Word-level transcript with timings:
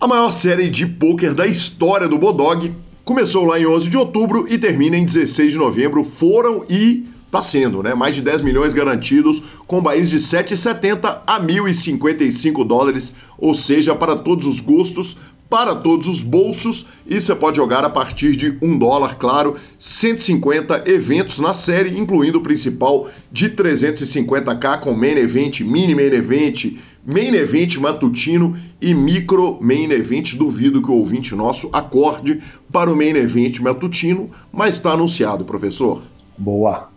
a 0.00 0.06
maior 0.06 0.32
série 0.32 0.70
de 0.70 0.86
poker 0.86 1.34
da 1.34 1.46
história 1.46 2.08
do 2.08 2.18
Bodog. 2.18 2.72
Começou 3.04 3.44
lá 3.44 3.60
em 3.60 3.66
11 3.66 3.90
de 3.90 3.98
outubro 3.98 4.46
e 4.48 4.56
termina 4.56 4.96
em 4.96 5.04
16 5.04 5.52
de 5.52 5.58
novembro. 5.58 6.02
Foram 6.02 6.64
e 6.68 7.04
Está 7.34 7.42
sendo, 7.42 7.82
né? 7.82 7.94
Mais 7.94 8.14
de 8.14 8.22
10 8.22 8.42
milhões 8.42 8.72
garantidos, 8.72 9.42
com 9.66 9.82
baís 9.82 10.08
de 10.08 10.18
7,70 10.18 11.22
a 11.26 11.40
1.055 11.40 12.64
dólares, 12.64 13.12
ou 13.36 13.56
seja, 13.56 13.92
para 13.92 14.14
todos 14.14 14.46
os 14.46 14.60
gostos, 14.60 15.16
para 15.48 15.74
todos 15.74 16.08
os 16.08 16.22
bolsos 16.22 16.86
e 17.06 17.20
você 17.20 17.34
pode 17.34 17.56
jogar 17.56 17.84
a 17.84 17.90
partir 17.90 18.34
de 18.34 18.58
um 18.60 18.78
dólar, 18.78 19.16
claro, 19.16 19.56
150 19.78 20.84
eventos 20.86 21.38
na 21.38 21.54
série, 21.54 21.98
incluindo 21.98 22.38
o 22.38 22.42
principal 22.42 23.08
de 23.30 23.50
350k 23.50 24.80
com 24.80 24.92
main 24.94 25.16
event, 25.16 25.60
mini 25.60 25.94
main 25.94 26.12
event, 26.12 26.76
main 27.04 27.34
event 27.34 27.76
matutino 27.76 28.56
e 28.80 28.94
micro 28.94 29.58
main 29.60 29.90
event. 29.90 30.34
Duvido 30.34 30.82
que 30.82 30.90
o 30.90 30.94
ouvinte 30.94 31.34
nosso 31.34 31.68
acorde 31.72 32.42
para 32.72 32.90
o 32.90 32.96
main 32.96 33.14
event 33.16 33.60
matutino, 33.60 34.30
mas 34.52 34.76
está 34.76 34.92
anunciado, 34.92 35.44
professor. 35.44 36.02
Boa. 36.36 36.88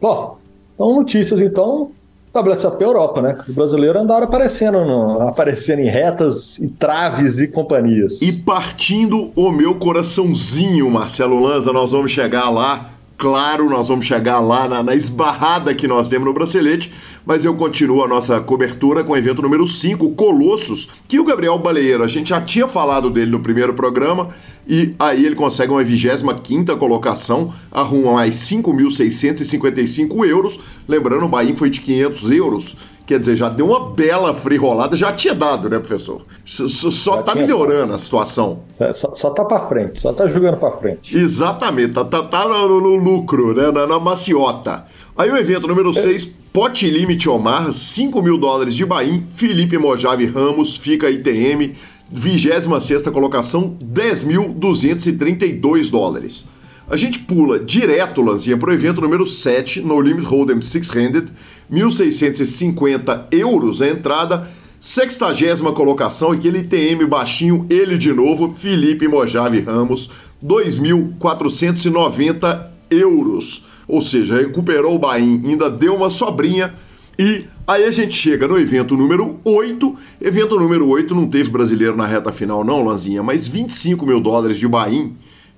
Bom, 0.00 0.38
então 0.74 0.96
notícias 0.96 1.40
então 1.40 1.92
WSOP 2.32 2.82
Europa, 2.82 3.20
né? 3.20 3.36
Os 3.40 3.50
brasileiros 3.50 4.00
andaram 4.00 4.24
aparecendo, 4.24 4.84
no, 4.84 5.28
aparecendo 5.28 5.80
em 5.80 5.88
retas 5.88 6.58
e 6.58 6.68
traves 6.68 7.40
e 7.40 7.48
companhias. 7.48 8.22
E 8.22 8.32
partindo 8.32 9.32
o 9.34 9.50
meu 9.50 9.74
coraçãozinho, 9.74 10.88
Marcelo 10.88 11.40
Lanza, 11.40 11.72
nós 11.72 11.90
vamos 11.90 12.12
chegar 12.12 12.48
lá. 12.48 12.90
Claro, 13.20 13.68
nós 13.68 13.86
vamos 13.88 14.06
chegar 14.06 14.40
lá 14.40 14.66
na, 14.66 14.82
na 14.82 14.94
esbarrada 14.94 15.74
que 15.74 15.86
nós 15.86 16.08
temos 16.08 16.24
no 16.24 16.32
bracelete, 16.32 16.90
mas 17.26 17.44
eu 17.44 17.54
continuo 17.54 18.02
a 18.02 18.08
nossa 18.08 18.40
cobertura 18.40 19.04
com 19.04 19.12
o 19.12 19.16
evento 19.16 19.42
número 19.42 19.68
5, 19.68 20.12
Colossos, 20.12 20.88
que 21.06 21.20
o 21.20 21.24
Gabriel 21.24 21.58
Baleeiro, 21.58 22.02
a 22.02 22.08
gente 22.08 22.30
já 22.30 22.40
tinha 22.40 22.66
falado 22.66 23.10
dele 23.10 23.30
no 23.30 23.40
primeiro 23.40 23.74
programa, 23.74 24.30
e 24.66 24.94
aí 24.98 25.26
ele 25.26 25.34
consegue 25.34 25.70
uma 25.70 25.84
25 25.84 26.78
colocação, 26.78 27.52
arruma 27.70 28.14
mais 28.14 28.36
5.655 28.36 30.26
euros. 30.26 30.58
Lembrando, 30.88 31.26
o 31.26 31.28
Bahia 31.28 31.54
foi 31.54 31.68
de 31.68 31.82
500 31.82 32.30
euros. 32.30 32.74
Quer 33.10 33.18
dizer, 33.18 33.34
já 33.34 33.48
deu 33.48 33.66
uma 33.66 33.90
bela 33.90 34.32
free 34.32 34.56
rolada, 34.56 34.96
já 34.96 35.12
tinha 35.12 35.34
dado, 35.34 35.68
né, 35.68 35.80
professor? 35.80 36.22
Só 36.44 37.18
está 37.18 37.34
melhorando 37.34 37.92
a 37.92 37.98
situação. 37.98 38.60
Só, 38.94 39.12
só 39.16 39.30
tá 39.30 39.44
para 39.44 39.66
frente, 39.66 40.00
só 40.00 40.12
tá 40.12 40.28
jogando 40.28 40.58
para 40.58 40.70
frente. 40.76 41.18
Exatamente, 41.18 41.92
tá, 41.92 42.04
tá, 42.04 42.22
tá 42.22 42.46
no, 42.46 42.80
no, 42.80 42.94
lucro, 42.94 43.52
né, 43.52 43.72
na, 43.72 43.84
na 43.84 43.98
maciota. 43.98 44.84
Aí 45.18 45.28
o 45.28 45.36
evento 45.36 45.66
número 45.66 45.92
6, 45.92 46.24
é. 46.24 46.28
Pote 46.52 46.88
Limite 46.88 47.28
Omar, 47.28 47.72
5 47.72 48.22
mil 48.22 48.38
dólares 48.38 48.76
de 48.76 48.86
Bahia, 48.86 49.20
Felipe 49.30 49.76
Mojave 49.76 50.26
Ramos, 50.26 50.76
fica 50.76 51.10
ITM, 51.10 51.74
26 52.12 52.68
colocação, 53.12 53.76
10.232 53.82 55.90
dólares. 55.90 56.44
A 56.90 56.96
gente 56.96 57.20
pula 57.20 57.56
direto, 57.56 58.20
Lanzinha, 58.20 58.56
para 58.56 58.70
o 58.70 58.72
evento 58.72 59.00
número 59.00 59.24
7, 59.24 59.80
no 59.80 60.00
Limit 60.00 60.26
Hold'em 60.26 60.60
Six-Handed, 60.60 61.28
1.650 61.72 63.26
euros 63.30 63.80
a 63.80 63.86
entrada, 63.86 64.50
sextagésima 64.80 65.72
colocação, 65.72 66.32
aquele 66.32 66.64
TM 66.64 67.06
baixinho, 67.06 67.64
ele 67.70 67.96
de 67.96 68.12
novo, 68.12 68.52
Felipe 68.58 69.06
Mojave 69.06 69.60
Ramos, 69.60 70.10
2.490 70.44 72.66
euros. 72.90 73.64
Ou 73.86 74.02
seja, 74.02 74.38
recuperou 74.38 74.96
o 74.96 74.98
Bahia, 74.98 75.40
ainda 75.44 75.70
deu 75.70 75.94
uma 75.94 76.10
sobrinha 76.10 76.74
e 77.16 77.44
Aí 77.70 77.84
a 77.84 77.90
gente 77.92 78.16
chega 78.16 78.48
no 78.48 78.58
evento 78.58 78.96
número 78.96 79.38
8. 79.44 79.96
Evento 80.20 80.58
número 80.58 80.88
8 80.88 81.14
não 81.14 81.28
teve 81.28 81.50
brasileiro 81.50 81.96
na 81.96 82.04
reta 82.04 82.32
final, 82.32 82.64
não, 82.64 82.84
Lanzinha, 82.84 83.22
mas 83.22 83.46
25 83.46 84.04
mil 84.04 84.18
dólares 84.18 84.58
de 84.58 84.66
Bahia 84.66 85.08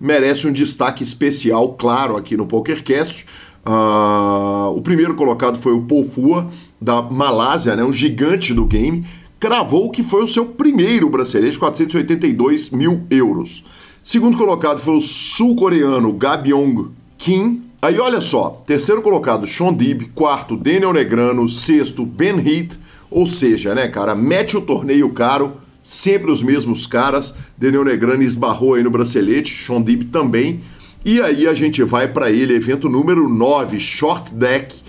merece 0.03 0.49
um 0.49 0.53
destaque 0.53 1.05
especial, 1.05 1.75
claro, 1.75 2.17
aqui 2.17 2.37
no 2.37 2.45
PokerCast. 2.45 3.25
Uh, 3.65 4.77
o 4.77 4.83
primeiro 4.83 5.15
colocado 5.15 5.57
foi 5.57 5.73
o 5.73 5.83
Pofua, 5.83 6.51
da 6.81 7.01
Malásia, 7.01 7.77
né, 7.77 7.85
um 7.85 7.93
gigante 7.93 8.53
do 8.53 8.67
game, 8.67 9.07
cravou 9.39 9.93
que 9.93 10.03
foi 10.03 10.25
o 10.25 10.29
seu 10.29 10.47
primeiro 10.47 11.09
bracelete, 11.09 11.57
482 11.57 12.71
mil 12.71 13.07
euros. 13.09 13.63
Segundo 14.03 14.37
colocado 14.37 14.81
foi 14.81 14.97
o 14.97 15.01
sul-coreano 15.01 16.13
Gabyong 16.13 16.89
Kim, 17.17 17.63
Aí 17.81 17.99
olha 17.99 18.21
só, 18.21 18.63
terceiro 18.65 19.03
colocado 19.03 19.45
Sean 19.45 19.75
Dib, 19.75 20.13
quarto 20.15 20.57
Daniel 20.57 20.93
Negrano, 20.93 21.49
sexto 21.49 22.07
Ben 22.07 22.39
Heath, 22.39 22.79
ou 23.11 23.27
seja, 23.27 23.75
né, 23.75 23.89
cara, 23.89 24.15
mete 24.15 24.57
o 24.57 24.61
torneio 24.61 25.11
caro, 25.11 25.55
sempre 25.83 26.31
os 26.31 26.43
mesmos 26.43 26.87
caras. 26.87 27.35
Daniel 27.57 27.85
Negrano 27.85 28.23
esbarrou 28.23 28.75
aí 28.75 28.83
no 28.83 28.91
bracelete, 28.91 29.67
Sean 29.67 29.83
Dib 29.83 30.11
também. 30.11 30.63
E 31.05 31.21
aí 31.21 31.49
a 31.49 31.55
gente 31.55 31.83
vai 31.83 32.07
para 32.07 32.31
ele, 32.31 32.55
evento 32.55 32.89
número 32.89 33.29
9, 33.29 33.81
Short 33.81 34.33
Deck, 34.33 34.83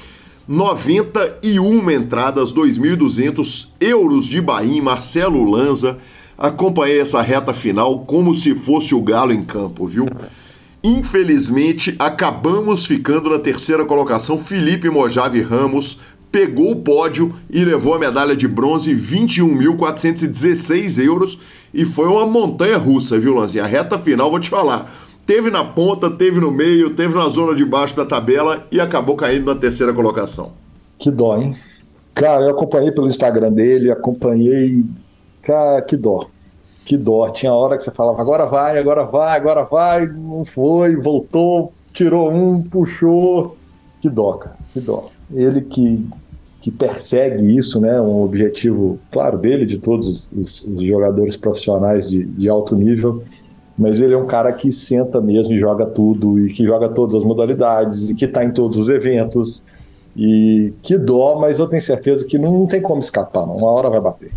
91 0.48 1.90
entradas, 1.90 2.54
2.200 2.54 3.70
euros 3.80 4.26
de 4.26 4.40
Bahia, 4.40 4.84
Marcelo 4.84 5.50
Lanza. 5.50 5.98
Acompanhei 6.38 7.00
essa 7.00 7.22
reta 7.22 7.54
final 7.54 8.00
como 8.02 8.36
se 8.36 8.54
fosse 8.54 8.94
o 8.94 9.02
Galo 9.02 9.32
em 9.32 9.44
campo, 9.44 9.88
viu? 9.88 10.06
Infelizmente, 10.84 11.96
acabamos 11.98 12.86
ficando 12.86 13.30
na 13.30 13.40
terceira 13.40 13.86
colocação. 13.86 14.38
Felipe 14.38 14.90
Mojave 14.90 15.42
Ramos 15.42 15.98
pegou 16.34 16.72
o 16.72 16.76
pódio 16.78 17.36
e 17.48 17.64
levou 17.64 17.94
a 17.94 18.00
medalha 18.00 18.36
de 18.36 18.48
bronze, 18.48 18.96
21.416 18.96 21.06
euros. 21.06 21.40
E 21.72 21.86
foi 21.86 22.08
uma 22.08 22.26
montanha 22.26 22.78
russa, 22.78 23.20
viu, 23.20 23.36
Lanzinha? 23.36 23.64
A 23.64 23.68
reta 23.68 24.00
final, 24.00 24.32
vou 24.32 24.40
te 24.40 24.50
falar. 24.50 24.92
Teve 25.28 25.52
na 25.52 25.64
ponta, 25.64 26.10
teve 26.10 26.40
no 26.40 26.52
meio, 26.52 26.96
teve 26.96 27.14
na 27.14 27.30
zona 27.30 27.56
de 27.56 27.64
baixo 27.64 27.96
da 27.96 28.06
tabela 28.06 28.66
e 28.72 28.82
acabou 28.82 29.16
caindo 29.16 29.46
na 29.46 29.60
terceira 29.60 29.94
colocação. 29.94 30.54
Que 30.98 31.12
dó, 31.12 31.38
hein? 31.38 31.56
Cara, 32.16 32.46
eu 32.46 32.50
acompanhei 32.50 32.92
pelo 32.92 33.06
Instagram 33.08 33.52
dele, 33.52 33.92
acompanhei. 33.92 34.84
Cara, 35.44 35.84
que 35.84 35.96
dó 35.96 36.28
que 36.86 36.98
dó. 36.98 37.30
Tinha 37.30 37.54
hora 37.54 37.78
que 37.78 37.84
você 37.84 37.92
falava, 37.92 38.22
agora 38.22 38.46
vai, 38.46 38.78
agora 38.78 39.04
vai, 39.04 39.38
agora 39.38 39.64
vai, 39.64 40.06
não 40.06 40.44
foi, 40.44 40.98
voltou, 40.98 41.72
tirou 41.94 42.30
um, 42.32 42.62
puxou. 42.62 43.56
Que 44.02 44.10
dó, 44.10 44.34
cara, 44.34 44.58
que 44.74 44.82
dó. 44.82 45.10
Ele 45.34 45.62
que, 45.62 46.06
que 46.62 46.72
persegue 46.72 47.56
isso, 47.56 47.80
né? 47.80 48.00
Um 48.00 48.22
objetivo, 48.24 49.00
claro, 49.12 49.38
dele, 49.38 49.66
de 49.66 49.78
todos 49.78 50.32
os, 50.32 50.64
os 50.64 50.84
jogadores 50.84 51.36
profissionais 51.36 52.10
de, 52.10 52.24
de 52.24 52.50
alto 52.50 52.76
nível. 52.76 53.24
Mas 53.78 54.00
ele 54.00 54.14
é 54.14 54.18
um 54.18 54.28
cara 54.28 54.52
que 54.54 54.72
senta 54.72 55.20
mesmo 55.20 55.54
e 55.54 55.60
joga 55.60 55.86
tudo, 55.86 56.40
e 56.40 56.54
que 56.54 56.64
joga 56.64 56.90
todas 56.90 57.16
as 57.16 57.24
modalidades, 57.24 58.10
e 58.10 58.16
que 58.16 58.26
está 58.26 58.44
em 58.44 58.52
todos 58.52 58.78
os 58.78 58.90
eventos. 58.90 59.64
E 60.16 60.74
que 60.84 60.96
dó, 60.98 61.40
mas 61.40 61.58
eu 61.58 61.68
tenho 61.68 61.82
certeza 61.82 62.24
que 62.26 62.38
não, 62.38 62.60
não 62.60 62.68
tem 62.68 62.82
como 62.82 63.00
escapar, 63.00 63.48
não. 63.48 63.58
uma 63.58 63.72
hora 63.72 63.90
vai 63.90 64.00
bater. 64.00 64.32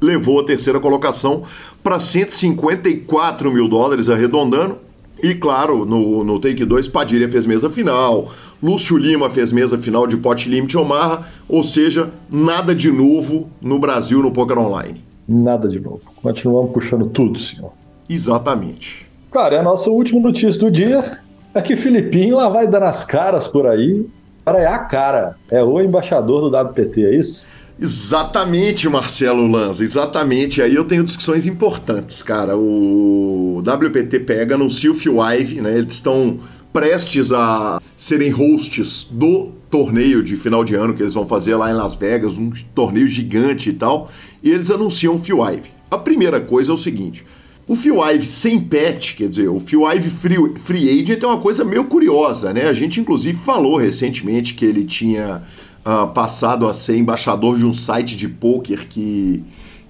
levou 0.00 0.40
a 0.40 0.44
terceira 0.44 0.80
colocação 0.80 1.44
para 1.82 2.00
154 2.00 3.52
mil 3.52 3.68
dólares, 3.68 4.08
arredondando. 4.08 4.78
E 5.22 5.34
claro, 5.34 5.84
no, 5.84 6.22
no 6.22 6.38
Take 6.38 6.64
2, 6.64 6.88
Padilha 6.88 7.28
fez 7.28 7.44
mesa 7.44 7.68
final, 7.68 8.30
Lúcio 8.62 8.96
Lima 8.96 9.28
fez 9.28 9.50
mesa 9.50 9.76
final 9.76 10.06
de 10.06 10.16
Pot 10.16 10.48
Limit 10.48 10.76
Omarra, 10.76 11.26
ou 11.48 11.64
seja, 11.64 12.10
nada 12.30 12.74
de 12.74 12.90
novo 12.90 13.48
no 13.60 13.78
Brasil 13.78 14.22
no 14.22 14.30
Poker 14.30 14.58
Online. 14.58 15.02
Nada 15.28 15.68
de 15.68 15.80
novo. 15.80 16.00
Continuamos 16.22 16.72
puxando 16.72 17.06
tudo, 17.06 17.38
senhor. 17.38 17.72
Exatamente. 18.08 19.06
Cara, 19.30 19.56
é 19.56 19.58
a 19.58 19.62
nossa 19.62 19.90
última 19.90 20.20
notícia 20.20 20.58
do 20.58 20.70
dia 20.70 21.18
é 21.52 21.60
que 21.60 21.76
Filipinho 21.76 22.36
lá 22.36 22.48
vai 22.48 22.66
dando 22.66 22.84
as 22.84 23.04
caras 23.04 23.46
por 23.46 23.66
aí. 23.66 24.06
Cara, 24.44 24.60
é 24.60 24.66
a 24.66 24.78
cara. 24.78 25.36
É 25.50 25.62
o 25.62 25.80
embaixador 25.80 26.48
do 26.48 26.56
WPT, 26.56 27.04
é 27.04 27.14
isso? 27.14 27.46
Exatamente, 27.80 28.88
Marcelo 28.88 29.46
Lanza, 29.46 29.84
exatamente. 29.84 30.60
Aí 30.60 30.74
eu 30.74 30.84
tenho 30.84 31.04
discussões 31.04 31.46
importantes, 31.46 32.22
cara. 32.22 32.56
O 32.56 33.62
WPT 33.64 34.20
pega, 34.20 34.56
anuncia 34.56 34.90
o 34.90 34.94
Phil 34.94 35.18
Ive, 35.22 35.60
né? 35.60 35.78
Eles 35.78 35.94
estão 35.94 36.40
prestes 36.72 37.30
a 37.30 37.80
serem 37.96 38.30
hosts 38.30 39.06
do 39.10 39.52
torneio 39.70 40.24
de 40.24 40.36
final 40.36 40.64
de 40.64 40.74
ano 40.74 40.92
que 40.92 41.02
eles 41.02 41.14
vão 41.14 41.26
fazer 41.26 41.54
lá 41.54 41.70
em 41.70 41.74
Las 41.74 41.94
Vegas, 41.94 42.36
um 42.36 42.50
torneio 42.74 43.06
gigante 43.06 43.70
e 43.70 43.72
tal. 43.72 44.10
E 44.42 44.50
eles 44.50 44.70
anunciam 44.70 45.14
o 45.14 45.18
Phil 45.18 45.38
Ive. 45.48 45.70
A 45.88 45.96
primeira 45.96 46.40
coisa 46.40 46.72
é 46.72 46.74
o 46.74 46.78
seguinte: 46.78 47.24
o 47.68 47.76
Phil 47.76 48.02
Ive 48.02 48.26
sem 48.26 48.58
pet, 48.58 49.14
quer 49.14 49.28
dizer, 49.28 49.48
o 49.48 49.60
Phil 49.60 49.88
Ive 49.88 50.10
free, 50.10 50.54
free 50.56 51.00
agent 51.00 51.22
é 51.22 51.26
uma 51.26 51.38
coisa 51.38 51.64
meio 51.64 51.84
curiosa, 51.84 52.52
né? 52.52 52.64
A 52.64 52.72
gente 52.72 52.98
inclusive 52.98 53.38
falou 53.38 53.76
recentemente 53.76 54.54
que 54.54 54.64
ele 54.64 54.84
tinha 54.84 55.42
uh, 55.84 56.08
passado 56.08 56.68
a 56.68 56.74
ser 56.74 56.96
embaixador 56.96 57.58
de 57.58 57.64
um 57.64 57.74
site 57.74 58.16
de 58.16 58.28
poker 58.28 58.88
que, 58.88 59.42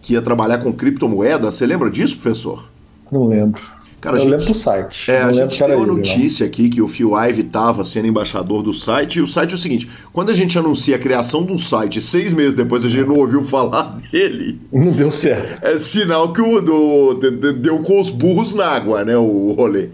que 0.03 0.15
ia 0.15 0.23
trabalhar 0.23 0.59
com 0.59 0.73
criptomoedas. 0.73 1.55
Você 1.55 1.67
lembra 1.67 1.91
disso, 1.91 2.17
professor? 2.19 2.65
Não 3.11 3.27
lembro. 3.27 3.63
Cara, 4.01 4.17
eu 4.17 4.21
gente, 4.21 4.31
lembro 4.31 4.47
do 4.47 4.55
site. 4.55 5.11
É, 5.11 5.23
a 5.23 5.33
gente 5.33 5.59
tem 5.59 5.75
uma 5.75 5.87
notícia 5.87 6.47
aqui 6.47 6.69
que 6.69 6.81
o 6.81 6.87
Phil 6.87 7.17
Ive 7.17 7.41
estava 7.41 7.85
sendo 7.85 8.07
embaixador 8.07 8.63
do 8.63 8.73
site, 8.73 9.17
e 9.17 9.23
o 9.23 9.27
site 9.27 9.53
é 9.53 9.55
o 9.57 9.59
seguinte: 9.59 9.91
quando 10.13 10.31
a 10.31 10.35
gente 10.35 10.57
anuncia 10.57 10.95
a 10.95 10.99
criação 10.99 11.45
de 11.45 11.53
um 11.53 11.59
site, 11.59 12.01
seis 12.01 12.33
meses 12.33 12.55
depois 12.55 12.85
a 12.85 12.89
gente 12.89 13.09
não 13.09 13.17
ouviu 13.17 13.43
falar 13.43 13.99
dele. 14.13 14.61
Não 14.73 14.93
deu 14.93 15.11
certo. 15.11 15.67
É 15.67 15.79
sinal 15.81 16.33
que 16.33 16.41
o 16.41 16.61
do, 16.61 17.15
de, 17.15 17.53
deu 17.55 17.81
com 17.81 18.01
os 18.01 18.09
burros 18.09 18.55
na 18.55 18.67
água, 18.67 19.05
né? 19.05 19.17
O 19.17 19.53
rolê. 19.53 19.89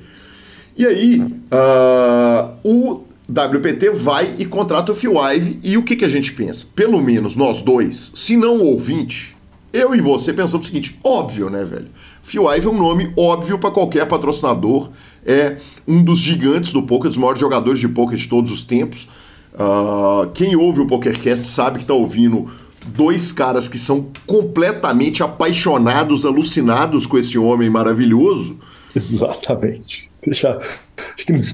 E 0.76 0.85
aí, 0.85 1.20
uh, 1.20 2.50
o 2.62 3.04
WPT 3.29 3.91
vai 3.91 4.35
e 4.38 4.44
contrata 4.44 4.93
o 4.93 4.94
Phil 4.94 5.15
Ive 5.19 5.59
e 5.62 5.76
o 5.79 5.82
que, 5.82 5.97
que 5.97 6.05
a 6.05 6.09
gente 6.09 6.32
pensa? 6.32 6.67
Pelo 6.75 7.00
menos 7.03 7.37
nós 7.37 7.62
dois, 7.62 8.12
se 8.15 8.37
não 8.37 8.61
ouvinte, 8.61 9.35
eu 9.73 9.94
e 9.94 10.00
você 10.00 10.32
pensamos 10.32 10.67
o 10.67 10.71
seguinte: 10.71 10.99
óbvio, 11.03 11.49
né, 11.49 11.65
velho? 11.65 11.88
Phil 12.23 12.44
Ive 12.55 12.67
é 12.67 12.71
um 12.71 12.79
nome 12.79 13.12
óbvio 13.17 13.59
para 13.59 13.71
qualquer 13.71 14.06
patrocinador, 14.06 14.91
é 15.25 15.56
um 15.87 16.03
dos 16.03 16.19
gigantes 16.19 16.73
do 16.73 16.82
poker, 16.82 17.09
dos 17.09 17.17
maiores 17.17 17.41
jogadores 17.41 17.81
de 17.81 17.88
poker 17.88 18.17
de 18.17 18.29
todos 18.29 18.53
os 18.53 18.62
tempos. 18.62 19.09
Uh, 19.55 20.31
quem 20.35 20.56
ouve 20.56 20.81
o 20.81 20.87
PokerCast 20.87 21.44
sabe 21.44 21.79
que 21.79 21.85
está 21.85 21.94
ouvindo 21.94 22.50
dois 22.87 23.32
caras 23.32 23.69
que 23.69 23.79
são 23.79 24.09
completamente 24.26 25.23
apaixonados, 25.23 26.26
alucinados 26.26 27.06
com 27.06 27.17
esse 27.17 27.38
homem 27.38 27.71
maravilhoso. 27.71 28.59
Exatamente. 28.94 30.11
Deixa, 30.25 30.59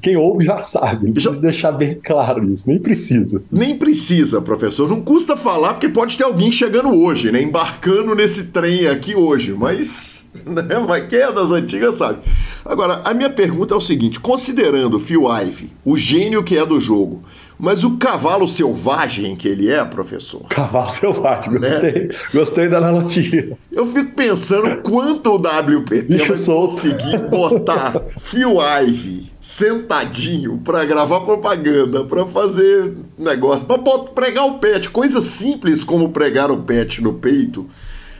quem 0.01 0.15
ouve 0.15 0.45
já 0.45 0.61
sabe, 0.61 1.11
já... 1.17 1.31
deixar 1.31 1.71
bem 1.71 1.99
claro 2.03 2.51
isso, 2.51 2.63
nem 2.67 2.79
precisa. 2.79 3.41
Nem 3.51 3.77
precisa, 3.77 4.41
professor. 4.41 4.87
Não 4.87 5.01
custa 5.01 5.35
falar, 5.35 5.73
porque 5.73 5.89
pode 5.89 6.17
ter 6.17 6.23
alguém 6.23 6.51
chegando 6.51 6.89
hoje, 6.97 7.31
né? 7.31 7.41
Embarcando 7.41 8.15
nesse 8.15 8.45
trem 8.45 8.87
aqui 8.87 9.15
hoje, 9.15 9.53
mas. 9.53 10.21
Né? 10.45 10.63
Mas 10.87 11.07
quem 11.07 11.19
é 11.19 11.31
das 11.31 11.51
antigas 11.51 11.95
sabe. 11.95 12.19
Agora, 12.63 13.01
a 13.03 13.13
minha 13.13 13.29
pergunta 13.29 13.73
é 13.73 13.77
o 13.77 13.81
seguinte: 13.81 14.19
considerando 14.19 14.97
Phil 14.97 15.27
Ive, 15.29 15.71
o 15.83 15.97
gênio 15.97 16.41
que 16.41 16.57
é 16.57 16.65
do 16.65 16.79
jogo, 16.79 17.21
mas 17.61 17.83
o 17.83 17.97
cavalo 17.97 18.47
selvagem 18.47 19.35
que 19.35 19.47
ele 19.47 19.69
é, 19.69 19.85
professor. 19.85 20.41
Cavalo 20.49 20.89
selvagem, 20.89 21.59
gostei. 21.59 21.91
Né? 21.91 22.09
Gostei 22.33 22.67
da 22.67 22.79
analogia. 22.79 23.55
Eu 23.71 23.85
fico 23.85 24.15
pensando 24.15 24.81
quanto 24.81 25.29
o 25.29 25.35
WPT 25.35 26.01
Bicho 26.01 26.27
vai 26.29 26.37
solto. 26.37 26.71
conseguir 26.71 27.17
botar 27.29 28.01
Phil 28.19 28.57
Ive 28.59 29.31
sentadinho 29.39 30.59
para 30.63 30.85
gravar 30.85 31.21
propaganda, 31.21 32.03
para 32.03 32.25
fazer 32.25 32.95
negócio, 33.17 33.65
para 33.65 33.77
pregar 34.13 34.45
o 34.45 34.59
pet, 34.59 34.89
coisa 34.89 35.19
simples 35.21 35.83
como 35.83 36.09
pregar 36.09 36.51
o 36.51 36.61
pet 36.61 37.01
no 37.01 37.13
peito 37.13 37.67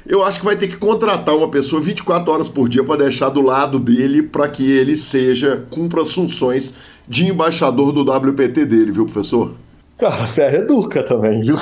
eu 0.05 0.23
acho 0.23 0.39
que 0.39 0.45
vai 0.45 0.55
ter 0.55 0.67
que 0.67 0.77
contratar 0.77 1.35
uma 1.35 1.49
pessoa 1.49 1.81
24 1.81 2.31
horas 2.31 2.49
por 2.49 2.67
dia 2.67 2.83
para 2.83 3.03
deixar 3.03 3.29
do 3.29 3.41
lado 3.41 3.79
dele 3.79 4.23
para 4.23 4.47
que 4.47 4.71
ele 4.71 4.97
seja 4.97 5.63
cumpra 5.69 6.01
as 6.01 6.13
funções 6.13 6.73
de 7.07 7.27
embaixador 7.27 7.91
do 7.91 8.01
WPT 8.01 8.65
dele, 8.65 8.91
viu, 8.91 9.05
professor? 9.05 9.53
Cara, 9.97 10.25
Ferro 10.25 10.57
educa 10.57 11.03
também, 11.03 11.41
viu? 11.41 11.57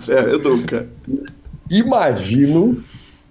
Ferro 0.00 0.34
educa. 0.34 0.86
Imagino, 1.70 2.82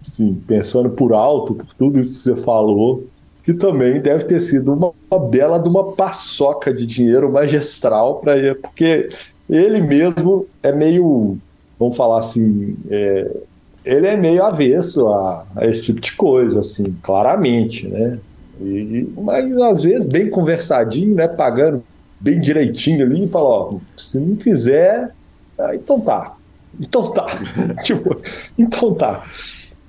sim, 0.01 0.41
pensando 0.47 0.89
por 0.89 1.13
alto, 1.13 1.53
por 1.53 1.71
tudo 1.75 2.00
isso 2.00 2.13
que 2.13 2.19
você 2.19 2.35
falou, 2.35 3.07
que 3.43 3.53
também 3.53 4.01
deve 4.01 4.23
ter 4.23 4.39
sido 4.39 4.73
uma, 4.73 4.91
uma 5.12 5.19
bela 5.19 5.59
de 5.59 5.69
uma 5.69 5.91
paçoca 5.91 6.73
de 6.73 6.85
dinheiro 6.85 7.31
magistral 7.31 8.15
para 8.15 8.38
ele, 8.38 8.55
porque 8.55 9.09
ele 9.47 9.79
mesmo 9.81 10.47
é 10.63 10.71
meio 10.71 11.38
vamos 11.83 11.97
falar 11.97 12.19
assim, 12.19 12.75
é, 12.89 13.37
ele 13.85 14.07
é 14.07 14.15
meio 14.15 14.43
avesso 14.43 15.07
a, 15.07 15.45
a, 15.55 15.67
esse 15.67 15.83
tipo 15.83 15.99
de 15.99 16.15
coisa, 16.15 16.61
assim, 16.61 16.95
claramente, 17.03 17.87
né? 17.87 18.19
E, 18.61 19.09
mas 19.17 19.57
às 19.57 19.83
vezes 19.83 20.05
bem 20.05 20.29
conversadinho, 20.29 21.15
né? 21.15 21.27
Pagando 21.27 21.83
bem 22.19 22.39
direitinho 22.39 23.05
ali 23.05 23.25
e 23.25 23.27
fala, 23.27 23.45
ó, 23.45 23.75
se 23.97 24.17
não 24.17 24.37
fizer, 24.37 25.11
ah, 25.59 25.75
então 25.75 25.99
tá. 25.99 26.35
Então 26.79 27.11
tá. 27.11 27.25
tipo, 27.83 28.15
então 28.57 28.93
tá. 28.93 29.25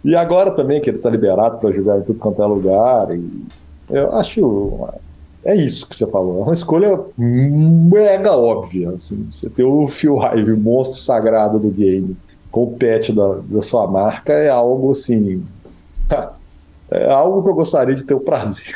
E 0.04 0.16
agora 0.16 0.50
também 0.50 0.80
que 0.80 0.90
ele 0.90 0.98
tá 0.98 1.08
liberado 1.08 1.58
para 1.58 1.70
jogar 1.70 1.98
em 1.98 2.02
tudo 2.02 2.18
quanto 2.18 2.42
é 2.42 2.46
lugar, 2.46 3.16
e 3.16 3.46
eu 3.88 4.12
acho 4.16 4.88
é 5.44 5.54
isso 5.54 5.86
que 5.86 5.94
você 5.94 6.06
falou. 6.06 6.40
É 6.40 6.44
uma 6.44 6.52
escolha 6.52 7.00
mega 7.18 8.32
óbvia. 8.32 8.90
Assim. 8.90 9.26
Você 9.30 9.50
ter 9.50 9.64
o 9.64 9.86
Phil 9.88 10.16
Hive, 10.16 10.52
o 10.52 10.56
monstro 10.56 10.98
sagrado 11.00 11.58
do 11.58 11.68
game, 11.68 12.16
com 12.50 12.64
o 12.64 12.72
pet 12.72 13.12
da, 13.12 13.40
da 13.44 13.62
sua 13.62 13.86
marca, 13.86 14.32
é 14.32 14.48
algo 14.48 14.90
assim. 14.90 15.42
É 16.90 17.10
algo 17.10 17.42
que 17.42 17.48
eu 17.48 17.54
gostaria 17.54 17.94
de 17.94 18.04
ter 18.04 18.14
o 18.14 18.20
prazer. 18.20 18.74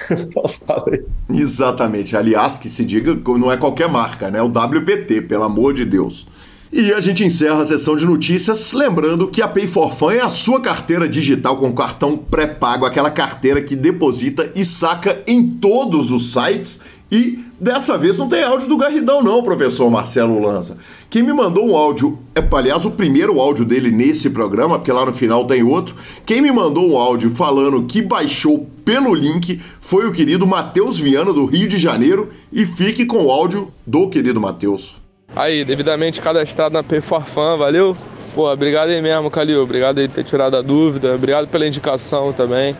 Exatamente. 1.30 2.16
Aliás, 2.16 2.58
que 2.58 2.68
se 2.68 2.84
diga, 2.84 3.14
não 3.38 3.52
é 3.52 3.56
qualquer 3.56 3.88
marca, 3.88 4.30
né? 4.30 4.42
O 4.42 4.46
WPT, 4.46 5.22
pelo 5.22 5.44
amor 5.44 5.75
de 5.75 5.84
Deus. 5.84 6.26
E 6.70 6.92
a 6.92 7.00
gente 7.00 7.25
encerra 7.25 7.62
a 7.62 7.66
sessão 7.66 7.96
de 7.96 8.04
notícias 8.04 8.75
lembrando 8.75 9.28
que 9.28 9.40
a 9.40 9.48
Pay 9.48 9.66
for 9.66 9.94
Fun 9.94 10.10
é 10.10 10.20
a 10.20 10.28
sua 10.28 10.60
carteira 10.60 11.08
digital 11.08 11.56
com 11.56 11.72
cartão 11.72 12.16
pré-pago, 12.16 12.84
aquela 12.84 13.10
carteira 13.10 13.62
que 13.62 13.75
deposita 13.75 14.52
e 14.54 14.66
saca 14.66 15.22
em 15.26 15.48
todos 15.48 16.10
os 16.10 16.32
sites 16.32 16.80
e 17.10 17.38
dessa 17.58 17.96
vez 17.96 18.18
não 18.18 18.28
tem 18.28 18.44
áudio 18.44 18.68
do 18.68 18.76
Garridão, 18.76 19.22
não, 19.22 19.42
professor 19.42 19.90
Marcelo 19.90 20.40
Lanza. 20.40 20.76
Quem 21.08 21.22
me 21.22 21.32
mandou 21.32 21.66
um 21.66 21.75
áudio, 21.75 22.18
é, 22.34 22.46
aliás, 22.54 22.84
o 22.84 22.90
primeiro 22.90 23.40
áudio 23.40 23.64
dele 23.64 23.90
nesse 23.90 24.28
programa, 24.28 24.78
porque 24.78 24.92
lá 24.92 25.06
no 25.06 25.12
final 25.12 25.46
tem 25.46 25.62
outro. 25.62 25.94
Quem 26.26 26.42
me 26.42 26.52
mandou 26.52 26.90
um 26.90 26.98
áudio 26.98 27.34
falando 27.34 27.84
que 27.84 28.02
baixou 28.02 28.68
pelo 28.84 29.14
link 29.14 29.58
foi 29.80 30.06
o 30.06 30.12
querido 30.12 30.46
Matheus 30.46 30.98
Viana, 30.98 31.32
do 31.32 31.46
Rio 31.46 31.66
de 31.66 31.78
Janeiro. 31.78 32.28
E 32.52 32.66
fique 32.66 33.06
com 33.06 33.25
o 33.25 33.30
áudio 33.30 33.72
do 33.87 34.10
querido 34.10 34.38
Matheus. 34.38 35.07
Aí, 35.37 35.64
devidamente 35.64 36.20
cadastrado 36.20 36.73
na 36.73 36.82
Perforfan, 36.82 37.56
valeu? 37.56 37.97
Pô, 38.35 38.50
obrigado 38.50 38.88
aí 38.88 39.00
mesmo, 39.00 39.30
Calil. 39.30 39.62
Obrigado 39.62 39.99
aí 39.99 40.08
por 40.08 40.14
ter 40.14 40.25
tirado 40.25 40.56
a 40.56 40.62
dúvida. 40.62 41.14
Obrigado 41.14 41.49
pela 41.49 41.66
indicação 41.66 42.32
também. 42.32 42.76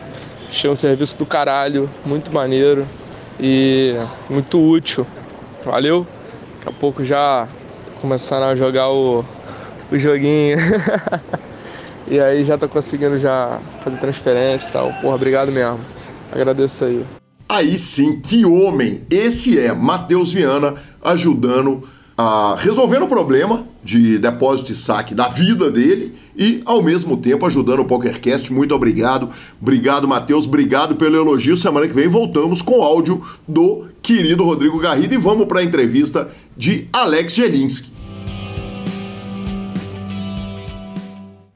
Achei 0.49 0.69
um 0.69 0.75
serviço 0.75 1.17
do 1.17 1.25
caralho, 1.25 1.89
muito 2.05 2.33
maneiro 2.33 2.87
e 3.39 3.93
muito 4.29 4.59
útil. 4.59 5.05
Valeu? 5.63 6.07
Daqui 6.57 6.69
a 6.69 6.79
pouco 6.79 7.05
já 7.05 7.47
tô 7.85 7.91
começando 8.01 8.43
a 8.43 8.55
jogar 8.55 8.89
o, 8.89 9.23
o 9.91 9.99
joguinho. 9.99 10.57
e 12.07 12.19
aí 12.19 12.43
já 12.43 12.57
tô 12.57 12.67
conseguindo 12.67 13.19
já 13.19 13.61
fazer 13.83 13.97
transferência 13.97 14.69
e 14.69 14.73
tal. 14.73 14.93
Porra, 15.01 15.15
obrigado 15.15 15.51
mesmo. 15.51 15.79
Agradeço 16.31 16.85
aí. 16.85 17.05
Aí 17.47 17.77
sim, 17.77 18.19
que 18.19 18.45
homem! 18.45 19.01
Esse 19.09 19.59
é 19.59 19.73
Matheus 19.73 20.31
Viana 20.31 20.75
ajudando 21.01 21.87
a 22.21 22.57
resolver 22.59 23.01
o 23.01 23.07
problema 23.07 23.65
de 23.81 24.17
depósito 24.17 24.73
e 24.73 24.75
saque 24.75 25.15
da 25.15 25.29
vida 25.29 25.71
dele 25.71 26.13
e, 26.35 26.61
ao 26.65 26.83
mesmo 26.83 27.15
tempo, 27.15 27.45
ajudando 27.45 27.79
o 27.79 27.85
PokerCast. 27.85 28.51
Muito 28.51 28.75
obrigado. 28.75 29.29
Obrigado, 29.61 30.05
Matheus. 30.05 30.45
Obrigado 30.45 30.97
pelo 30.97 31.15
elogio. 31.15 31.55
Semana 31.55 31.87
que 31.87 31.93
vem 31.93 32.09
voltamos 32.09 32.61
com 32.61 32.83
áudio 32.83 33.25
do 33.47 33.85
querido 34.01 34.43
Rodrigo 34.43 34.77
Garrido 34.79 35.13
e 35.13 35.17
vamos 35.17 35.47
para 35.47 35.61
a 35.61 35.63
entrevista 35.63 36.29
de 36.57 36.89
Alex 36.91 37.35
Jelinski. 37.35 37.89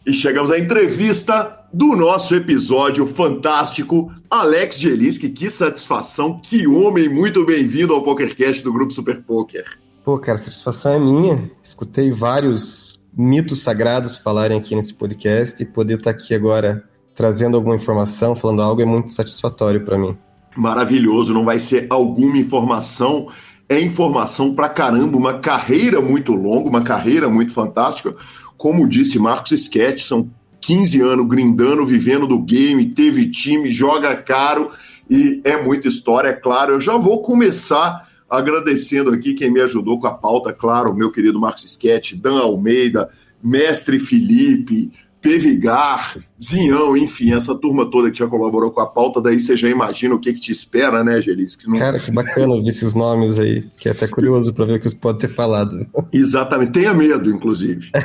E 0.08 0.14
chegamos 0.14 0.50
à 0.50 0.58
entrevista 0.58 1.60
do 1.74 1.94
nosso 1.94 2.34
episódio 2.36 3.06
fantástico. 3.06 4.14
Alex 4.30 4.80
Jelinski, 4.80 5.28
que 5.28 5.50
satisfação, 5.50 6.40
que 6.42 6.66
homem, 6.68 7.10
muito 7.10 7.46
bem-vindo 7.46 7.94
ao 7.94 8.02
PokerCast 8.02 8.64
do 8.64 8.72
Grupo 8.72 8.94
Super 8.94 9.22
Poker. 9.24 9.83
Pô, 10.04 10.20
cara, 10.20 10.38
satisfação 10.38 10.92
é 10.92 11.00
minha. 11.00 11.50
Escutei 11.64 12.12
vários 12.12 13.00
mitos 13.16 13.62
sagrados 13.62 14.18
falarem 14.18 14.58
aqui 14.58 14.76
nesse 14.76 14.94
podcast 14.94 15.64
e 15.64 15.66
poder 15.66 15.96
estar 15.96 16.10
aqui 16.10 16.36
agora 16.36 16.84
trazendo 17.16 17.56
alguma 17.56 17.76
informação, 17.76 18.36
falando 18.36 18.62
algo 18.62 18.82
é 18.82 18.86
muito 18.86 19.14
satisfatório 19.14 19.86
para 19.86 19.98
mim. 19.98 20.18
Maravilhoso, 20.58 21.34
não 21.34 21.46
vai 21.46 21.60
ser 21.60 21.88
alguma 21.90 22.38
informação, 22.38 23.28
é 23.70 23.80
informação 23.80 24.54
pra 24.54 24.68
caramba, 24.68 25.16
uma 25.16 25.40
carreira 25.40 26.02
muito 26.02 26.34
longa, 26.34 26.68
uma 26.68 26.84
carreira 26.84 27.30
muito 27.30 27.54
fantástica. 27.54 28.14
Como 28.58 28.90
disse 28.90 29.18
Marcos 29.18 29.54
Sketch, 29.54 30.04
são 30.04 30.30
15 30.60 31.00
anos 31.00 31.28
grindando, 31.28 31.86
vivendo 31.86 32.28
do 32.28 32.40
game, 32.40 32.90
teve 32.90 33.30
time, 33.30 33.70
joga 33.70 34.16
caro 34.18 34.70
e 35.10 35.42
é 35.46 35.62
muita 35.62 35.88
história, 35.88 36.30
é 36.30 36.34
claro. 36.34 36.74
Eu 36.74 36.82
já 36.82 36.98
vou 36.98 37.22
começar 37.22 38.08
Agradecendo 38.34 39.12
aqui 39.12 39.36
quem 39.36 39.52
me 39.52 39.62
ajudou 39.62 40.00
com 40.00 40.08
a 40.08 40.14
pauta, 40.14 40.52
claro, 40.52 40.96
meu 40.96 41.12
querido 41.12 41.40
Marcos 41.40 41.66
Sketch, 41.66 42.16
Dan 42.16 42.40
Almeida, 42.40 43.12
Mestre 43.44 44.00
Felipe, 44.00 44.92
Pevigar, 45.22 46.18
Zinhão, 46.44 46.98
enfim, 46.98 47.32
essa 47.32 47.54
turma 47.54 47.90
toda 47.92 48.10
que 48.10 48.18
já 48.18 48.26
colaborou 48.26 48.72
com 48.72 48.82
a 48.82 48.88
pauta, 48.88 49.22
daí 49.22 49.40
você 49.40 49.56
já 49.56 49.70
imagina 49.70 50.16
o 50.16 50.20
que, 50.20 50.34
que 50.34 50.42
te 50.42 50.52
espera, 50.52 51.04
né, 51.04 51.22
Gelis? 51.22 51.56
Que 51.56 51.70
não... 51.70 51.78
Cara, 51.78 52.00
que 52.00 52.12
bacana 52.12 52.56
ouvir 52.56 52.70
esses 52.70 52.96
nomes 52.96 53.40
aí, 53.40 53.70
que 53.78 53.88
é 53.88 53.92
até 53.92 54.08
curioso 54.08 54.52
para 54.52 54.66
ver 54.66 54.78
o 54.78 54.80
que 54.80 54.90
você 54.90 54.96
pode 54.96 55.20
ter 55.20 55.30
falado. 55.30 55.86
Exatamente, 56.12 56.72
tenha 56.72 56.92
medo, 56.92 57.30
inclusive. 57.30 57.92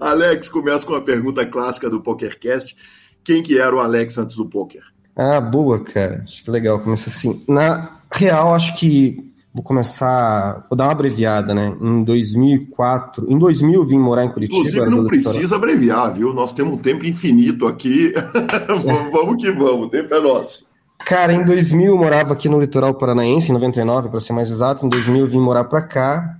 Alex, 0.00 0.48
começa 0.48 0.86
com 0.86 0.94
a 0.94 1.02
pergunta 1.02 1.44
clássica 1.44 1.90
do 1.90 2.00
PokerCast. 2.00 2.76
Quem 3.24 3.42
que 3.42 3.58
era 3.58 3.74
o 3.74 3.80
Alex 3.80 4.16
antes 4.16 4.36
do 4.36 4.48
poker? 4.48 4.84
Ah, 5.16 5.40
boa, 5.40 5.80
cara. 5.80 6.22
Acho 6.24 6.44
que 6.44 6.50
legal. 6.50 6.78
Começa 6.80 7.08
assim. 7.08 7.42
Na 7.48 8.00
real, 8.12 8.54
acho 8.54 8.76
que 8.78 9.32
vou 9.52 9.62
começar. 9.62 10.66
Vou 10.68 10.76
dar 10.76 10.84
uma 10.84 10.92
abreviada, 10.92 11.54
né? 11.54 11.74
Em 11.80 12.04
2004. 12.04 13.32
Em 13.32 13.38
2000 13.38 13.86
vim 13.86 13.98
morar 13.98 14.24
em 14.24 14.30
Curitiba. 14.30 14.58
Inclusive, 14.58 14.90
não 14.90 15.06
precisa 15.06 15.56
abreviar, 15.56 16.12
viu? 16.12 16.34
Nós 16.34 16.52
temos 16.52 16.74
um 16.74 16.78
tempo 16.78 17.06
infinito 17.06 17.66
aqui. 17.66 18.12
vamos 19.10 19.42
que 19.42 19.50
vamos, 19.50 19.86
o 19.86 19.88
tempo 19.88 20.14
é 20.14 20.20
nosso. 20.20 20.66
Cara, 21.06 21.32
em 21.32 21.44
2000 21.44 21.86
eu 21.86 21.96
morava 21.96 22.34
aqui 22.34 22.48
no 22.48 22.60
litoral 22.60 22.92
paranaense, 22.94 23.50
em 23.50 23.54
99 23.54 24.10
para 24.10 24.20
ser 24.20 24.34
mais 24.34 24.50
exato. 24.50 24.84
Em 24.84 24.88
2000 24.88 25.26
vim 25.26 25.40
morar 25.40 25.64
para 25.64 25.80
cá 25.80 26.36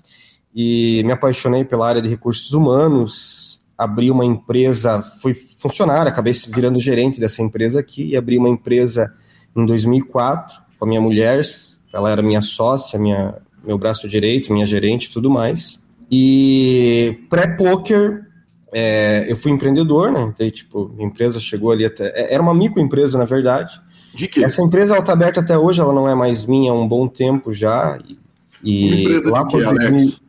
e 0.54 1.02
me 1.04 1.12
apaixonei 1.12 1.64
pela 1.64 1.88
área 1.88 2.02
de 2.02 2.08
recursos 2.08 2.52
humanos 2.52 3.45
abri 3.76 4.10
uma 4.10 4.24
empresa, 4.24 5.02
fui 5.02 5.34
funcionário, 5.34 6.10
acabei 6.10 6.32
virando 6.48 6.78
gerente 6.78 7.20
dessa 7.20 7.42
empresa 7.42 7.80
aqui 7.80 8.08
e 8.10 8.16
abri 8.16 8.38
uma 8.38 8.48
empresa 8.48 9.12
em 9.54 9.64
2004 9.66 10.62
com 10.78 10.84
a 10.84 10.88
minha 10.88 11.00
mulher, 11.00 11.42
ela 11.92 12.10
era 12.10 12.22
minha 12.22 12.42
sócia, 12.42 12.98
minha, 12.98 13.34
meu 13.64 13.78
braço 13.78 14.08
direito, 14.08 14.52
minha 14.52 14.66
gerente 14.66 15.10
tudo 15.10 15.30
mais. 15.30 15.80
E 16.10 17.18
pré-poker, 17.28 18.26
é, 18.72 19.24
eu 19.28 19.36
fui 19.36 19.50
empreendedor, 19.50 20.12
né? 20.12 20.22
Então, 20.22 20.50
tipo, 20.50 20.88
minha 20.94 21.08
empresa 21.08 21.40
chegou 21.40 21.72
ali 21.72 21.84
até. 21.84 22.08
É, 22.08 22.34
era 22.34 22.42
uma 22.42 22.54
microempresa, 22.54 23.18
na 23.18 23.24
verdade. 23.24 23.80
De 24.14 24.28
quê? 24.28 24.44
Essa 24.44 24.62
empresa 24.62 24.94
ela 24.94 25.02
tá 25.02 25.12
aberta 25.12 25.40
até 25.40 25.58
hoje, 25.58 25.80
ela 25.80 25.92
não 25.92 26.08
é 26.08 26.14
mais 26.14 26.44
minha 26.44 26.70
há 26.70 26.74
um 26.74 26.86
bom 26.86 27.08
tempo 27.08 27.52
já. 27.52 27.98
E, 28.06 28.18
e 28.62 28.86
uma 28.86 29.00
empresa 29.00 29.30
lá 29.30 29.42
de 29.42 29.48
quê, 29.48 29.62
2000, 29.64 29.88
Alex? 29.88 30.20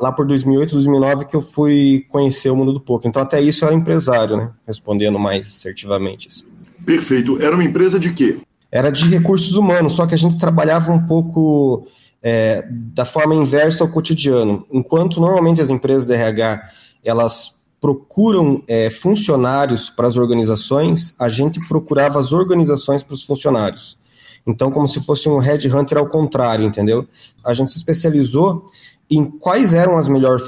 Lá 0.00 0.12
por 0.12 0.26
2008, 0.26 0.72
2009 0.72 1.24
que 1.24 1.36
eu 1.36 1.42
fui 1.42 2.06
conhecer 2.08 2.50
o 2.50 2.56
mundo 2.56 2.72
do 2.72 2.80
poker. 2.80 3.08
Então 3.08 3.22
até 3.22 3.40
isso 3.40 3.64
eu 3.64 3.68
era 3.68 3.76
empresário, 3.76 4.36
né? 4.36 4.50
Respondendo 4.66 5.18
mais 5.18 5.46
assertivamente. 5.46 6.28
Assim. 6.28 6.44
Perfeito. 6.84 7.40
Era 7.40 7.54
uma 7.54 7.64
empresa 7.64 7.98
de 7.98 8.12
quê? 8.12 8.38
Era 8.70 8.90
de 8.90 9.08
recursos 9.08 9.54
humanos, 9.54 9.94
só 9.94 10.06
que 10.06 10.14
a 10.14 10.18
gente 10.18 10.38
trabalhava 10.38 10.92
um 10.92 11.06
pouco 11.06 11.86
é, 12.22 12.64
da 12.70 13.04
forma 13.04 13.34
inversa 13.34 13.82
ao 13.82 13.90
cotidiano. 13.90 14.66
Enquanto 14.70 15.20
normalmente 15.20 15.60
as 15.60 15.70
empresas 15.70 16.06
de 16.06 16.14
RH 16.14 16.62
elas 17.04 17.60
procuram 17.80 18.62
é, 18.68 18.90
funcionários 18.90 19.88
para 19.88 20.06
as 20.06 20.16
organizações, 20.16 21.14
a 21.18 21.28
gente 21.28 21.58
procurava 21.66 22.20
as 22.20 22.30
organizações 22.30 23.02
para 23.02 23.14
os 23.14 23.24
funcionários. 23.24 23.98
Então, 24.46 24.70
como 24.70 24.86
se 24.86 25.00
fosse 25.00 25.28
um 25.28 25.38
headhunter 25.38 25.98
ao 25.98 26.06
contrário, 26.06 26.64
entendeu? 26.64 27.06
A 27.44 27.54
gente 27.54 27.70
se 27.70 27.78
especializou 27.78 28.66
em 29.10 29.24
quais 29.24 29.72
eram 29.72 29.98
as, 29.98 30.06
melhor 30.06 30.40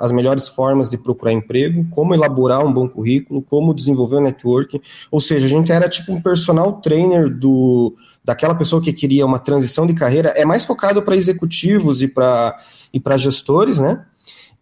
as 0.00 0.10
melhores 0.10 0.48
formas 0.48 0.88
de 0.88 0.96
procurar 0.96 1.32
emprego, 1.32 1.86
como 1.90 2.14
elaborar 2.14 2.64
um 2.64 2.72
bom 2.72 2.88
currículo, 2.88 3.42
como 3.42 3.74
desenvolver 3.74 4.16
o 4.16 4.20
networking. 4.20 4.80
Ou 5.10 5.20
seja, 5.20 5.44
a 5.44 5.48
gente 5.48 5.70
era 5.70 5.88
tipo 5.88 6.12
um 6.12 6.20
personal 6.20 6.80
trainer 6.80 7.28
do 7.28 7.94
daquela 8.24 8.54
pessoa 8.54 8.80
que 8.80 8.92
queria 8.92 9.26
uma 9.26 9.38
transição 9.38 9.86
de 9.86 9.92
carreira. 9.92 10.30
É 10.30 10.44
mais 10.44 10.64
focado 10.64 11.02
para 11.02 11.16
executivos 11.16 12.00
e 12.00 12.08
para 12.08 12.58
e 12.92 12.98
para 12.98 13.18
gestores, 13.18 13.78
né? 13.78 14.02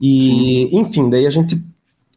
E, 0.01 0.69
Sim. 0.71 0.79
enfim, 0.79 1.09
daí 1.09 1.25
a 1.25 1.31
gente 1.31 1.61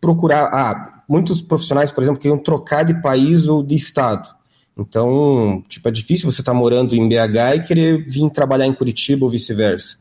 procurar. 0.01 0.45
Ah, 0.45 1.03
muitos 1.07 1.41
profissionais, 1.41 1.91
por 1.91 2.03
exemplo, 2.03 2.21
queriam 2.21 2.37
trocar 2.37 2.83
de 2.83 2.99
país 3.01 3.47
ou 3.47 3.63
de 3.63 3.75
estado. 3.75 4.29
Então, 4.77 5.63
tipo, 5.67 5.87
é 5.87 5.91
difícil 5.91 6.31
você 6.31 6.41
estar 6.41 6.53
tá 6.53 6.57
morando 6.57 6.95
em 6.95 7.07
BH 7.07 7.55
e 7.55 7.59
querer 7.67 8.05
vir 8.05 8.29
trabalhar 8.29 8.65
em 8.65 8.73
Curitiba 8.73 9.25
ou 9.25 9.31
vice-versa. 9.31 9.97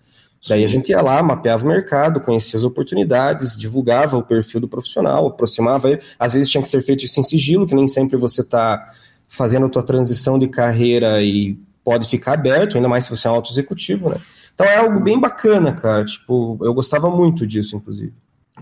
Daí 0.46 0.64
a 0.64 0.68
gente 0.68 0.90
ia 0.90 1.00
lá, 1.00 1.22
mapeava 1.22 1.64
o 1.64 1.68
mercado, 1.68 2.20
conhecia 2.20 2.58
as 2.58 2.64
oportunidades, 2.64 3.56
divulgava 3.56 4.16
o 4.16 4.22
perfil 4.22 4.60
do 4.60 4.68
profissional, 4.68 5.26
aproximava 5.26 5.90
ele. 5.90 6.00
Às 6.18 6.32
vezes 6.32 6.48
tinha 6.48 6.62
que 6.62 6.68
ser 6.68 6.82
feito 6.82 7.04
isso 7.04 7.18
em 7.18 7.24
sigilo, 7.24 7.66
que 7.66 7.74
nem 7.74 7.88
sempre 7.88 8.16
você 8.16 8.42
está 8.42 8.84
fazendo 9.28 9.66
a 9.66 9.68
tua 9.68 9.82
transição 9.82 10.38
de 10.38 10.48
carreira 10.48 11.20
e 11.22 11.58
pode 11.84 12.08
ficar 12.08 12.34
aberto, 12.34 12.76
ainda 12.76 12.88
mais 12.88 13.04
se 13.04 13.10
você 13.10 13.26
é 13.26 13.30
um 13.30 13.34
auto 13.34 13.50
executivo, 13.50 14.10
né? 14.10 14.16
Então 14.54 14.66
é 14.66 14.76
algo 14.76 15.02
bem 15.02 15.18
bacana, 15.18 15.72
cara. 15.72 16.04
Tipo, 16.04 16.58
eu 16.62 16.74
gostava 16.74 17.10
muito 17.10 17.46
disso, 17.46 17.76
inclusive. 17.76 18.12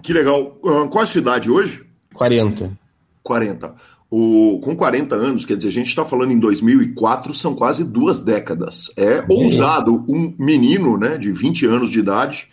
Que 0.02 0.12
legal. 0.12 0.50
Qual 0.90 1.00
a 1.00 1.06
sua 1.06 1.21
idade 1.21 1.50
hoje? 1.50 1.85
40. 2.14 2.71
40. 3.23 3.75
O, 4.08 4.60
com 4.62 4.76
40 4.76 5.14
anos, 5.16 5.44
quer 5.44 5.56
dizer, 5.56 5.68
a 5.68 5.72
gente 5.72 5.88
está 5.88 6.04
falando 6.04 6.32
em 6.32 6.38
2004, 6.38 7.34
são 7.34 7.54
quase 7.54 7.84
duas 7.84 8.20
décadas. 8.20 8.90
É 8.96 9.25
ousado 9.28 10.04
um 10.08 10.32
menino 10.38 10.96
né, 10.96 11.18
de 11.18 11.32
20 11.32 11.66
anos 11.66 11.90
de 11.90 11.98
idade, 11.98 12.48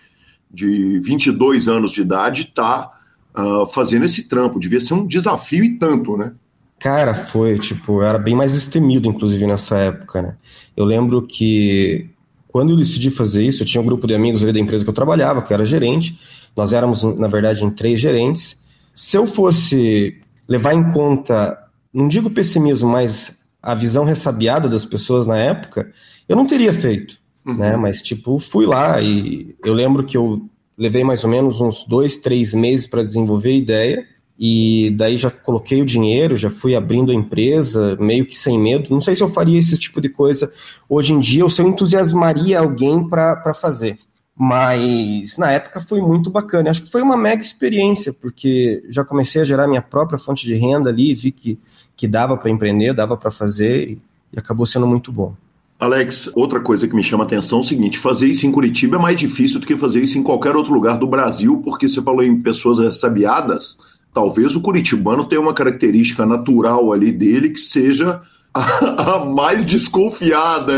de 0.51 1.00
22 1.00 1.67
anos 1.67 1.91
de 1.91 2.01
idade, 2.01 2.45
tá 2.45 2.91
uh, 3.38 3.67
fazendo 3.67 4.05
esse 4.05 4.24
trampo. 4.24 4.60
Devia 4.60 4.79
ser 4.79 4.95
um 4.95 5.05
desafio 5.05 5.63
e 5.63 5.77
tanto, 5.77 6.17
né? 6.17 6.33
Cara, 6.79 7.13
foi, 7.13 7.57
tipo, 7.60 8.01
era 8.01 8.17
bem 8.17 8.36
mais 8.36 8.53
destemido, 8.53 9.07
inclusive, 9.07 9.45
nessa 9.45 9.77
época, 9.77 10.22
né? 10.22 10.36
Eu 10.75 10.86
lembro 10.86 11.22
que 11.22 12.10
quando 12.50 12.72
eu 12.72 12.77
decidi 12.77 13.10
fazer 13.10 13.43
isso, 13.43 13.63
eu 13.63 13.67
tinha 13.67 13.81
um 13.81 13.86
grupo 13.86 14.05
de 14.05 14.13
amigos 14.13 14.43
ali 14.43 14.51
da 14.53 14.60
empresa 14.60 14.83
que 14.83 14.89
eu 14.89 14.93
trabalhava, 14.93 15.41
que 15.41 15.53
eu 15.53 15.55
era 15.55 15.65
gerente. 15.65 16.19
Nós 16.55 16.74
éramos, 16.74 17.03
na 17.17 17.27
verdade, 17.27 17.63
em 17.63 17.69
três 17.69 18.00
gerentes. 18.00 18.60
Se 18.93 19.17
eu 19.17 19.25
fosse 19.25 20.19
levar 20.48 20.74
em 20.74 20.92
conta, 20.92 21.58
não 21.94 22.08
digo 22.08 22.30
pessimismo, 22.30 22.90
mas 22.90 23.44
a 23.62 23.74
visão 23.74 24.04
ressabiada 24.04 24.68
das 24.68 24.84
pessoas 24.84 25.26
na 25.26 25.38
época, 25.38 25.92
eu 26.28 26.36
não 26.36 26.46
teria 26.46 26.74
feito. 26.74 27.18
Uhum. 27.46 27.56
Né? 27.56 27.76
Mas, 27.78 28.02
tipo, 28.02 28.40
fui 28.40 28.66
lá 28.66 29.02
e 29.02 29.56
eu 29.64 29.74
lembro 29.74 30.04
que 30.04 30.18
eu 30.18 30.50
levei 30.78 31.04
mais 31.04 31.24
ou 31.24 31.30
menos 31.30 31.62
uns 31.62 31.86
dois, 31.86 32.18
três 32.18 32.54
meses 32.54 32.88
para 32.88 33.02
desenvolver 33.02 33.50
a 33.50 33.58
ideia. 33.58 34.08
E 34.38 34.90
daí 34.98 35.16
já 35.16 35.30
coloquei 35.30 35.82
o 35.82 35.86
dinheiro, 35.86 36.36
já 36.36 36.50
fui 36.50 36.76
abrindo 36.76 37.12
a 37.12 37.16
empresa, 37.16 37.96
meio 38.00 38.26
que 38.26 38.36
sem 38.36 38.60
medo. 38.60 38.90
Não 38.90 39.00
sei 39.00 39.16
se 39.16 39.22
eu 39.22 39.30
faria 39.30 39.60
esse 39.60 39.78
tipo 39.78 40.02
de 40.02 40.10
coisa 40.10 40.52
hoje 40.90 41.14
em 41.14 41.20
dia 41.20 41.44
ou 41.44 41.50
se 41.50 41.62
eu 41.62 41.68
entusiasmaria 41.68 42.60
alguém 42.60 43.08
para 43.08 43.54
fazer. 43.54 44.00
Mas 44.36 45.38
na 45.38 45.52
época 45.52 45.80
foi 45.80 46.02
muito 46.02 46.30
bacana. 46.30 46.72
Acho 46.72 46.84
que 46.84 46.92
foi 46.92 47.02
uma 47.02 47.16
mega 47.16 47.42
experiência, 47.42 48.12
porque 48.12 48.84
já 48.90 49.04
comecei 49.04 49.42
a 49.42 49.46
gerar 49.46 49.68
minha 49.68 49.82
própria 49.82 50.18
fonte 50.18 50.46
de 50.46 50.56
renda 50.56 50.90
ali, 50.90 51.13
vi 51.13 51.32
que, 51.32 51.60
que 51.96 52.08
dava 52.08 52.36
para 52.36 52.50
empreender, 52.50 52.94
dava 52.94 53.16
para 53.16 53.30
fazer 53.30 53.98
e 54.32 54.40
acabou 54.40 54.66
sendo 54.66 54.88
muito 54.88 55.12
bom. 55.12 55.36
Alex, 55.80 56.32
outra 56.34 56.62
coisa 56.62 56.88
que 56.88 56.96
me 56.96 57.04
chama 57.04 57.24
a 57.24 57.28
atenção 57.28 57.60
é 57.60 57.62
o 57.62 57.66
seguinte: 57.66 58.00
fazer 58.00 58.28
isso 58.28 58.48
em 58.48 58.52
Curitiba 58.52 58.96
é 58.96 59.00
mais 59.00 59.20
difícil 59.20 59.60
do 59.60 59.68
que 59.68 59.78
fazer 59.78 60.02
isso 60.02 60.18
em 60.18 60.24
qualquer 60.24 60.56
outro 60.56 60.74
lugar 60.74 60.98
do 60.98 61.08
Brasil, 61.08 61.62
porque 61.63 61.88
você 61.88 62.02
falou 62.02 62.24
em 62.24 62.42
pessoas 62.42 62.80
ressabiadas. 62.80 63.78
Talvez 64.13 64.56
o 64.56 64.62
curitibano 64.62 65.25
tenha 65.25 65.42
uma 65.42 65.54
característica 65.54 66.25
natural 66.25 66.94
ali 66.94 67.12
dele 67.12 67.50
que 67.50 67.60
seja 67.60 68.22
a, 68.53 69.15
a 69.15 69.25
mais 69.25 69.65
desconfiada, 69.65 70.74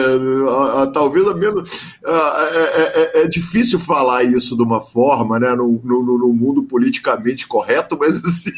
a, 0.81 0.87
talvez 0.87 1.27
a 1.27 1.33
menos. 1.33 1.69
É, 2.05 3.21
é, 3.21 3.23
é, 3.23 3.27
difícil 3.27 3.79
falar 3.79 4.23
isso 4.23 4.55
de 4.55 4.63
uma 4.63 4.79
forma, 4.79 5.39
né, 5.39 5.53
no, 5.55 5.81
no, 5.83 6.17
no 6.17 6.33
mundo 6.33 6.63
politicamente 6.63 7.47
correto, 7.47 7.97
mas 7.99 8.23
assim. 8.23 8.51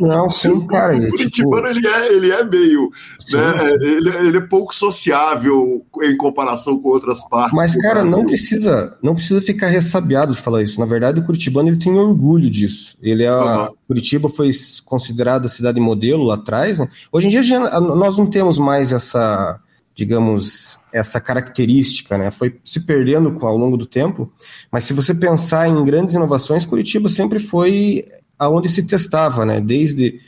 Não, 0.00 0.28
sim, 0.30 0.66
cara. 0.66 0.96
O 0.96 1.08
curitibano 1.10 1.68
tipo... 1.68 1.78
ele, 1.78 1.86
é, 1.86 2.12
ele 2.12 2.30
é 2.32 2.44
meio. 2.44 2.90
Né, 3.32 3.72
ele, 3.80 4.08
ele, 4.08 4.38
é 4.38 4.40
pouco 4.40 4.74
sociável 4.74 5.84
em 6.02 6.16
comparação 6.16 6.80
com 6.80 6.88
outras 6.88 7.22
partes. 7.28 7.52
Mas, 7.52 7.76
cara, 7.76 8.02
não 8.04 8.26
precisa, 8.26 8.96
não 9.02 9.14
precisa 9.14 9.40
ficar 9.40 9.68
ressabiado 9.68 10.32
de 10.32 10.40
falar 10.40 10.62
isso. 10.62 10.80
Na 10.80 10.86
verdade, 10.86 11.20
o 11.20 11.24
curitibano 11.24 11.68
ele 11.68 11.78
tem 11.78 11.92
orgulho 11.96 12.50
disso. 12.50 12.96
Ele 13.00 13.22
é. 13.22 13.32
Uhum. 13.32 13.68
Curitiba 13.86 14.28
foi 14.28 14.50
considerada 14.84 15.48
cidade 15.48 15.80
modelo 15.80 16.22
lá 16.22 16.34
atrás. 16.34 16.78
Né? 16.78 16.88
Hoje 17.10 17.26
em 17.26 17.30
dia 17.30 17.58
nós 17.80 18.16
não 18.16 18.26
temos 18.26 18.39
mais 18.58 18.92
essa, 18.92 19.60
digamos, 19.94 20.78
essa 20.92 21.20
característica, 21.20 22.16
né? 22.16 22.30
Foi 22.30 22.58
se 22.64 22.80
perdendo 22.80 23.36
ao 23.44 23.56
longo 23.56 23.76
do 23.76 23.86
tempo. 23.86 24.32
Mas 24.70 24.84
se 24.84 24.92
você 24.92 25.14
pensar 25.14 25.68
em 25.68 25.84
grandes 25.84 26.14
inovações, 26.14 26.64
Curitiba 26.64 27.08
sempre 27.08 27.38
foi 27.38 28.04
aonde 28.38 28.68
se 28.68 28.86
testava, 28.86 29.44
né? 29.44 29.60
Desde 29.60 30.20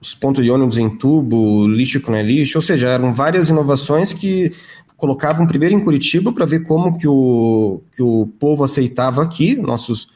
os 0.00 0.14
pontos 0.14 0.44
de 0.44 0.50
ônibus 0.50 0.78
em 0.78 0.90
tubo, 0.90 1.66
lixo 1.68 2.00
que 2.00 2.10
não 2.10 2.18
é 2.18 2.22
lixo, 2.22 2.58
ou 2.58 2.62
seja, 2.62 2.88
eram 2.88 3.14
várias 3.14 3.48
inovações 3.48 4.12
que 4.12 4.52
colocavam 4.96 5.46
primeiro 5.46 5.74
em 5.76 5.80
Curitiba 5.80 6.32
para 6.32 6.44
ver 6.44 6.64
como 6.64 6.98
que 6.98 7.06
o, 7.06 7.80
que 7.92 8.02
o 8.02 8.26
povo 8.38 8.64
aceitava 8.64 9.22
aqui, 9.22 9.56
nossos, 9.56 10.08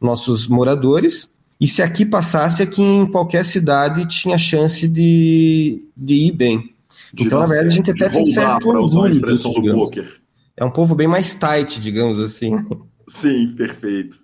nossos 0.00 0.46
moradores, 0.46 1.28
e 1.60 1.68
se 1.68 1.80
aqui 1.80 2.04
passasse, 2.04 2.62
aqui 2.62 2.82
em 2.82 3.06
qualquer 3.06 3.44
cidade 3.44 4.06
tinha 4.06 4.36
chance 4.36 4.88
de, 4.88 5.84
de 5.96 6.14
ir 6.14 6.32
bem. 6.32 6.71
De 7.12 7.24
então, 7.24 7.40
na 7.40 7.46
verdade, 7.46 7.68
a 7.68 7.70
gente 7.70 7.90
até 7.90 8.08
tem 8.08 8.26
certo 8.26 8.68
orgulho 8.68 9.20
disso, 9.20 9.52
do 9.52 9.72
poker. 9.72 10.20
É 10.56 10.64
um 10.64 10.70
povo 10.70 10.94
bem 10.94 11.06
mais 11.06 11.34
tight, 11.34 11.80
digamos 11.80 12.18
assim. 12.18 12.54
Sim, 13.06 13.54
perfeito. 13.56 14.18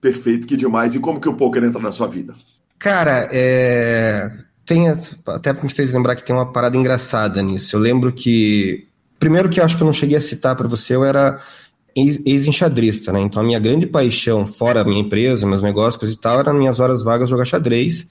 Perfeito, 0.00 0.46
que 0.46 0.56
demais. 0.56 0.94
E 0.94 1.00
como 1.00 1.20
que 1.20 1.28
o 1.28 1.34
poker 1.34 1.64
entra 1.64 1.80
na 1.80 1.90
sua 1.90 2.06
vida? 2.06 2.34
Cara, 2.78 3.28
é... 3.32 4.30
tem 4.64 4.86
até 4.88 5.52
me 5.52 5.68
fez 5.68 5.92
lembrar 5.92 6.14
que 6.14 6.24
tem 6.24 6.34
uma 6.34 6.52
parada 6.52 6.76
engraçada 6.76 7.42
nisso. 7.42 7.74
Eu 7.74 7.80
lembro 7.80 8.12
que 8.12 8.86
primeiro 9.18 9.48
que 9.48 9.58
eu 9.60 9.64
acho 9.64 9.76
que 9.76 9.82
eu 9.82 9.86
não 9.86 9.92
cheguei 9.92 10.16
a 10.16 10.20
citar 10.20 10.54
para 10.54 10.68
você, 10.68 10.94
eu 10.94 11.04
era 11.04 11.40
ex-enxadrista, 11.96 13.12
né? 13.12 13.20
Então 13.20 13.42
a 13.42 13.44
minha 13.44 13.58
grande 13.58 13.86
paixão, 13.86 14.46
fora 14.46 14.82
a 14.82 14.84
minha 14.84 15.00
empresa, 15.00 15.46
meus 15.46 15.62
negócios 15.62 16.12
e 16.12 16.16
tal, 16.16 16.38
era 16.38 16.52
nas 16.52 16.58
minhas 16.58 16.80
horas 16.80 17.02
vagas 17.02 17.28
jogar 17.28 17.44
xadrez. 17.44 18.08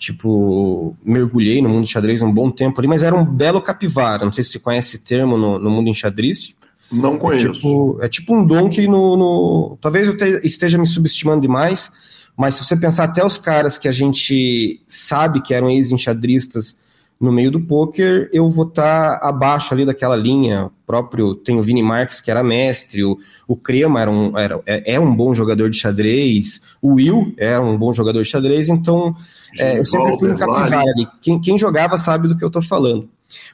Tipo, 0.00 0.96
mergulhei 1.04 1.60
no 1.60 1.68
mundo 1.68 1.84
de 1.84 1.92
xadrez 1.92 2.22
um 2.22 2.32
bom 2.32 2.50
tempo 2.50 2.80
ali, 2.80 2.88
mas 2.88 3.02
era 3.02 3.14
um 3.14 3.22
belo 3.22 3.60
capivara. 3.60 4.24
Não 4.24 4.32
sei 4.32 4.42
se 4.42 4.52
você 4.52 4.58
conhece 4.58 4.96
esse 4.96 5.04
termo 5.04 5.36
no, 5.36 5.58
no 5.58 5.70
mundo 5.70 5.90
enxadrístico. 5.90 6.58
Não 6.90 7.18
conheço. 7.18 7.48
É 7.48 7.52
tipo, 7.52 7.98
é 8.04 8.08
tipo 8.08 8.34
um 8.34 8.46
dom 8.46 8.70
que 8.70 8.88
no, 8.88 9.14
no... 9.14 9.78
Talvez 9.78 10.08
eu 10.08 10.16
te, 10.16 10.40
esteja 10.42 10.78
me 10.78 10.86
subestimando 10.86 11.42
demais, 11.42 11.92
mas 12.34 12.54
se 12.54 12.64
você 12.64 12.74
pensar 12.78 13.04
até 13.04 13.22
os 13.22 13.36
caras 13.36 13.76
que 13.76 13.86
a 13.86 13.92
gente 13.92 14.80
sabe 14.88 15.42
que 15.42 15.52
eram 15.52 15.68
ex-enxadristas 15.68 16.78
no 17.20 17.30
meio 17.30 17.50
do 17.50 17.60
poker, 17.60 18.30
eu 18.32 18.48
vou 18.48 18.66
estar 18.66 19.18
tá 19.18 19.28
abaixo 19.28 19.74
ali 19.74 19.84
daquela 19.84 20.16
linha. 20.16 20.66
O 20.66 20.72
próprio 20.86 21.34
tem 21.34 21.58
o 21.58 21.62
Vini 21.62 21.82
Marques, 21.82 22.18
que 22.18 22.30
era 22.30 22.42
mestre, 22.42 23.04
o, 23.04 23.18
o 23.46 23.54
Crema 23.54 24.00
era 24.00 24.10
um, 24.10 24.38
era, 24.38 24.62
é, 24.64 24.94
é 24.94 25.00
um 25.00 25.14
bom 25.14 25.34
jogador 25.34 25.68
de 25.68 25.76
xadrez, 25.76 26.62
o 26.80 26.94
Will 26.94 27.34
era 27.36 27.60
um 27.60 27.76
bom 27.76 27.92
jogador 27.92 28.22
de 28.22 28.28
xadrez, 28.28 28.70
então 28.70 29.14
é, 29.58 29.78
eu 29.78 29.84
sempre 29.84 30.18
fui 30.18 30.30
no 30.30 30.38
capivara 30.38 30.90
ali. 30.90 31.06
Quem, 31.20 31.38
quem 31.38 31.58
jogava 31.58 31.98
sabe 31.98 32.26
do 32.26 32.36
que 32.36 32.42
eu 32.42 32.48
estou 32.48 32.62
falando. 32.62 33.06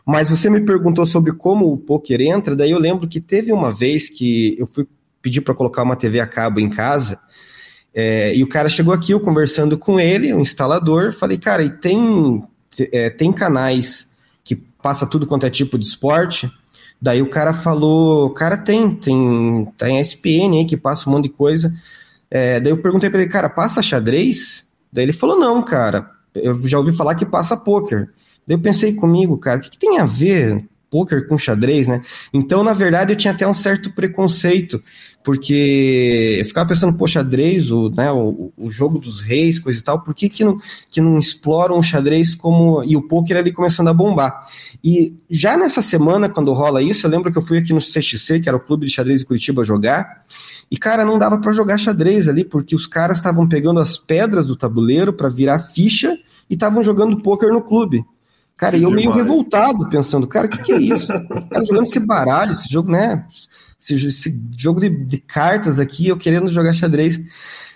Mas 0.07 0.31
você 0.31 0.49
me 0.49 0.61
perguntou 0.61 1.05
sobre 1.05 1.33
como 1.33 1.71
o 1.71 1.77
poker 1.77 2.21
entra, 2.21 2.55
daí 2.55 2.71
eu 2.71 2.79
lembro 2.79 3.09
que 3.09 3.21
teve 3.21 3.53
uma 3.53 3.75
vez 3.75 4.09
que 4.09 4.57
eu 4.59 4.67
fui 4.69 4.87
pedir 5.21 5.41
para 5.41 5.55
colocar 5.55 5.83
uma 5.83 5.97
TV 5.97 6.21
a 6.21 6.27
cabo 6.27 6.61
em 6.61 6.71
casa. 6.71 7.19
É, 7.93 8.33
e 8.33 8.45
o 8.45 8.49
cara 8.49 8.69
chegou 8.69 8.95
aqui, 8.95 9.11
eu 9.11 9.19
conversando 9.19 9.77
com 9.77 9.99
ele, 9.99 10.33
o 10.33 10.37
um 10.37 10.41
instalador, 10.41 11.13
falei, 11.13 11.37
cara, 11.37 11.65
e 11.65 11.71
tem 11.71 12.45
é, 12.93 13.11
tem 13.11 13.33
canais 13.33 14.11
que 14.45 14.57
passa 14.57 15.07
tudo 15.07 15.27
quanto 15.27 15.47
é 15.47 15.51
tipo 15.51 15.79
de 15.79 15.87
esporte. 15.87 16.51
Daí 17.01 17.21
o 17.21 17.31
cara 17.31 17.53
falou, 17.53 18.31
cara, 18.31 18.57
tem, 18.57 18.95
tem, 18.95 19.67
tem 19.77 20.01
SPN 20.01 20.59
aí 20.59 20.65
que 20.65 20.77
passa 20.77 21.09
um 21.09 21.13
monte 21.13 21.25
de 21.25 21.31
coisa. 21.31 21.73
É, 22.31 22.59
daí 22.61 22.73
eu 22.73 22.79
perguntei 22.79 23.11
para 23.11 23.21
ele, 23.21 23.31
cara, 23.31 23.49
passa 23.49 23.83
xadrez? 23.83 24.67
Daí 24.93 25.05
ele 25.05 25.13
falou, 25.13 25.39
não, 25.39 25.63
cara, 25.63 26.11
eu 26.35 26.55
já 26.67 26.79
ouvi 26.79 26.93
falar 26.93 27.15
que 27.15 27.27
passa 27.27 27.57
poker. 27.57 28.11
Daí 28.47 28.57
eu 28.57 28.61
pensei 28.61 28.95
comigo, 28.95 29.37
cara, 29.37 29.59
o 29.59 29.63
que, 29.63 29.71
que 29.71 29.79
tem 29.79 29.99
a 29.99 30.05
ver 30.05 30.67
poker 30.91 31.27
com 31.27 31.37
xadrez, 31.37 31.89
né? 31.89 32.01
Então, 32.33 32.63
na 32.63 32.73
verdade, 32.73 33.13
eu 33.13 33.17
tinha 33.17 33.33
até 33.33 33.47
um 33.47 33.55
certo 33.55 33.91
preconceito, 33.91 34.83
porque 35.25 36.37
eu 36.39 36.45
ficava 36.45 36.69
pensando, 36.69 36.97
pô, 36.97 37.07
xadrez, 37.07 37.71
o, 37.71 37.91
né, 37.91 38.11
o, 38.13 38.53
o 38.57 38.71
jogo 38.71 38.99
dos 38.99 39.21
reis, 39.21 39.59
coisa 39.59 39.79
e 39.79 39.83
tal, 39.83 40.03
por 40.03 40.15
que, 40.15 40.29
que, 40.29 40.45
não, 40.45 40.59
que 40.91 41.01
não 41.01 41.19
exploram 41.19 41.79
o 41.79 41.83
xadrez 41.83 42.35
como. 42.35 42.85
e 42.85 42.97
o 42.97 43.03
poker 43.03 43.37
ali 43.37 43.53
começando 43.53 43.89
a 43.89 43.95
bombar? 43.95 44.47
E 44.83 45.15
já 45.29 45.57
nessa 45.57 45.83
semana, 45.83 46.29
quando 46.29 46.53
rola 46.53 46.83
isso, 46.83 47.07
eu 47.07 47.11
lembro 47.11 47.33
que 47.33 47.39
eu 47.39 47.43
fui 47.43 47.59
aqui 47.59 47.73
no 47.73 47.81
CXC, 47.81 48.41
que 48.41 48.49
era 48.49 48.57
o 48.57 48.61
clube 48.61 48.87
de 48.87 48.93
xadrez 48.93 49.21
de 49.21 49.27
Curitiba, 49.27 49.65
jogar. 49.65 50.25
E, 50.71 50.77
cara, 50.77 51.05
não 51.05 51.19
dava 51.19 51.39
para 51.39 51.53
jogar 51.53 51.79
xadrez 51.79 52.29
ali, 52.29 52.45
porque 52.45 52.75
os 52.75 52.87
caras 52.87 53.19
estavam 53.19 53.49
pegando 53.49 53.81
as 53.81 53.97
pedras 53.97 54.49
do 54.49 54.57
tabuleiro 54.57 55.13
para 55.13 55.29
virar 55.29 55.59
ficha 55.59 56.19
e 56.51 56.55
estavam 56.55 56.83
jogando 56.83 57.21
poker 57.21 57.53
no 57.53 57.63
clube. 57.63 58.05
Cara, 58.57 58.77
e 58.77 58.85
eu 58.85 58.91
meio 58.91 59.11
revoltado, 59.11 59.89
pensando, 59.91 60.27
cara, 60.27 60.47
o 60.47 60.51
que, 60.51 60.63
que, 60.63 60.73
é 60.73 60.79
isso? 60.79 61.13
Cara, 61.51 61.65
jogando 61.65 61.85
esse 61.85 62.01
baralho, 62.01 62.53
esse 62.53 62.73
jogo, 62.73 62.91
né? 62.91 63.27
Esse, 63.79 64.07
esse 64.07 64.43
jogo 64.57 64.81
de, 64.81 64.89
de, 64.89 65.19
cartas 65.19 65.79
aqui, 65.79 66.09
eu 66.09 66.17
querendo 66.17 66.49
jogar 66.49 66.73
xadrez. 66.73 67.21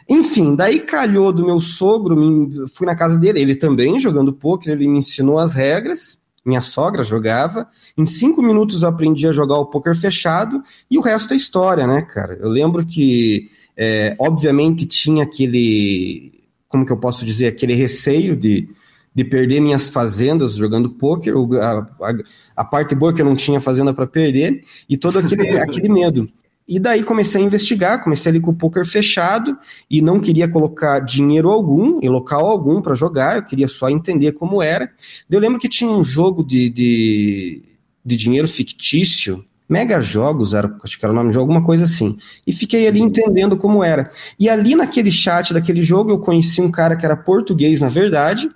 Enfim, 0.08 0.56
daí 0.56 0.80
calhou 0.80 1.32
do 1.32 1.44
meu 1.44 1.60
sogro, 1.60 2.66
fui 2.74 2.86
na 2.86 2.96
casa 2.96 3.18
dele, 3.18 3.40
ele 3.40 3.54
também 3.54 3.98
jogando 3.98 4.32
poker, 4.32 4.72
ele 4.72 4.88
me 4.88 4.98
ensinou 4.98 5.38
as 5.38 5.52
regras, 5.52 6.18
minha 6.44 6.62
sogra 6.62 7.04
jogava. 7.04 7.68
Em 7.96 8.06
cinco 8.06 8.42
minutos 8.42 8.82
eu 8.82 8.88
aprendi 8.88 9.28
a 9.28 9.32
jogar 9.32 9.58
o 9.58 9.66
poker 9.66 9.94
fechado 9.94 10.62
e 10.90 10.96
o 10.96 11.02
resto 11.02 11.34
é 11.34 11.36
história, 11.36 11.86
né, 11.86 12.00
cara? 12.02 12.38
Eu 12.40 12.48
lembro 12.48 12.86
que, 12.86 13.50
é, 13.76 14.16
obviamente, 14.18 14.86
tinha 14.86 15.24
aquele, 15.24 16.42
como 16.66 16.86
que 16.86 16.92
eu 16.92 16.98
posso 16.98 17.22
dizer, 17.22 17.48
aquele 17.48 17.74
receio 17.74 18.34
de 18.34 18.66
de 19.14 19.24
perder 19.24 19.60
minhas 19.60 19.88
fazendas 19.88 20.54
jogando 20.54 20.90
poker, 20.90 21.34
a, 21.60 21.78
a, 21.78 22.14
a 22.56 22.64
parte 22.64 22.94
boa 22.94 23.12
é 23.12 23.14
que 23.14 23.20
eu 23.20 23.26
não 23.26 23.34
tinha 23.34 23.60
fazenda 23.60 23.92
para 23.92 24.06
perder, 24.06 24.62
e 24.88 24.96
todo 24.96 25.18
aquele, 25.18 25.58
aquele 25.58 25.88
medo. 25.88 26.28
E 26.70 26.78
daí 26.78 27.02
comecei 27.02 27.42
a 27.42 27.44
investigar, 27.44 28.00
comecei 28.00 28.30
ali 28.30 28.40
com 28.40 28.52
o 28.52 28.56
poker 28.56 28.86
fechado 28.86 29.58
e 29.90 30.00
não 30.00 30.20
queria 30.20 30.48
colocar 30.48 31.00
dinheiro 31.00 31.50
algum, 31.50 31.98
em 32.00 32.08
local 32.08 32.46
algum 32.46 32.80
para 32.80 32.94
jogar, 32.94 33.36
eu 33.36 33.42
queria 33.42 33.66
só 33.66 33.88
entender 33.88 34.32
como 34.32 34.62
era. 34.62 34.88
Eu 35.28 35.40
lembro 35.40 35.58
que 35.58 35.68
tinha 35.68 35.90
um 35.90 36.04
jogo 36.04 36.44
de, 36.44 36.70
de, 36.70 37.62
de 38.04 38.16
dinheiro 38.16 38.46
fictício, 38.46 39.44
Mega 39.68 40.00
Jogos, 40.00 40.54
era, 40.54 40.72
acho 40.84 40.96
que 40.96 41.04
era 41.04 41.12
o 41.12 41.16
nome 41.16 41.32
de 41.32 41.38
alguma 41.38 41.60
coisa 41.60 41.82
assim. 41.82 42.16
E 42.46 42.52
fiquei 42.52 42.86
ali 42.86 43.00
entendendo 43.00 43.56
como 43.56 43.82
era. 43.82 44.08
E 44.38 44.48
ali 44.48 44.76
naquele 44.76 45.10
chat 45.10 45.52
daquele 45.52 45.82
jogo 45.82 46.12
eu 46.12 46.20
conheci 46.20 46.60
um 46.60 46.70
cara 46.70 46.96
que 46.96 47.04
era 47.04 47.16
português, 47.16 47.80
na 47.80 47.88
verdade, 47.88 48.48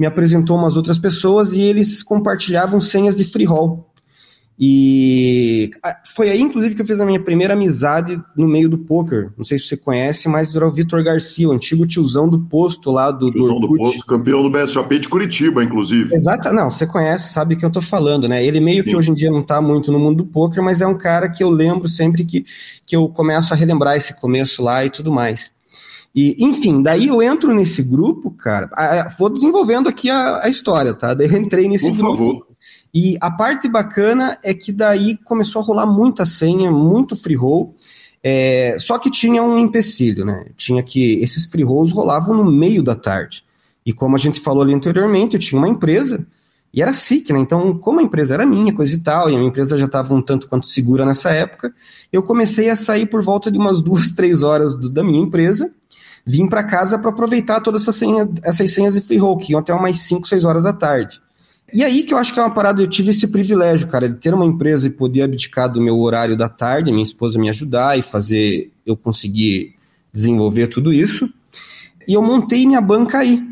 me 0.00 0.06
apresentou 0.06 0.56
umas 0.56 0.78
outras 0.78 0.98
pessoas 0.98 1.52
e 1.52 1.60
eles 1.60 2.02
compartilhavam 2.02 2.80
senhas 2.80 3.18
de 3.18 3.22
free 3.22 3.44
roll. 3.44 3.86
E 4.62 5.70
foi 6.14 6.30
aí, 6.30 6.40
inclusive, 6.40 6.74
que 6.74 6.80
eu 6.80 6.86
fiz 6.86 7.00
a 7.00 7.06
minha 7.06 7.20
primeira 7.20 7.52
amizade 7.52 8.18
no 8.34 8.48
meio 8.48 8.68
do 8.68 8.78
poker. 8.78 9.30
Não 9.36 9.44
sei 9.44 9.58
se 9.58 9.66
você 9.66 9.76
conhece, 9.76 10.26
mas 10.26 10.56
era 10.56 10.66
o 10.66 10.70
Vitor 10.70 11.02
Garcia, 11.02 11.48
o 11.48 11.52
antigo 11.52 11.86
tiozão 11.86 12.28
do 12.28 12.38
posto 12.38 12.90
lá 12.90 13.10
do. 13.10 13.30
Tiozão 13.30 13.60
do, 13.60 13.68
do 13.68 13.76
posto, 13.76 14.06
campeão 14.06 14.42
do 14.42 14.50
BSOP 14.50 14.98
de 14.98 15.08
Curitiba, 15.08 15.62
inclusive. 15.62 16.14
Exato, 16.14 16.50
não, 16.52 16.70
você 16.70 16.86
conhece, 16.86 17.32
sabe 17.32 17.54
o 17.54 17.58
que 17.58 17.64
eu 17.64 17.70
tô 17.70 17.82
falando, 17.82 18.26
né? 18.26 18.44
Ele 18.44 18.60
meio 18.60 18.82
Sim. 18.84 18.90
que 18.90 18.96
hoje 18.96 19.10
em 19.10 19.14
dia 19.14 19.30
não 19.30 19.42
tá 19.42 19.60
muito 19.60 19.92
no 19.92 19.98
mundo 19.98 20.18
do 20.18 20.26
poker, 20.26 20.62
mas 20.62 20.80
é 20.80 20.86
um 20.86 20.96
cara 20.96 21.28
que 21.30 21.44
eu 21.44 21.50
lembro 21.50 21.88
sempre 21.88 22.24
que, 22.24 22.44
que 22.86 22.96
eu 22.96 23.06
começo 23.08 23.52
a 23.52 23.56
relembrar 23.56 23.96
esse 23.96 24.18
começo 24.18 24.62
lá 24.62 24.82
e 24.84 24.88
tudo 24.88 25.12
mais. 25.12 25.50
E, 26.14 26.36
enfim, 26.44 26.82
daí 26.82 27.06
eu 27.06 27.22
entro 27.22 27.54
nesse 27.54 27.82
grupo, 27.82 28.30
cara. 28.32 28.68
vou 29.18 29.30
desenvolvendo 29.30 29.88
aqui 29.88 30.10
a, 30.10 30.44
a, 30.44 30.48
história, 30.48 30.92
tá? 30.92 31.14
Daí 31.14 31.28
eu 31.28 31.36
entrei 31.36 31.68
nesse 31.68 31.88
Por 31.90 31.96
grupo. 31.96 32.16
Favor. 32.16 32.46
E 32.92 33.16
a 33.20 33.30
parte 33.30 33.68
bacana 33.68 34.36
é 34.42 34.52
que 34.52 34.72
daí 34.72 35.16
começou 35.18 35.62
a 35.62 35.64
rolar 35.64 35.86
muita 35.86 36.26
senha, 36.26 36.70
muito 36.70 37.16
free 37.16 37.36
roll. 37.36 37.76
É, 38.22 38.76
só 38.78 38.98
que 38.98 39.10
tinha 39.10 39.42
um 39.42 39.58
empecilho, 39.58 40.24
né? 40.24 40.46
Tinha 40.56 40.82
que 40.82 41.14
esses 41.22 41.46
free 41.46 41.62
rolls 41.62 41.94
rolavam 41.94 42.36
no 42.36 42.50
meio 42.50 42.82
da 42.82 42.96
tarde. 42.96 43.44
E 43.86 43.92
como 43.92 44.16
a 44.16 44.18
gente 44.18 44.40
falou 44.40 44.62
ali 44.62 44.74
anteriormente, 44.74 45.34
eu 45.34 45.40
tinha 45.40 45.58
uma 45.58 45.68
empresa 45.68 46.26
e 46.72 46.80
era 46.80 46.92
SIC, 46.92 47.32
né? 47.32 47.40
Então, 47.40 47.76
como 47.76 47.98
a 47.98 48.02
empresa 48.02 48.34
era 48.34 48.46
minha, 48.46 48.72
coisa 48.72 48.94
e 48.94 48.98
tal, 48.98 49.28
e 49.28 49.34
a 49.34 49.36
minha 49.36 49.48
empresa 49.48 49.76
já 49.76 49.86
estava 49.86 50.14
um 50.14 50.22
tanto 50.22 50.48
quanto 50.48 50.66
segura 50.66 51.04
nessa 51.04 51.30
época, 51.30 51.74
eu 52.12 52.22
comecei 52.22 52.70
a 52.70 52.76
sair 52.76 53.06
por 53.06 53.22
volta 53.22 53.50
de 53.50 53.58
umas 53.58 53.82
duas, 53.82 54.12
três 54.12 54.42
horas 54.42 54.76
do, 54.76 54.88
da 54.88 55.02
minha 55.02 55.20
empresa, 55.20 55.72
vim 56.24 56.48
para 56.48 56.62
casa 56.62 56.98
para 56.98 57.10
aproveitar 57.10 57.60
todas 57.60 57.82
essa 57.82 57.92
senha, 57.92 58.28
essas 58.42 58.70
senhas 58.70 58.94
de 58.94 59.00
free 59.00 59.18
roll, 59.18 59.36
que 59.36 59.52
iam 59.52 59.60
até 59.60 59.74
umas 59.74 59.98
5, 59.98 60.28
6 60.28 60.44
horas 60.44 60.62
da 60.62 60.72
tarde. 60.72 61.20
E 61.72 61.84
aí 61.84 62.02
que 62.02 62.12
eu 62.12 62.18
acho 62.18 62.32
que 62.34 62.40
é 62.40 62.42
uma 62.42 62.54
parada, 62.54 62.82
eu 62.82 62.88
tive 62.88 63.10
esse 63.10 63.28
privilégio, 63.28 63.86
cara, 63.86 64.08
de 64.08 64.16
ter 64.16 64.34
uma 64.34 64.44
empresa 64.44 64.86
e 64.86 64.90
poder 64.90 65.22
abdicar 65.22 65.68
do 65.68 65.80
meu 65.80 65.98
horário 65.98 66.36
da 66.36 66.48
tarde, 66.48 66.90
minha 66.90 67.02
esposa 67.02 67.38
me 67.38 67.48
ajudar 67.48 67.98
e 67.98 68.02
fazer 68.02 68.72
eu 68.84 68.96
conseguir 68.96 69.74
desenvolver 70.12 70.66
tudo 70.66 70.92
isso. 70.92 71.28
E 72.06 72.14
eu 72.14 72.22
montei 72.22 72.66
minha 72.66 72.80
banca 72.80 73.18
aí. 73.18 73.49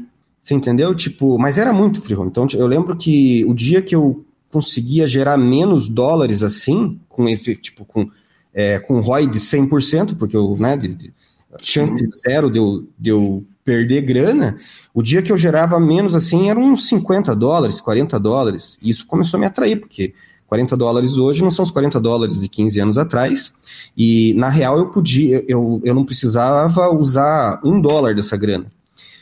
Você 0.48 0.54
entendeu? 0.54 0.94
Tipo, 0.94 1.38
mas 1.38 1.58
era 1.58 1.74
muito 1.74 2.00
frio. 2.00 2.24
Então 2.24 2.46
eu 2.54 2.66
lembro 2.66 2.96
que 2.96 3.44
o 3.44 3.52
dia 3.52 3.82
que 3.82 3.94
eu 3.94 4.24
conseguia 4.50 5.06
gerar 5.06 5.37
menos 5.37 5.88
dólares 5.88 6.42
assim, 6.42 6.98
com 7.06 7.26
tipo 7.37 7.84
com 7.84 8.08
é, 8.54 8.78
com 8.78 8.98
ROI 8.98 9.26
de 9.26 9.38
100%, 9.38 10.16
porque 10.16 10.34
eu, 10.34 10.56
né, 10.58 10.74
de, 10.74 10.88
de 10.88 11.12
chance 11.61 12.02
zero 12.26 12.50
de 12.50 12.58
eu, 12.58 12.88
de 12.98 13.11
eu 13.11 13.44
perder 13.62 14.00
grana, 14.00 14.56
o 14.94 15.02
dia 15.02 15.20
que 15.20 15.30
eu 15.30 15.37
gerava 15.37 15.78
menos 15.78 16.14
assim 16.14 16.48
eram 16.48 16.62
uns 16.62 16.88
50 16.88 17.37
dólares, 17.37 17.78
40 17.78 18.18
dólares. 18.18 18.78
E 18.80 18.88
isso 18.88 19.06
começou 19.06 19.37
a 19.37 19.40
me 19.40 19.46
atrair, 19.46 19.76
porque 19.78 20.14
40 20.46 20.74
dólares 20.78 21.18
hoje 21.18 21.44
não 21.44 21.50
são 21.50 21.62
os 21.62 21.70
40 21.70 22.00
dólares 22.00 22.40
de 22.40 22.48
15 22.48 22.80
anos 22.80 22.96
atrás. 22.96 23.52
E 23.94 24.32
na 24.32 24.48
real 24.48 24.78
eu 24.78 24.88
podia, 24.88 25.44
eu, 25.46 25.82
eu 25.84 25.94
não 25.94 26.06
precisava 26.06 26.88
usar 26.88 27.61
um 27.62 27.78
dólar 27.78 28.14
dessa 28.14 28.34
grana. 28.34 28.72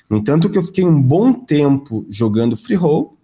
No 0.08 0.18
entanto, 0.18 0.48
que 0.48 0.58
eu 0.58 0.62
fiquei 0.62 0.84
um 0.84 1.00
bom 1.00 1.32
tempo 1.32 2.06
jogando 2.08 2.56
free 2.56 2.76
roll, 2.76 3.16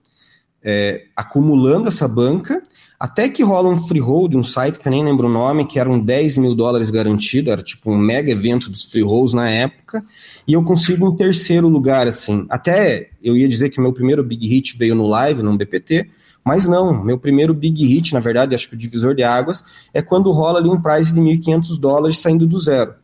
é, 0.62 1.04
acumulando 1.16 1.88
essa 1.88 2.06
banca, 2.06 2.62
até 2.98 3.28
que 3.28 3.42
rola 3.42 3.68
um 3.68 3.80
free 3.88 3.98
roll 3.98 4.28
de 4.28 4.36
um 4.36 4.44
site 4.44 4.78
que 4.78 4.86
eu 4.86 4.90
nem 4.92 5.04
lembro 5.04 5.26
o 5.26 5.32
nome, 5.32 5.66
que 5.66 5.78
eram 5.80 5.98
10 5.98 6.38
mil 6.38 6.54
dólares 6.54 6.88
garantido, 6.88 7.50
era 7.50 7.60
tipo 7.60 7.90
um 7.90 7.98
mega 7.98 8.30
evento 8.30 8.70
dos 8.70 8.84
free 8.84 9.02
rolls 9.02 9.34
na 9.34 9.50
época, 9.50 10.04
e 10.46 10.52
eu 10.52 10.62
consigo 10.62 11.08
um 11.08 11.16
terceiro 11.16 11.66
lugar, 11.68 12.06
assim. 12.06 12.46
Até 12.48 13.10
eu 13.20 13.36
ia 13.36 13.48
dizer 13.48 13.70
que 13.70 13.80
meu 13.80 13.92
primeiro 13.92 14.22
big 14.22 14.46
hit 14.46 14.78
veio 14.78 14.94
no 14.94 15.08
live, 15.08 15.42
no 15.42 15.56
BPT, 15.56 16.08
mas 16.44 16.66
não, 16.66 17.02
meu 17.02 17.18
primeiro 17.18 17.52
big 17.52 17.84
hit, 17.84 18.12
na 18.14 18.20
verdade, 18.20 18.54
acho 18.54 18.68
que 18.68 18.74
o 18.74 18.78
divisor 18.78 19.16
de 19.16 19.24
águas, 19.24 19.64
é 19.92 20.00
quando 20.00 20.30
rola 20.30 20.60
ali 20.60 20.68
um 20.68 20.80
price 20.80 21.12
de 21.12 21.20
1.500 21.20 21.80
dólares 21.80 22.18
saindo 22.20 22.46
do 22.46 22.60
zero. 22.60 22.94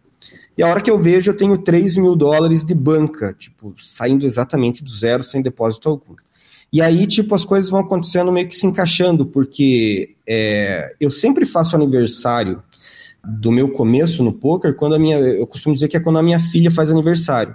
E 0.59 0.62
a 0.62 0.66
hora 0.66 0.81
que 0.81 0.90
eu 0.90 0.99
vejo, 0.99 1.31
eu 1.31 1.37
tenho 1.37 1.57
3 1.57 1.97
mil 1.99 2.16
dólares 2.16 2.64
de 2.64 2.75
banca, 2.75 3.33
tipo, 3.33 3.73
saindo 3.81 4.27
exatamente 4.27 4.83
do 4.83 4.90
zero, 4.90 5.23
sem 5.23 5.40
depósito 5.40 5.88
algum. 5.88 6.16
E 6.73 6.83
aí, 6.83 7.07
tipo, 7.07 7.33
as 7.33 7.44
coisas 7.44 7.71
vão 7.71 7.79
acontecendo 7.79 8.33
meio 8.33 8.49
que 8.49 8.57
se 8.57 8.66
encaixando, 8.66 9.25
porque 9.25 10.16
é, 10.27 10.97
eu 11.01 11.12
sempre 11.12 11.47
faço 11.47 11.77
aniversário 11.77 12.61
do 13.25 13.53
meu 13.53 13.71
começo 13.71 14.25
no 14.25 14.33
poker 14.33 14.75
quando 14.75 14.97
a 14.97 14.99
minha. 14.99 15.18
Eu 15.18 15.47
costumo 15.47 15.75
dizer 15.75 15.87
que 15.87 15.97
é 15.97 16.01
quando 16.01 16.18
a 16.18 16.23
minha 16.25 16.40
filha 16.40 16.73
faz 16.73 16.90
aniversário. 16.90 17.55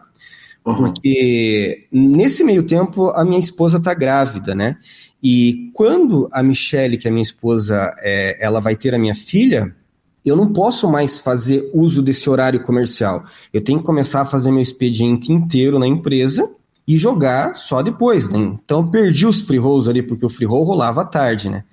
Uhum. 0.65 0.75
Porque 0.77 1.87
nesse 1.91 2.41
meio 2.41 2.63
tempo 2.63 3.09
a 3.09 3.25
minha 3.25 3.39
esposa 3.39 3.81
tá 3.81 3.93
grávida, 3.93 4.55
né? 4.55 4.77
E 5.21 5.71
quando 5.73 6.29
a 6.31 6.41
Michelle, 6.41 6.97
que 6.97 7.05
é 7.05 7.09
a 7.09 7.13
minha 7.13 7.21
esposa, 7.21 7.93
é, 7.99 8.37
ela 8.39 8.61
vai 8.61 8.77
ter 8.77 8.95
a 8.95 8.99
minha 8.99 9.15
filha, 9.15 9.75
eu 10.29 10.35
não 10.35 10.51
posso 10.51 10.89
mais 10.89 11.17
fazer 11.17 11.69
uso 11.73 12.01
desse 12.01 12.29
horário 12.29 12.63
comercial. 12.63 13.23
Eu 13.51 13.63
tenho 13.63 13.79
que 13.79 13.85
começar 13.85 14.21
a 14.21 14.25
fazer 14.25 14.51
meu 14.51 14.61
expediente 14.61 15.31
inteiro 15.31 15.77
na 15.77 15.87
empresa 15.87 16.49
e 16.87 16.97
jogar 16.97 17.55
só 17.55 17.81
depois. 17.81 18.29
Né? 18.29 18.39
Então 18.63 18.87
perdi 18.87 19.25
os 19.25 19.41
free 19.41 19.57
rolls 19.57 19.89
ali, 19.89 20.01
porque 20.01 20.25
o 20.25 20.29
free 20.29 20.45
roll 20.45 20.63
rolava 20.63 21.01
à 21.01 21.05
tarde, 21.05 21.49
né? 21.49 21.63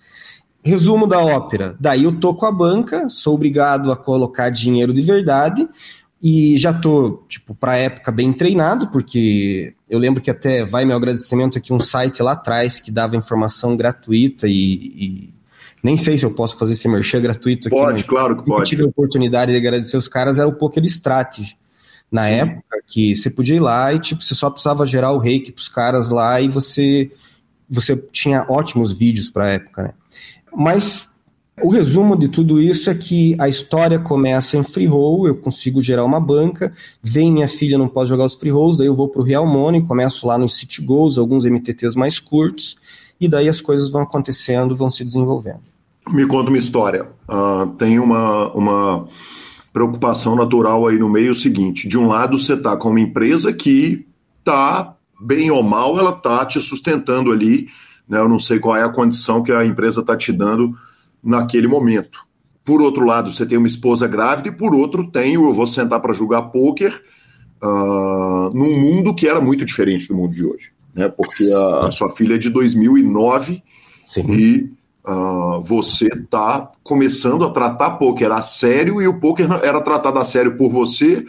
Resumo 0.63 1.07
da 1.07 1.19
ópera. 1.19 1.75
Daí 1.81 2.05
eu 2.05 2.19
tô 2.19 2.35
com 2.35 2.45
a 2.45 2.53
banca, 2.53 3.09
sou 3.09 3.35
obrigado 3.35 3.91
a 3.91 3.97
colocar 3.97 4.51
dinheiro 4.51 4.93
de 4.93 5.01
verdade 5.01 5.67
e 6.23 6.59
já 6.59 6.73
tô, 6.73 7.25
tipo, 7.29 7.55
pra 7.55 7.77
época 7.77 8.13
bem 8.13 8.31
treinado, 8.31 8.89
porque 8.89 9.73
eu 9.89 9.99
lembro 9.99 10.21
que 10.21 10.31
até 10.31 10.65
vai 10.65 10.85
meu 10.85 10.97
agradecimento 10.97 11.57
aqui 11.57 11.73
um 11.73 11.81
site 11.81 12.23
lá 12.23 12.33
atrás 12.33 12.79
que 12.79 12.91
dava 12.91 13.17
informação 13.17 13.75
gratuita 13.75 14.47
e, 14.47 14.53
e 14.53 15.35
nem 15.83 15.97
sei 15.97 16.19
se 16.19 16.25
eu 16.25 16.33
posso 16.33 16.57
fazer 16.57 16.73
esse 16.73 16.89
merchan 16.89 17.21
gratuito 17.21 17.69
aqui. 17.69 17.77
Pode, 17.77 18.05
claro 18.05 18.37
que 18.37 18.45
pode. 18.45 18.61
Eu 18.61 18.65
tive 18.65 18.83
a 18.83 18.87
oportunidade 18.87 19.53
de 19.53 19.59
agradecer 19.59 19.97
os 19.97 20.09
caras, 20.09 20.39
era 20.39 20.49
o 20.49 20.53
Poker 20.53 20.85
Strategy 20.85 21.57
na 22.11 22.25
Sim. 22.25 22.31
época 22.31 22.83
que 22.87 23.15
você 23.15 23.31
podia 23.31 23.57
ir 23.57 23.61
lá 23.61 23.93
e 23.95 24.01
tipo, 24.01 24.23
você 24.23 24.35
só 24.35 24.51
precisava 24.51 24.87
gerar 24.87 25.13
o 25.13 25.19
reiki 25.19 25.53
pros 25.53 25.69
caras 25.69 26.11
lá 26.11 26.41
e 26.41 26.49
você 26.49 27.11
você 27.69 27.97
tinha 27.97 28.45
ótimos 28.49 28.93
vídeos 28.93 29.31
para 29.31 29.45
a 29.45 29.49
época, 29.49 29.83
né? 29.85 29.91
Mas 30.53 31.09
o 31.63 31.69
resumo 31.69 32.17
de 32.17 32.27
tudo 32.27 32.61
isso 32.61 32.91
é 32.91 32.95
que 32.95 33.37
a 33.39 33.49
história 33.49 33.99
começa 33.99 34.57
em 34.57 34.65
free 34.65 34.87
roll, 34.87 35.29
eu 35.29 35.37
consigo 35.37 35.81
gerar 35.81 36.05
uma 36.05 36.19
banca, 36.19 36.73
vem 37.01 37.31
minha 37.31 37.47
filha, 37.47 37.79
não 37.79 37.89
pode 37.89 38.09
jogar 38.09 38.25
os 38.25 38.35
free 38.35 38.51
rolls, 38.51 38.77
daí 38.77 38.89
eu 38.89 38.95
vou 38.95 39.09
pro 39.09 39.23
Real 39.23 39.47
Money, 39.47 39.83
começo 39.83 40.27
lá 40.27 40.37
nos 40.37 40.55
City 40.55 40.83
Goals, 40.83 41.17
alguns 41.17 41.45
MTTs 41.45 41.97
mais 41.97 42.19
curtos, 42.19 42.77
e 43.21 43.29
daí 43.29 43.49
as 43.49 43.61
coisas 43.61 43.91
vão 43.91 44.03
acontecendo, 44.03 44.75
vão 44.75 44.91
se 44.91 45.05
desenvolvendo. 45.05 45.61
Me 46.09 46.27
conta 46.27 46.51
uma 46.51 46.59
história. 46.59 47.09
Uh, 47.29 47.67
tem 47.77 47.99
uma, 47.99 48.51
uma 48.53 49.09
preocupação 49.73 50.35
natural 50.35 50.87
aí 50.87 50.99
no 50.99 51.09
meio 51.09 51.29
é 51.29 51.33
o 51.33 51.35
seguinte: 51.35 51.87
de 51.87 51.99
um 51.99 52.09
lado, 52.09 52.39
você 52.39 52.55
está 52.55 52.77
com 52.77 52.91
uma 52.91 53.01
empresa 53.01 53.53
que 53.53 54.07
está, 54.39 54.97
bem 55.21 55.51
ou 55.51 55.63
mal, 55.63 55.99
ela 55.99 56.11
está 56.11 56.45
te 56.47 56.61
sustentando 56.61 57.31
ali. 57.31 57.69
Né? 58.09 58.19
Eu 58.19 58.29
não 58.29 58.39
sei 58.39 58.59
qual 58.59 58.77
é 58.77 58.83
a 58.83 58.89
condição 58.89 59.43
que 59.43 59.53
a 59.53 59.65
empresa 59.65 60.01
está 60.01 60.17
te 60.17 60.33
dando 60.33 60.75
naquele 61.23 61.69
momento. 61.69 62.21
Por 62.65 62.81
outro 62.81 63.05
lado, 63.05 63.33
você 63.33 63.47
tem 63.47 63.59
uma 63.59 63.67
esposa 63.67 64.07
grávida, 64.07 64.49
e 64.49 64.53
por 64.53 64.75
outro, 64.75 65.11
tenho, 65.11 65.45
eu 65.45 65.55
vou 65.55 65.67
sentar 65.67 66.01
para 66.01 66.13
jogar 66.13 66.43
pôquer 66.43 66.93
uh, 67.63 68.51
num 68.55 68.79
mundo 68.79 69.15
que 69.15 69.27
era 69.27 69.41
muito 69.41 69.65
diferente 69.65 70.09
do 70.09 70.17
mundo 70.17 70.35
de 70.35 70.45
hoje. 70.45 70.73
Né? 70.95 71.09
Porque 71.09 71.45
a, 71.53 71.87
a 71.87 71.91
sua 71.91 72.09
filha 72.11 72.35
é 72.35 72.39
de 72.39 72.51
2009 72.51 73.63
Sim. 74.07 74.27
e 74.29 74.81
Uh, 75.03 75.63
você 75.63 76.09
está 76.09 76.71
começando 76.85 77.43
a 77.43 77.51
tratar 77.51 77.93
poker 77.93 78.31
a 78.31 78.43
sério 78.43 79.01
e 79.01 79.09
o 79.09 79.19
poker 79.19 79.51
era 79.65 79.81
tratado 79.81 80.19
a 80.19 80.25
sério 80.27 80.59
por 80.59 80.71
você, 80.71 81.25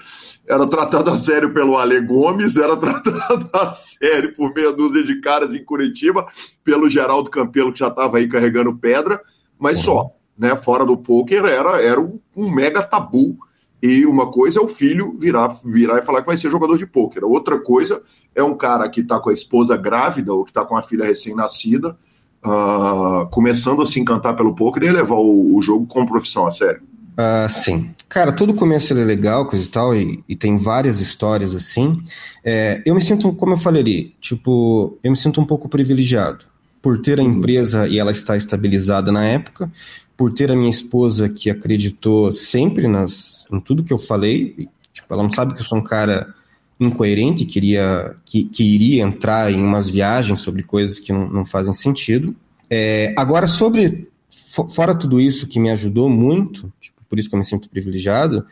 era 0.47 0.67
tratado 0.67 1.09
a 1.09 1.17
sério 1.17 1.53
pelo 1.53 1.77
Ale 1.77 2.01
Gomes, 2.01 2.57
era 2.57 2.75
tratado 2.77 3.49
a 3.53 3.71
sério 3.71 4.35
por 4.35 4.53
meia 4.53 4.73
dúzia 4.73 5.03
de 5.03 5.21
caras 5.21 5.55
em 5.55 5.63
Curitiba, 5.63 6.27
pelo 6.63 6.89
Geraldo 6.89 7.29
Campelo 7.29 7.71
que 7.71 7.79
já 7.79 7.87
estava 7.87 8.17
aí 8.17 8.27
carregando 8.27 8.77
pedra, 8.77 9.21
mas 9.57 9.77
uhum. 9.79 9.83
só, 9.83 10.11
né? 10.37 10.55
Fora 10.57 10.85
do 10.85 10.97
poker 10.97 11.45
era, 11.45 11.81
era 11.81 11.99
um, 12.01 12.19
um, 12.35 12.53
mega 12.53 12.83
tabu. 12.83 13.37
E 13.81 14.05
uma 14.05 14.29
coisa 14.29 14.59
é 14.59 14.61
o 14.61 14.67
filho 14.67 15.17
virar, 15.17 15.47
virar 15.65 15.99
e 15.99 16.01
falar 16.03 16.21
que 16.21 16.27
vai 16.27 16.37
ser 16.37 16.51
jogador 16.51 16.77
de 16.77 16.85
pôquer. 16.85 17.23
Outra 17.23 17.59
coisa 17.59 18.01
é 18.35 18.43
um 18.43 18.55
cara 18.55 18.87
que 18.89 19.01
está 19.01 19.19
com 19.19 19.29
a 19.29 19.33
esposa 19.33 19.75
grávida 19.75 20.33
ou 20.33 20.43
que 20.43 20.51
está 20.51 20.63
com 20.63 20.77
a 20.77 20.81
filha 20.81 21.05
recém-nascida 21.05 21.97
uh, 22.45 23.27
começando 23.29 23.81
a 23.81 23.85
se 23.85 23.99
encantar 23.99 24.35
pelo 24.35 24.55
poker 24.55 24.83
e 24.83 24.91
levar 24.91 25.15
o, 25.15 25.55
o 25.55 25.61
jogo 25.61 25.85
como 25.85 26.07
profissão 26.07 26.45
a 26.45 26.51
sério. 26.51 26.81
Uh, 27.11 27.49
sim. 27.49 27.93
Cara, 28.07 28.31
todo 28.31 28.53
começo 28.53 28.93
é 28.93 29.03
legal, 29.03 29.47
coisa 29.47 29.65
e 29.65 29.69
tal, 29.69 29.95
e, 29.95 30.23
e 30.27 30.35
tem 30.35 30.57
várias 30.57 30.99
histórias 30.99 31.55
assim. 31.55 32.01
É, 32.43 32.81
eu 32.85 32.95
me 32.95 33.01
sinto, 33.01 33.31
como 33.33 33.53
eu 33.53 33.57
falei 33.57 33.81
ali, 33.81 34.15
tipo, 34.19 34.97
eu 35.03 35.11
me 35.11 35.17
sinto 35.17 35.39
um 35.39 35.45
pouco 35.45 35.69
privilegiado 35.69 36.45
por 36.81 36.97
ter 36.99 37.19
a 37.19 37.23
uhum. 37.23 37.29
empresa 37.29 37.87
e 37.87 37.99
ela 37.99 38.11
está 38.11 38.35
estabilizada 38.35 39.11
na 39.11 39.23
época, 39.23 39.71
por 40.21 40.31
ter 40.31 40.51
a 40.51 40.55
minha 40.55 40.69
esposa 40.69 41.27
que 41.27 41.49
acreditou 41.49 42.31
sempre 42.31 42.87
nas, 42.87 43.47
em 43.51 43.59
tudo 43.59 43.83
que 43.83 43.91
eu 43.91 43.97
falei. 43.97 44.69
Tipo, 44.93 45.11
ela 45.11 45.23
não 45.23 45.31
sabe 45.31 45.55
que 45.55 45.61
eu 45.61 45.65
sou 45.65 45.79
um 45.79 45.83
cara 45.83 46.31
incoerente, 46.79 47.43
queria, 47.43 48.15
que, 48.23 48.43
que 48.43 48.63
iria 48.63 49.01
entrar 49.01 49.51
em 49.51 49.59
umas 49.59 49.89
viagens 49.89 50.37
sobre 50.37 50.61
coisas 50.61 50.99
que 50.99 51.11
não, 51.11 51.27
não 51.27 51.43
fazem 51.43 51.73
sentido. 51.73 52.35
É, 52.69 53.15
agora, 53.17 53.47
sobre 53.47 54.09
fora 54.75 54.93
tudo 54.93 55.19
isso 55.19 55.47
que 55.47 55.59
me 55.59 55.71
ajudou 55.71 56.07
muito, 56.07 56.71
tipo, 56.79 57.01
por 57.09 57.17
isso 57.17 57.27
que 57.27 57.33
eu 57.33 57.39
me 57.39 57.43
sinto 57.43 57.67
privilegiado, 57.67 58.45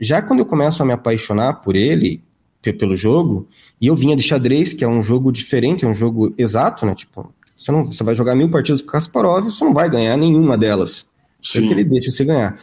já 0.00 0.20
quando 0.20 0.40
eu 0.40 0.46
começo 0.46 0.82
a 0.82 0.86
me 0.86 0.92
apaixonar 0.92 1.60
por 1.60 1.76
ele, 1.76 2.20
pelo 2.60 2.96
jogo, 2.96 3.46
e 3.80 3.86
eu 3.86 3.94
vinha 3.94 4.16
de 4.16 4.24
xadrez, 4.24 4.72
que 4.72 4.82
é 4.82 4.88
um 4.88 5.00
jogo 5.00 5.30
diferente, 5.30 5.84
é 5.84 5.88
um 5.88 5.94
jogo 5.94 6.34
exato, 6.36 6.84
né? 6.84 6.96
Tipo, 6.96 7.32
você, 7.56 7.70
não, 7.70 7.84
você 7.84 8.02
vai 8.02 8.12
jogar 8.16 8.34
mil 8.34 8.50
partidas 8.50 8.82
com 8.82 8.88
Kasparov, 8.88 9.44
você 9.44 9.64
não 9.64 9.72
vai 9.72 9.88
ganhar 9.88 10.16
nenhuma 10.16 10.58
delas. 10.58 11.11
Sim. 11.42 11.66
que 11.66 11.74
ele 11.74 11.84
deixa 11.84 12.10
você 12.10 12.24
ganhar. 12.24 12.58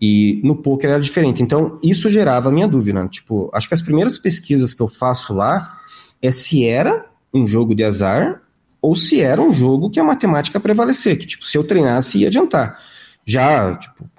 E 0.00 0.40
no 0.42 0.56
poker 0.56 0.90
era 0.90 1.00
diferente. 1.00 1.42
Então, 1.42 1.78
isso 1.82 2.10
gerava 2.10 2.48
a 2.48 2.52
minha 2.52 2.66
dúvida. 2.66 3.02
Né? 3.02 3.08
Tipo, 3.08 3.50
acho 3.52 3.68
que 3.68 3.74
as 3.74 3.82
primeiras 3.82 4.18
pesquisas 4.18 4.74
que 4.74 4.82
eu 4.82 4.88
faço 4.88 5.32
lá 5.32 5.78
é 6.20 6.30
se 6.30 6.64
era 6.64 7.06
um 7.32 7.46
jogo 7.46 7.74
de 7.74 7.84
azar 7.84 8.42
ou 8.80 8.96
se 8.96 9.20
era 9.20 9.40
um 9.40 9.52
jogo 9.52 9.88
que 9.88 10.00
a 10.00 10.04
matemática 10.04 10.58
prevalecer, 10.58 11.16
que 11.16 11.26
tipo, 11.26 11.44
se 11.44 11.56
eu 11.56 11.62
treinasse 11.62 12.18
ia 12.18 12.26
adiantar. 12.26 12.80
Já, 13.24 13.76
tipo, 13.76 14.10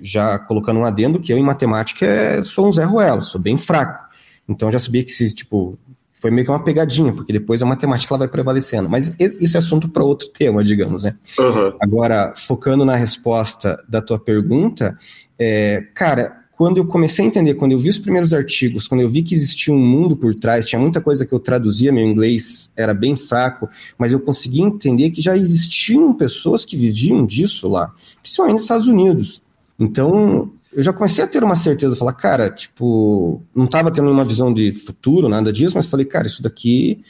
já 0.00 0.38
colocando 0.38 0.80
um 0.80 0.84
adendo 0.84 1.18
que 1.18 1.32
eu 1.32 1.38
em 1.38 1.42
matemática 1.42 2.04
é, 2.04 2.42
sou 2.42 2.68
um 2.68 2.72
Zé 2.72 2.84
Ruela, 2.84 3.22
sou 3.22 3.40
bem 3.40 3.56
fraco. 3.56 4.08
Então 4.46 4.70
já 4.70 4.78
sabia 4.78 5.02
que 5.02 5.10
se, 5.10 5.34
tipo, 5.34 5.78
foi 6.20 6.30
meio 6.30 6.44
que 6.44 6.52
uma 6.52 6.62
pegadinha, 6.62 7.12
porque 7.12 7.32
depois 7.32 7.62
a 7.62 7.66
matemática 7.66 8.12
ela 8.12 8.18
vai 8.20 8.28
prevalecendo. 8.28 8.88
Mas 8.88 9.14
isso 9.18 9.56
é 9.56 9.58
assunto 9.58 9.88
para 9.88 10.04
outro 10.04 10.28
tema, 10.28 10.62
digamos, 10.62 11.02
né? 11.02 11.16
Uhum. 11.38 11.72
Agora, 11.80 12.34
focando 12.36 12.84
na 12.84 12.94
resposta 12.94 13.82
da 13.88 14.02
tua 14.02 14.18
pergunta, 14.18 14.98
é, 15.38 15.82
cara, 15.94 16.40
quando 16.60 16.76
eu 16.76 16.86
comecei 16.86 17.24
a 17.24 17.28
entender, 17.28 17.54
quando 17.54 17.72
eu 17.72 17.78
vi 17.78 17.88
os 17.88 17.96
primeiros 17.96 18.34
artigos, 18.34 18.86
quando 18.86 19.00
eu 19.00 19.08
vi 19.08 19.22
que 19.22 19.34
existia 19.34 19.72
um 19.72 19.78
mundo 19.78 20.14
por 20.14 20.34
trás, 20.34 20.68
tinha 20.68 20.78
muita 20.78 21.00
coisa 21.00 21.24
que 21.24 21.32
eu 21.32 21.40
traduzia, 21.40 21.90
meu 21.90 22.04
inglês 22.04 22.70
era 22.76 22.92
bem 22.92 23.16
fraco, 23.16 23.66
mas 23.96 24.12
eu 24.12 24.20
consegui 24.20 24.60
entender 24.60 25.10
que 25.10 25.22
já 25.22 25.34
existiam 25.34 26.12
pessoas 26.12 26.66
que 26.66 26.76
viviam 26.76 27.24
disso 27.24 27.66
lá, 27.66 27.90
principalmente 28.20 28.52
nos 28.52 28.62
Estados 28.62 28.86
Unidos. 28.86 29.42
Então, 29.78 30.52
eu 30.72 30.82
já 30.82 30.92
comecei 30.92 31.24
a 31.24 31.26
ter 31.26 31.42
uma 31.42 31.56
certeza, 31.56 31.96
falar, 31.96 32.12
cara, 32.12 32.50
tipo, 32.50 33.42
não 33.54 33.64
estava 33.64 33.90
tendo 33.90 34.10
uma 34.10 34.24
visão 34.24 34.52
de 34.52 34.72
futuro, 34.72 35.28
nada 35.28 35.52
disso, 35.52 35.76
mas 35.76 35.86
falei, 35.86 36.06
cara, 36.06 36.26
isso 36.26 36.42
daqui 36.42 37.02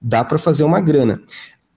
dá 0.00 0.24
para 0.24 0.38
fazer 0.38 0.62
uma 0.62 0.80
grana. 0.80 1.20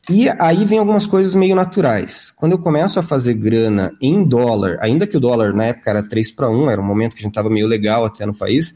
E 0.10 0.28
aí 0.38 0.66
vem 0.66 0.80
algumas 0.80 1.08
coisas 1.08 1.34
meio 1.34 1.56
naturais. 1.56 2.30
Quando 2.32 2.52
eu 2.52 2.60
começo 2.60 3.00
a 3.00 3.04
fazer 3.04 3.34
grana 3.36 3.96
em 4.02 4.24
dólar, 4.24 4.78
ainda 4.82 5.08
que 5.08 5.16
o 5.16 5.20
dólar 5.20 5.54
na 5.54 5.66
época 5.66 5.90
era 5.90 6.04
3 6.04 6.32
para 6.32 6.50
1, 6.50 6.70
era 6.70 6.82
um 6.82 6.86
momento 6.86 7.16
que 7.16 7.22
a 7.22 7.24
gente 7.24 7.32
estava 7.32 7.50
meio 7.50 7.68
legal 7.68 8.06
até 8.06 8.26
no 8.26 8.34
país, 8.34 8.76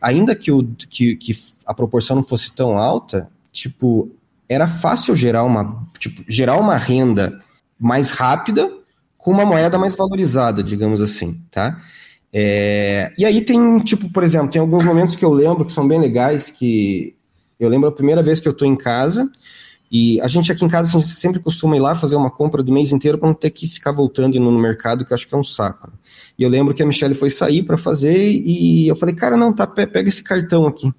ainda 0.00 0.36
que, 0.36 0.52
o, 0.52 0.64
que, 0.64 1.16
que 1.16 1.36
a 1.66 1.74
proporção 1.74 2.16
não 2.16 2.22
fosse 2.22 2.52
tão 2.54 2.78
alta, 2.78 3.28
tipo, 3.52 4.08
era 4.48 4.68
fácil 4.68 5.16
gerar 5.16 5.42
uma, 5.42 5.84
tipo, 5.98 6.24
gerar 6.28 6.56
uma 6.56 6.76
renda 6.76 7.42
mais 7.78 8.12
rápida 8.12 8.70
com 9.28 9.34
uma 9.34 9.44
moeda 9.44 9.76
mais 9.78 9.94
valorizada, 9.94 10.62
digamos 10.62 11.02
assim, 11.02 11.38
tá? 11.50 11.78
É, 12.32 13.12
e 13.18 13.26
aí 13.26 13.42
tem, 13.42 13.78
tipo, 13.80 14.10
por 14.10 14.24
exemplo, 14.24 14.48
tem 14.48 14.58
alguns 14.58 14.82
momentos 14.82 15.14
que 15.14 15.22
eu 15.22 15.30
lembro 15.30 15.66
que 15.66 15.72
são 15.72 15.86
bem 15.86 16.00
legais, 16.00 16.50
que 16.50 17.14
eu 17.60 17.68
lembro 17.68 17.90
a 17.90 17.92
primeira 17.92 18.22
vez 18.22 18.40
que 18.40 18.48
eu 18.48 18.52
estou 18.52 18.66
em 18.66 18.74
casa, 18.74 19.30
e 19.92 20.18
a 20.22 20.28
gente 20.28 20.50
aqui 20.50 20.64
em 20.64 20.68
casa 20.68 20.96
assim, 20.96 21.06
sempre 21.06 21.40
costuma 21.40 21.76
ir 21.76 21.80
lá 21.80 21.94
fazer 21.94 22.16
uma 22.16 22.30
compra 22.30 22.62
do 22.62 22.72
mês 22.72 22.90
inteiro 22.90 23.18
para 23.18 23.28
não 23.28 23.34
ter 23.34 23.50
que 23.50 23.66
ficar 23.66 23.92
voltando 23.92 24.34
indo 24.34 24.50
no 24.50 24.58
mercado, 24.58 25.04
que 25.04 25.12
eu 25.12 25.14
acho 25.14 25.28
que 25.28 25.34
é 25.34 25.38
um 25.38 25.44
saco. 25.44 25.88
Né? 25.88 25.92
E 26.38 26.42
eu 26.42 26.48
lembro 26.48 26.72
que 26.72 26.82
a 26.82 26.86
Michelle 26.86 27.14
foi 27.14 27.28
sair 27.28 27.62
para 27.62 27.76
fazer 27.76 28.16
e 28.16 28.88
eu 28.88 28.96
falei, 28.96 29.14
cara, 29.14 29.36
não, 29.36 29.52
tá, 29.52 29.66
pega 29.66 30.08
esse 30.08 30.22
cartão 30.22 30.66
aqui. 30.66 30.90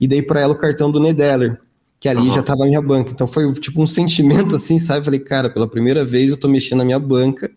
E 0.00 0.08
dei 0.08 0.22
para 0.22 0.40
ela 0.40 0.54
o 0.54 0.58
cartão 0.58 0.90
do 0.90 0.98
Nedeller, 0.98 1.60
que 2.00 2.08
ali 2.08 2.28
uhum. 2.28 2.34
já 2.34 2.40
estava 2.40 2.60
na 2.60 2.66
minha 2.66 2.82
banca. 2.82 3.10
Então 3.10 3.26
foi 3.26 3.52
tipo 3.54 3.82
um 3.82 3.86
sentimento 3.86 4.56
assim, 4.56 4.78
sabe? 4.78 5.00
Eu 5.00 5.04
falei, 5.04 5.20
cara, 5.20 5.50
pela 5.50 5.68
primeira 5.68 6.02
vez 6.02 6.30
eu 6.30 6.36
tô 6.38 6.48
mexendo 6.48 6.78
na 6.78 6.84
minha 6.86 6.98
banca 6.98 7.50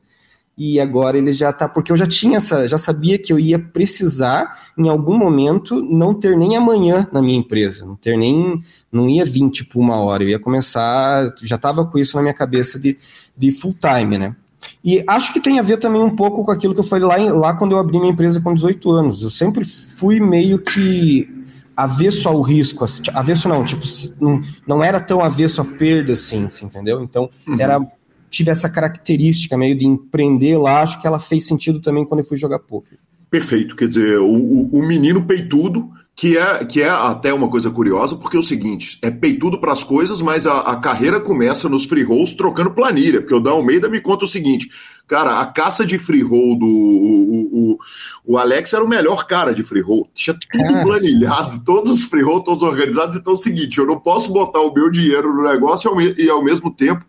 e 0.58 0.80
agora 0.80 1.18
ele 1.18 1.32
já 1.32 1.54
tá, 1.54 1.70
porque 1.70 1.92
eu 1.92 1.98
já 1.98 2.08
tinha 2.08 2.38
essa, 2.38 2.68
já 2.68 2.80
sabia 2.80 3.20
que 3.20 3.32
eu 3.32 3.38
ia 3.38 3.60
precisar 3.60 4.58
em 4.76 4.90
algum 4.90 5.16
momento 5.16 5.84
não 5.84 6.16
ter 6.16 6.36
nem 6.36 6.56
amanhã 6.56 7.08
na 7.12 7.22
minha 7.22 7.38
empresa, 7.38 7.86
não 7.86 7.96
ter 7.96 8.18
nem, 8.18 8.60
não 8.92 9.08
ia 9.08 9.24
vir 9.24 9.48
tipo 9.52 9.80
uma 9.80 9.98
hora, 9.98 10.24
eu 10.24 10.30
ia 10.30 10.40
começar, 10.40 11.32
já 11.44 11.60
tava 11.60 11.86
com 11.86 12.00
isso 12.00 12.16
na 12.16 12.24
minha 12.24 12.34
cabeça 12.34 12.80
de, 12.80 12.98
de 13.38 13.52
full 13.52 13.76
time, 13.80 14.18
né? 14.18 14.36
E 14.84 15.04
acho 15.08 15.32
que 15.32 15.40
tem 15.40 15.60
a 15.60 15.62
ver 15.62 15.78
também 15.78 16.02
um 16.02 16.16
pouco 16.16 16.44
com 16.44 16.52
aquilo 16.52 16.74
que 16.74 16.80
eu 16.80 16.84
falei 16.84 17.06
lá, 17.06 17.18
lá 17.34 17.54
quando 17.54 17.74
eu 17.74 17.78
abri 17.78 18.00
minha 18.00 18.12
empresa 18.12 18.42
com 18.42 18.54
18 18.54 18.92
anos. 18.92 19.22
Eu 19.22 19.30
sempre 19.30 19.64
fui 19.64 20.20
meio 20.20 20.60
que 20.60 21.30
avesso 21.76 22.28
ao 22.28 22.42
risco, 22.42 22.84
assim, 22.84 23.04
avesso 23.14 23.48
não, 23.48 23.64
tipo, 23.64 23.84
não, 24.20 24.42
não 24.66 24.84
era 24.84 25.00
tão 25.00 25.22
avesso 25.22 25.62
a 25.62 25.66
perda 25.66 26.14
assim, 26.14 26.46
assim 26.46 26.66
entendeu? 26.66 27.04
Então, 27.04 27.30
uhum. 27.48 27.58
era 27.60 27.80
tive 28.30 28.52
essa 28.52 28.70
característica 28.70 29.58
meio 29.58 29.76
de 29.76 29.86
empreender 29.86 30.58
lá, 30.58 30.82
acho 30.82 31.00
que 31.00 31.08
ela 31.08 31.20
fez 31.20 31.46
sentido 31.46 31.80
também 31.80 32.06
quando 32.06 32.22
eu 32.22 32.26
fui 32.26 32.38
jogar 32.38 32.60
poker. 32.60 32.98
Perfeito, 33.30 33.76
quer 33.76 33.88
dizer, 33.88 34.20
o, 34.20 34.70
o 34.72 34.86
menino 34.86 35.26
peitudo, 35.26 35.90
que 36.16 36.38
é, 36.38 36.64
que 36.66 36.82
é 36.82 36.90
até 36.90 37.34
uma 37.34 37.50
coisa 37.50 37.70
curiosa, 37.70 38.16
porque 38.16 38.38
é 38.38 38.40
o 38.40 38.44
seguinte, 38.44 38.98
é 39.02 39.12
peitudo 39.12 39.60
para 39.60 39.74
as 39.74 39.84
coisas, 39.84 40.22
mas 40.22 40.48
a, 40.48 40.60
a, 40.62 40.78
carreira 40.78 41.20
começa 41.20 41.68
nos 41.68 41.86
free 41.86 42.04
rolls 42.04 42.36
trocando 42.36 42.72
planilha, 42.72 43.20
porque 43.20 43.36
o 43.36 43.40
Dan 43.40 43.52
Almeida 43.52 43.90
me 43.90 44.00
conta 44.00 44.24
o 44.24 44.28
seguinte, 44.28 44.70
cara, 45.06 45.42
a 45.42 45.46
caça 45.46 45.86
de 45.86 46.00
free 46.00 46.24
roll 46.24 46.58
do... 46.58 46.66
O, 46.66 47.74
o, 47.74 47.80
o 48.26 48.38
Alex 48.38 48.74
era 48.74 48.84
o 48.84 48.88
melhor 48.88 49.28
cara 49.28 49.54
de 49.54 49.62
free 49.62 49.82
roll, 49.82 50.10
tinha 50.16 50.34
tudo 50.34 50.64
cara, 50.64 50.84
planilhado, 50.84 51.52
sim. 51.52 51.60
todos 51.66 52.00
os 52.00 52.04
free 52.06 52.24
roll, 52.24 52.42
todos 52.42 52.64
organizados, 52.64 53.18
então 53.18 53.34
é 53.34 53.36
o 53.36 53.40
seguinte, 53.40 53.78
eu 53.78 53.86
não 53.86 54.00
posso 54.00 54.32
botar 54.32 54.62
o 54.62 54.74
meu 54.74 54.90
dinheiro 54.90 55.34
no 55.34 55.44
negócio 55.44 55.92
e 56.18 56.30
ao 56.30 56.42
mesmo 56.42 56.72
tempo 56.72 57.06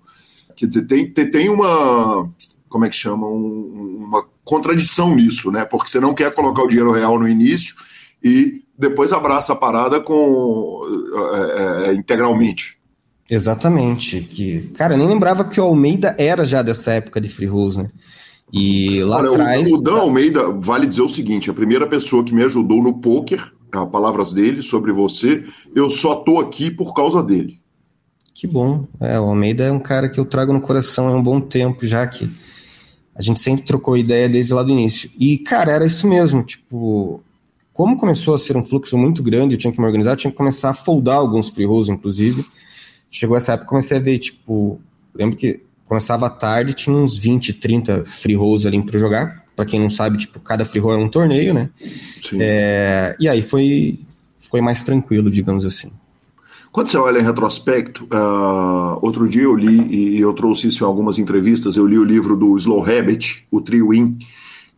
Quer 0.58 0.66
dizer, 0.66 0.86
tem, 0.86 1.08
tem 1.08 1.48
uma. 1.48 2.28
Como 2.68 2.84
é 2.84 2.88
que 2.88 2.96
chama? 2.96 3.28
Um, 3.28 4.06
uma 4.08 4.24
contradição 4.44 5.14
nisso, 5.14 5.52
né? 5.52 5.64
Porque 5.64 5.88
você 5.88 6.00
não 6.00 6.12
quer 6.12 6.34
colocar 6.34 6.64
o 6.64 6.68
dinheiro 6.68 6.90
real 6.90 7.16
no 7.16 7.28
início 7.28 7.76
e 8.22 8.62
depois 8.76 9.12
abraça 9.12 9.52
a 9.52 9.56
parada 9.56 10.00
com 10.00 10.82
é, 11.14 11.90
é, 11.90 11.94
integralmente. 11.94 12.76
Exatamente. 13.30 14.20
Que, 14.20 14.62
cara, 14.74 14.94
eu 14.94 14.98
nem 14.98 15.06
lembrava 15.06 15.44
que 15.44 15.60
o 15.60 15.64
Almeida 15.64 16.16
era 16.18 16.44
já 16.44 16.60
dessa 16.60 16.90
época 16.90 17.20
de 17.20 17.28
free 17.28 17.46
rolls, 17.46 17.80
né? 17.80 17.88
E 18.52 19.00
lá 19.04 19.18
Olha, 19.18 19.30
atrás. 19.30 19.70
O, 19.70 19.76
o 19.76 19.82
Dan 19.82 19.98
Almeida 19.98 20.50
vale 20.50 20.88
dizer 20.88 21.02
o 21.02 21.08
seguinte: 21.08 21.50
a 21.50 21.54
primeira 21.54 21.86
pessoa 21.86 22.24
que 22.24 22.34
me 22.34 22.42
ajudou 22.42 22.82
no 22.82 22.98
poker, 22.98 23.52
palavras 23.92 24.32
dele 24.32 24.60
sobre 24.60 24.90
você, 24.90 25.44
eu 25.72 25.88
só 25.88 26.16
tô 26.16 26.40
aqui 26.40 26.68
por 26.68 26.94
causa 26.94 27.22
dele. 27.22 27.57
Que 28.38 28.46
bom. 28.46 28.86
É, 29.00 29.18
o 29.18 29.24
Almeida 29.24 29.64
é 29.64 29.72
um 29.72 29.80
cara 29.80 30.08
que 30.08 30.20
eu 30.20 30.24
trago 30.24 30.52
no 30.52 30.60
coração 30.60 31.08
há 31.08 31.10
um 31.10 31.20
bom 31.20 31.40
tempo, 31.40 31.84
já 31.84 32.06
que 32.06 32.30
a 33.12 33.20
gente 33.20 33.40
sempre 33.40 33.64
trocou 33.64 33.96
ideia 33.96 34.28
desde 34.28 34.54
lá 34.54 34.62
do 34.62 34.70
início. 34.70 35.10
E, 35.18 35.38
cara, 35.38 35.72
era 35.72 35.84
isso 35.84 36.06
mesmo. 36.06 36.44
Tipo, 36.44 37.20
como 37.72 37.96
começou 37.96 38.36
a 38.36 38.38
ser 38.38 38.56
um 38.56 38.62
fluxo 38.62 38.96
muito 38.96 39.24
grande, 39.24 39.56
eu 39.56 39.58
tinha 39.58 39.72
que 39.72 39.80
me 39.80 39.86
organizar, 39.86 40.12
eu 40.12 40.16
tinha 40.16 40.30
que 40.30 40.36
começar 40.36 40.70
a 40.70 40.74
foldar 40.74 41.16
alguns 41.16 41.50
free 41.50 41.64
rolls, 41.64 41.90
inclusive. 41.90 42.46
Chegou 43.10 43.36
essa 43.36 43.54
época, 43.54 43.70
comecei 43.70 43.96
a 43.96 44.00
ver, 44.00 44.18
tipo, 44.18 44.80
lembro 45.12 45.36
que 45.36 45.60
começava 45.84 46.26
à 46.26 46.30
tarde, 46.30 46.74
tinha 46.74 46.94
uns 46.94 47.18
20, 47.18 47.54
30 47.54 48.04
free 48.04 48.36
rolls 48.36 48.68
ali 48.68 48.80
para 48.80 49.00
jogar. 49.00 49.46
Para 49.56 49.66
quem 49.66 49.80
não 49.80 49.90
sabe, 49.90 50.16
tipo, 50.16 50.38
cada 50.38 50.64
free 50.64 50.80
roll 50.80 50.92
é 50.92 50.96
um 50.96 51.08
torneio, 51.08 51.52
né? 51.52 51.70
É, 52.40 53.16
e 53.18 53.28
aí 53.28 53.42
foi, 53.42 53.98
foi 54.38 54.60
mais 54.60 54.84
tranquilo, 54.84 55.28
digamos 55.28 55.64
assim. 55.64 55.90
Quando 56.72 56.88
você 56.88 56.98
olha 56.98 57.18
em 57.18 57.24
retrospecto, 57.24 58.04
uh, 58.04 58.98
outro 59.00 59.28
dia 59.28 59.44
eu 59.44 59.54
li, 59.54 60.16
e 60.16 60.20
eu 60.20 60.32
trouxe 60.34 60.68
isso 60.68 60.84
em 60.84 60.86
algumas 60.86 61.18
entrevistas, 61.18 61.76
eu 61.76 61.86
li 61.86 61.98
o 61.98 62.04
livro 62.04 62.36
do 62.36 62.56
Slow 62.58 62.82
Habit, 62.82 63.46
o 63.50 63.60
Trio 63.60 63.92
In, 63.94 64.18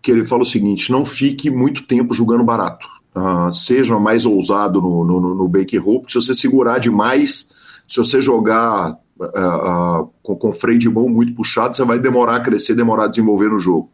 que 0.01 0.11
ele 0.11 0.25
fala 0.25 0.43
o 0.43 0.47
seguinte: 0.47 0.93
não 0.93 1.05
fique 1.05 1.51
muito 1.51 1.83
tempo 1.83 2.15
jogando 2.15 2.45
barato. 2.45 2.87
Uh, 3.15 3.53
seja 3.53 3.99
mais 3.99 4.25
ousado 4.25 4.81
no, 4.81 5.05
no, 5.05 5.35
no 5.35 5.49
bake 5.49 5.77
roll, 5.77 6.05
se 6.09 6.15
você 6.15 6.33
segurar 6.33 6.79
demais, 6.79 7.49
se 7.89 7.97
você 7.97 8.21
jogar 8.21 8.97
uh, 9.19 10.09
com, 10.23 10.37
com 10.37 10.53
freio 10.53 10.79
de 10.79 10.89
mão 10.89 11.09
muito 11.09 11.35
puxado, 11.35 11.77
você 11.77 11.85
vai 11.85 11.99
demorar 11.99 12.37
a 12.37 12.41
crescer, 12.41 12.77
demorar 12.77 13.05
a 13.05 13.09
desenvolver 13.09 13.49
no 13.49 13.59
jogo. 13.59 13.91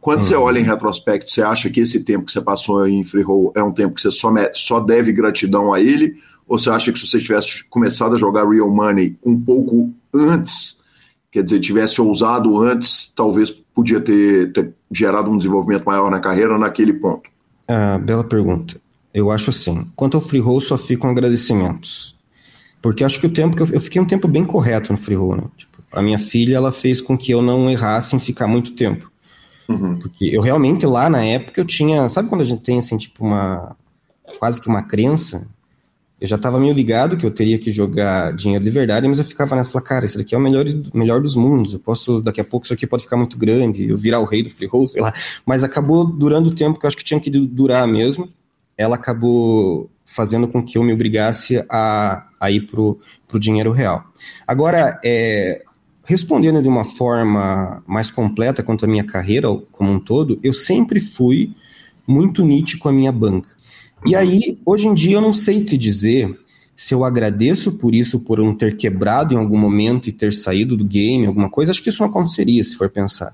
Quando 0.00 0.18
uhum. 0.18 0.22
você 0.22 0.34
olha 0.34 0.58
em 0.58 0.64
retrospecto, 0.64 1.30
você 1.30 1.42
acha 1.42 1.68
que 1.68 1.80
esse 1.80 2.02
tempo 2.02 2.24
que 2.24 2.32
você 2.32 2.40
passou 2.40 2.86
em 2.86 3.04
free 3.04 3.22
roll 3.22 3.52
é 3.54 3.62
um 3.62 3.72
tempo 3.72 3.94
que 3.94 4.00
você 4.00 4.10
só, 4.10 4.32
só 4.54 4.80
deve 4.80 5.12
gratidão 5.12 5.72
a 5.72 5.80
ele? 5.80 6.14
Ou 6.48 6.58
você 6.58 6.70
acha 6.70 6.90
que 6.90 6.98
se 6.98 7.06
você 7.06 7.18
tivesse 7.18 7.64
começado 7.68 8.14
a 8.14 8.18
jogar 8.18 8.48
Real 8.48 8.70
Money 8.70 9.16
um 9.24 9.38
pouco 9.38 9.92
antes, 10.12 10.78
quer 11.30 11.44
dizer, 11.44 11.60
tivesse 11.60 12.00
ousado 12.00 12.58
antes, 12.60 13.12
talvez 13.14 13.50
podia 13.50 14.00
ter, 14.00 14.52
ter 14.52 14.74
gerado 14.90 15.30
um 15.30 15.36
desenvolvimento 15.36 15.84
maior 15.84 16.10
na 16.10 16.18
carreira 16.18 16.58
naquele 16.58 16.94
ponto? 16.94 17.28
Ah, 17.68 17.98
bela 17.98 18.24
pergunta. 18.24 18.80
Eu 19.12 19.30
acho 19.30 19.50
assim, 19.50 19.86
quanto 19.94 20.16
ao 20.16 20.20
free 20.20 20.40
roll, 20.40 20.60
só 20.60 20.78
ficam 20.78 21.10
agradecimentos. 21.10 22.18
Porque 22.80 23.04
acho 23.04 23.20
que 23.20 23.26
o 23.26 23.32
tempo 23.32 23.54
que 23.54 23.62
eu, 23.62 23.68
eu 23.72 23.80
fiquei 23.80 24.00
um 24.00 24.06
tempo 24.06 24.26
bem 24.26 24.44
correto 24.44 24.92
no 24.92 24.98
free 24.98 25.14
roll, 25.14 25.36
né? 25.36 25.42
Tipo, 25.56 25.82
a 25.92 26.00
minha 26.00 26.18
filha, 26.18 26.56
ela 26.56 26.72
fez 26.72 27.00
com 27.00 27.16
que 27.18 27.32
eu 27.32 27.42
não 27.42 27.70
errasse 27.70 28.16
em 28.16 28.20
ficar 28.20 28.46
muito 28.46 28.72
tempo. 28.72 29.09
Uhum. 29.70 29.96
Porque 29.96 30.24
eu 30.24 30.40
realmente 30.40 30.84
lá 30.86 31.08
na 31.08 31.24
época 31.24 31.60
eu 31.60 31.64
tinha, 31.64 32.08
sabe 32.08 32.28
quando 32.28 32.42
a 32.42 32.44
gente 32.44 32.62
tem 32.62 32.78
assim, 32.78 32.96
tipo 32.96 33.24
uma 33.24 33.76
quase 34.38 34.60
que 34.60 34.68
uma 34.68 34.82
crença 34.82 35.46
eu 36.20 36.26
já 36.26 36.36
estava 36.36 36.60
meio 36.60 36.74
ligado 36.74 37.16
que 37.16 37.24
eu 37.24 37.30
teria 37.30 37.58
que 37.58 37.72
jogar 37.72 38.34
dinheiro 38.34 38.62
de 38.62 38.70
verdade, 38.70 39.08
mas 39.08 39.18
eu 39.18 39.24
ficava 39.24 39.56
nessa, 39.56 39.70
falava, 39.70 39.88
cara, 39.88 40.04
isso 40.04 40.18
daqui 40.18 40.34
é 40.34 40.38
o 40.38 40.40
melhor, 40.40 40.66
melhor 40.92 41.22
dos 41.22 41.34
mundos, 41.34 41.72
eu 41.72 41.80
posso, 41.80 42.20
daqui 42.20 42.40
a 42.40 42.44
pouco 42.44 42.66
isso 42.66 42.74
aqui 42.74 42.86
pode 42.86 43.04
ficar 43.04 43.16
muito 43.16 43.38
grande, 43.38 43.88
eu 43.88 43.96
virar 43.96 44.20
o 44.20 44.26
rei 44.26 44.42
do 44.42 44.50
free 44.50 44.66
roll, 44.66 44.86
sei 44.86 45.00
lá. 45.00 45.14
Mas 45.46 45.64
acabou 45.64 46.04
durando 46.04 46.50
o 46.50 46.54
tempo 46.54 46.78
que 46.78 46.84
eu 46.84 46.88
acho 46.88 46.96
que 46.96 47.04
tinha 47.04 47.18
que 47.18 47.30
durar 47.30 47.88
mesmo. 47.88 48.28
Ela 48.76 48.96
acabou 48.96 49.90
fazendo 50.04 50.46
com 50.46 50.62
que 50.62 50.76
eu 50.76 50.84
me 50.84 50.92
obrigasse 50.92 51.64
a, 51.70 52.26
a 52.38 52.50
ir 52.50 52.66
pro, 52.66 52.98
pro 53.26 53.40
dinheiro 53.40 53.72
real. 53.72 54.04
Agora, 54.46 55.00
é, 55.02 55.62
respondendo 56.10 56.60
de 56.60 56.68
uma 56.68 56.84
forma 56.84 57.84
mais 57.86 58.10
completa 58.10 58.64
quanto 58.64 58.84
à 58.84 58.88
minha 58.88 59.04
carreira 59.04 59.46
como 59.70 59.92
um 59.92 60.00
todo, 60.00 60.40
eu 60.42 60.52
sempre 60.52 60.98
fui 60.98 61.54
muito 62.04 62.44
nítido 62.44 62.82
com 62.82 62.88
a 62.88 62.92
minha 62.92 63.12
banca. 63.12 63.50
E 64.04 64.16
aí, 64.16 64.58
hoje 64.66 64.88
em 64.88 64.94
dia, 64.94 65.14
eu 65.14 65.20
não 65.20 65.32
sei 65.32 65.62
te 65.62 65.78
dizer 65.78 66.36
se 66.74 66.92
eu 66.92 67.04
agradeço 67.04 67.72
por 67.78 67.94
isso, 67.94 68.18
por 68.18 68.40
não 68.40 68.56
ter 68.56 68.76
quebrado 68.76 69.34
em 69.34 69.36
algum 69.36 69.56
momento 69.56 70.08
e 70.08 70.12
ter 70.12 70.32
saído 70.32 70.76
do 70.76 70.84
game, 70.84 71.26
alguma 71.26 71.48
coisa. 71.48 71.70
Acho 71.70 71.80
que 71.80 71.90
isso 71.90 72.02
não 72.02 72.10
aconteceria, 72.10 72.64
se 72.64 72.74
for 72.74 72.90
pensar. 72.90 73.32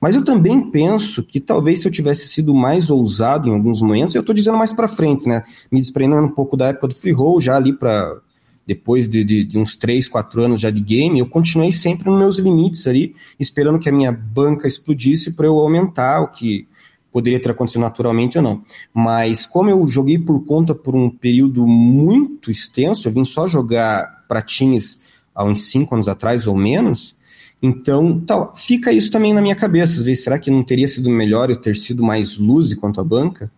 Mas 0.00 0.16
eu 0.16 0.24
também 0.24 0.68
penso 0.68 1.22
que 1.22 1.38
talvez 1.38 1.80
se 1.80 1.86
eu 1.86 1.92
tivesse 1.92 2.26
sido 2.26 2.52
mais 2.52 2.90
ousado 2.90 3.48
em 3.48 3.52
alguns 3.52 3.80
momentos, 3.80 4.16
eu 4.16 4.20
estou 4.20 4.34
dizendo 4.34 4.58
mais 4.58 4.72
para 4.72 4.88
frente, 4.88 5.28
né? 5.28 5.44
Me 5.70 5.80
desprendendo 5.80 6.26
um 6.26 6.34
pouco 6.34 6.56
da 6.56 6.66
época 6.66 6.88
do 6.88 6.94
free 6.94 7.12
roll, 7.12 7.40
já 7.40 7.54
ali 7.54 7.72
para 7.72 8.16
depois 8.66 9.08
de, 9.08 9.22
de, 9.22 9.44
de, 9.44 9.58
uns 9.58 9.76
3, 9.76 10.08
4 10.08 10.42
anos 10.42 10.60
já 10.60 10.70
de 10.70 10.80
game, 10.80 11.18
eu 11.18 11.26
continuei 11.26 11.72
sempre 11.72 12.10
nos 12.10 12.18
meus 12.18 12.38
limites 12.38 12.86
ali, 12.86 13.14
esperando 13.38 13.78
que 13.78 13.88
a 13.88 13.92
minha 13.92 14.10
banca 14.10 14.66
explodisse 14.66 15.32
para 15.32 15.46
eu 15.46 15.56
aumentar 15.58 16.20
o 16.20 16.28
que 16.28 16.66
poderia 17.12 17.40
ter 17.40 17.50
acontecido 17.50 17.80
naturalmente 17.80 18.36
ou 18.36 18.42
não. 18.42 18.62
Mas 18.92 19.46
como 19.46 19.70
eu 19.70 19.86
joguei 19.86 20.18
por 20.18 20.44
conta 20.44 20.74
por 20.74 20.96
um 20.96 21.08
período 21.08 21.66
muito 21.66 22.50
extenso, 22.50 23.06
eu 23.06 23.12
vim 23.12 23.24
só 23.24 23.46
jogar 23.46 24.24
pratinhas 24.26 24.98
há 25.34 25.44
uns 25.44 25.70
5 25.70 25.94
anos 25.94 26.08
atrás 26.08 26.46
ou 26.46 26.56
menos, 26.56 27.16
então 27.62 28.20
tá, 28.20 28.52
fica 28.54 28.92
isso 28.92 29.10
também 29.10 29.32
na 29.32 29.40
minha 29.40 29.54
cabeça. 29.54 29.94
Às 29.94 30.02
vezes, 30.02 30.24
será 30.24 30.38
que 30.38 30.50
não 30.50 30.62
teria 30.62 30.88
sido 30.88 31.08
melhor 31.10 31.50
eu 31.50 31.56
ter 31.56 31.74
sido 31.74 32.02
mais 32.02 32.36
luz 32.36 32.74
quanto 32.74 33.00
à 33.00 33.04
banca? 33.04 33.50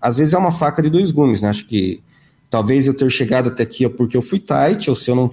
Às 0.00 0.16
vezes 0.16 0.34
é 0.34 0.38
uma 0.38 0.52
faca 0.52 0.82
de 0.82 0.88
dois 0.88 1.10
gumes, 1.10 1.40
né? 1.40 1.48
Acho 1.48 1.66
que 1.66 2.00
talvez 2.50 2.86
eu 2.86 2.94
ter 2.94 3.10
chegado 3.10 3.48
até 3.48 3.62
aqui 3.62 3.84
é 3.84 3.88
porque 3.88 4.16
eu 4.16 4.22
fui 4.22 4.38
tight, 4.38 4.88
ou 4.88 4.96
se 4.96 5.10
eu 5.10 5.16
não 5.16 5.30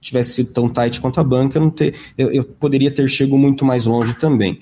tivesse 0.00 0.32
sido 0.32 0.52
tão 0.52 0.68
tight 0.68 1.00
quanto 1.00 1.20
a 1.20 1.24
banca, 1.24 1.58
eu, 1.58 1.62
não 1.62 1.70
ter, 1.70 1.94
eu, 2.16 2.30
eu 2.30 2.44
poderia 2.44 2.90
ter 2.90 3.08
chegado 3.08 3.36
muito 3.36 3.64
mais 3.64 3.86
longe 3.86 4.14
também. 4.14 4.60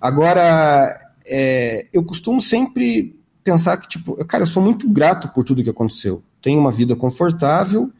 Agora, 0.00 0.98
é, 1.24 1.86
eu 1.92 2.02
costumo 2.04 2.40
sempre 2.40 3.14
pensar 3.42 3.76
que, 3.76 3.88
tipo, 3.88 4.16
cara, 4.24 4.42
eu 4.44 4.48
sou 4.48 4.62
muito 4.62 4.88
grato 4.88 5.28
por 5.28 5.44
tudo 5.44 5.62
que 5.62 5.70
aconteceu. 5.70 6.22
Tenho 6.40 6.58
uma 6.58 6.72
vida 6.72 6.96
confortável, 6.96 7.90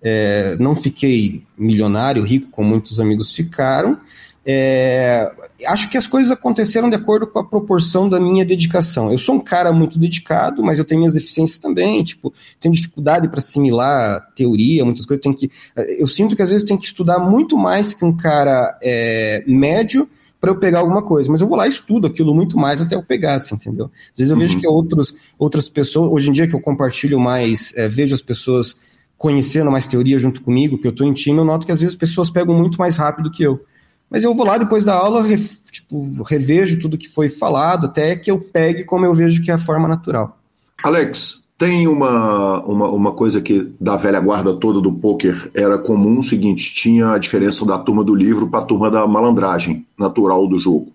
é, 0.00 0.56
não 0.58 0.74
fiquei 0.74 1.44
milionário, 1.56 2.22
rico, 2.22 2.50
como 2.50 2.68
muitos 2.68 3.00
amigos 3.00 3.34
ficaram. 3.34 3.98
É, 4.44 5.32
acho 5.66 5.88
que 5.88 5.96
as 5.96 6.06
coisas 6.06 6.32
aconteceram 6.32 6.90
de 6.90 6.96
acordo 6.96 7.26
com 7.26 7.38
a 7.38 7.44
proporção 7.44 8.08
da 8.08 8.18
minha 8.18 8.44
dedicação. 8.44 9.10
Eu 9.10 9.18
sou 9.18 9.36
um 9.36 9.40
cara 9.40 9.72
muito 9.72 9.98
dedicado, 9.98 10.64
mas 10.64 10.78
eu 10.78 10.84
tenho 10.84 11.00
minhas 11.00 11.14
deficiências 11.14 11.58
também. 11.58 12.02
Tipo, 12.02 12.32
tenho 12.60 12.74
dificuldade 12.74 13.28
para 13.28 13.38
assimilar 13.38 14.20
teoria, 14.34 14.84
muitas 14.84 15.06
coisas. 15.06 15.22
Tenho 15.22 15.34
que, 15.34 15.50
eu 15.76 16.06
sinto 16.06 16.34
que 16.34 16.42
às 16.42 16.48
vezes 16.48 16.62
eu 16.62 16.68
tenho 16.68 16.80
que 16.80 16.86
estudar 16.86 17.18
muito 17.18 17.56
mais 17.56 17.94
que 17.94 18.04
um 18.04 18.16
cara 18.16 18.76
é, 18.82 19.44
médio 19.46 20.08
para 20.40 20.50
eu 20.50 20.56
pegar 20.56 20.80
alguma 20.80 21.02
coisa. 21.02 21.30
Mas 21.30 21.40
eu 21.40 21.46
vou 21.46 21.56
lá 21.56 21.66
e 21.66 21.70
estudo 21.70 22.08
aquilo 22.08 22.34
muito 22.34 22.58
mais 22.58 22.82
até 22.82 22.96
eu 22.96 23.02
pegar, 23.02 23.36
assim, 23.36 23.54
entendeu? 23.54 23.90
Às 24.10 24.18
vezes 24.18 24.30
eu 24.30 24.36
uhum. 24.36 24.42
vejo 24.42 24.58
que 24.58 24.66
outros, 24.66 25.14
outras 25.38 25.68
pessoas, 25.68 26.10
hoje 26.10 26.30
em 26.30 26.32
dia 26.32 26.48
que 26.48 26.54
eu 26.54 26.60
compartilho 26.60 27.20
mais, 27.20 27.72
é, 27.76 27.88
vejo 27.88 28.12
as 28.12 28.22
pessoas 28.22 28.76
conhecendo 29.16 29.70
mais 29.70 29.86
teoria 29.86 30.18
junto 30.18 30.42
comigo, 30.42 30.76
que 30.76 30.84
eu 30.84 30.90
estou 30.90 31.06
em 31.06 31.12
time, 31.12 31.38
eu 31.38 31.44
noto 31.44 31.64
que 31.64 31.70
às 31.70 31.78
vezes 31.78 31.94
as 31.94 31.98
pessoas 31.98 32.28
pegam 32.28 32.58
muito 32.58 32.76
mais 32.76 32.96
rápido 32.96 33.30
que 33.30 33.44
eu. 33.44 33.64
Mas 34.12 34.24
eu 34.24 34.34
vou 34.34 34.44
lá 34.44 34.58
depois 34.58 34.84
da 34.84 34.94
aula, 34.94 35.22
re, 35.22 35.38
tipo, 35.70 36.22
revejo 36.22 36.78
tudo 36.78 36.98
que 36.98 37.08
foi 37.08 37.30
falado, 37.30 37.86
até 37.86 38.14
que 38.14 38.30
eu 38.30 38.38
pegue 38.38 38.84
como 38.84 39.06
eu 39.06 39.14
vejo 39.14 39.42
que 39.42 39.50
é 39.50 39.54
a 39.54 39.58
forma 39.58 39.88
natural. 39.88 40.38
Alex, 40.84 41.42
tem 41.56 41.88
uma, 41.88 42.60
uma, 42.64 42.88
uma, 42.90 43.12
coisa 43.12 43.40
que 43.40 43.72
da 43.80 43.96
velha 43.96 44.20
guarda 44.20 44.52
toda 44.52 44.82
do 44.82 44.92
poker 44.92 45.50
era 45.54 45.78
comum 45.78 46.18
o 46.18 46.22
seguinte: 46.22 46.74
tinha 46.74 47.12
a 47.12 47.18
diferença 47.18 47.64
da 47.64 47.78
turma 47.78 48.04
do 48.04 48.14
livro 48.14 48.48
para 48.48 48.60
a 48.60 48.66
turma 48.66 48.90
da 48.90 49.06
malandragem 49.06 49.86
natural 49.98 50.46
do 50.46 50.60
jogo. 50.60 50.92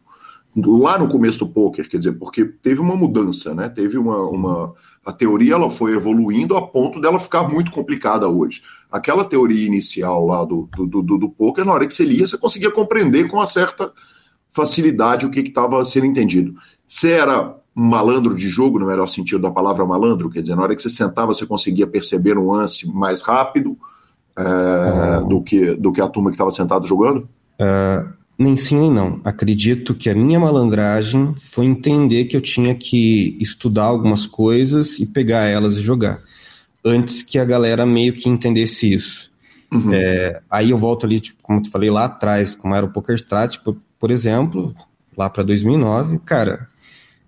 Lá 0.66 0.98
no 0.98 1.08
começo 1.08 1.38
do 1.40 1.48
poker, 1.48 1.88
quer 1.88 1.98
dizer, 1.98 2.14
porque 2.14 2.44
teve 2.44 2.82
uma 2.82 2.96
mudança, 2.96 3.54
né? 3.54 3.70
Teve 3.70 3.96
uma, 3.96 4.24
uma. 4.28 4.74
A 5.06 5.14
teoria 5.14 5.54
ela 5.54 5.70
foi 5.70 5.94
evoluindo 5.94 6.58
a 6.58 6.68
ponto 6.68 7.00
dela 7.00 7.20
ficar 7.20 7.48
muito 7.48 7.72
complicada 7.72 8.28
hoje. 8.28 8.64
Aquela 8.92 9.24
teoria 9.24 9.68
inicial 9.68 10.26
lá 10.26 10.44
do, 10.44 10.68
do, 10.76 11.04
do, 11.04 11.18
do 11.20 11.30
poker, 11.30 11.64
na 11.64 11.74
hora 11.74 11.86
que 11.86 11.94
você 11.94 12.04
lia, 12.04 12.26
você 12.26 12.40
conseguia 12.40 12.72
compreender 12.72 13.28
com 13.28 13.38
uma 13.38 13.46
certa 13.46 13.92
facilidade 14.50 15.28
o 15.28 15.30
que 15.30 15.42
estava 15.42 15.86
sendo 15.86 16.08
entendido. 16.08 16.56
Se 16.88 17.12
era 17.12 17.56
malandro 17.76 18.34
de 18.34 18.50
jogo, 18.50 18.80
no 18.80 18.88
melhor 18.88 19.08
sentido 19.08 19.44
da 19.44 19.52
palavra 19.52 19.86
malandro, 19.86 20.32
quer 20.32 20.42
dizer, 20.42 20.56
na 20.56 20.64
hora 20.64 20.76
que 20.76 20.82
você 20.82 20.90
sentava, 20.90 21.36
você 21.36 21.46
conseguia 21.46 21.86
perceber 21.86 22.34
nuance 22.34 22.92
mais 22.92 23.22
rápido 23.22 23.78
é, 24.36 25.22
do, 25.22 25.44
que, 25.44 25.76
do 25.76 25.92
que 25.92 26.02
a 26.02 26.08
turma 26.08 26.32
que 26.32 26.36
estava 26.36 26.50
sentada 26.50 26.88
jogando? 26.88 27.30
Uh, 27.60 28.17
nem 28.38 28.56
sim 28.56 28.80
nem 28.80 28.92
não. 28.92 29.20
Acredito 29.24 29.96
que 29.96 30.10
a 30.10 30.16
minha 30.16 30.40
malandragem 30.40 31.34
foi 31.40 31.66
entender 31.66 32.26
que 32.26 32.38
eu 32.38 32.42
tinha 32.42 32.76
que 32.76 33.36
estudar 33.40 33.86
algumas 33.86 34.28
coisas 34.28 35.00
e 35.00 35.06
pegar 35.06 35.46
elas 35.46 35.78
e 35.78 35.82
jogar. 35.82 36.22
Antes 36.86 37.24
que 37.24 37.40
a 37.40 37.46
galera 37.46 37.86
meio 37.86 38.14
que 38.14 38.30
entendesse 38.30 38.94
isso. 38.94 39.32
Uhum. 39.72 39.94
É, 39.94 40.42
aí 40.50 40.70
eu 40.70 40.78
volto 40.78 41.06
ali, 41.06 41.20
tipo, 41.20 41.42
como 41.42 41.60
eu 41.60 41.72
falei 41.72 41.90
lá 41.90 42.06
atrás, 42.06 42.54
como 42.54 42.76
era 42.76 42.86
o 42.86 42.90
Poker 42.90 43.16
Strat, 43.16 43.58
por, 43.60 43.76
por 44.00 44.12
exemplo, 44.12 44.74
lá 45.18 45.30
para 45.30 45.44
2009, 45.44 46.20
cara, 46.20 46.70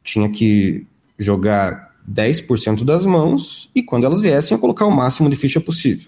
tinha 0.04 0.30
que 0.30 0.86
jogar 1.18 1.90
10% 2.10 2.86
das 2.86 3.06
mãos 3.06 3.70
e 3.76 3.84
quando 3.84 4.06
elas 4.06 4.22
viessem 4.22 4.56
eu 4.56 4.60
colocar 4.60 4.86
o 4.86 4.96
máximo 4.96 5.30
de 5.30 5.36
ficha 5.36 5.60
possível. 5.60 6.08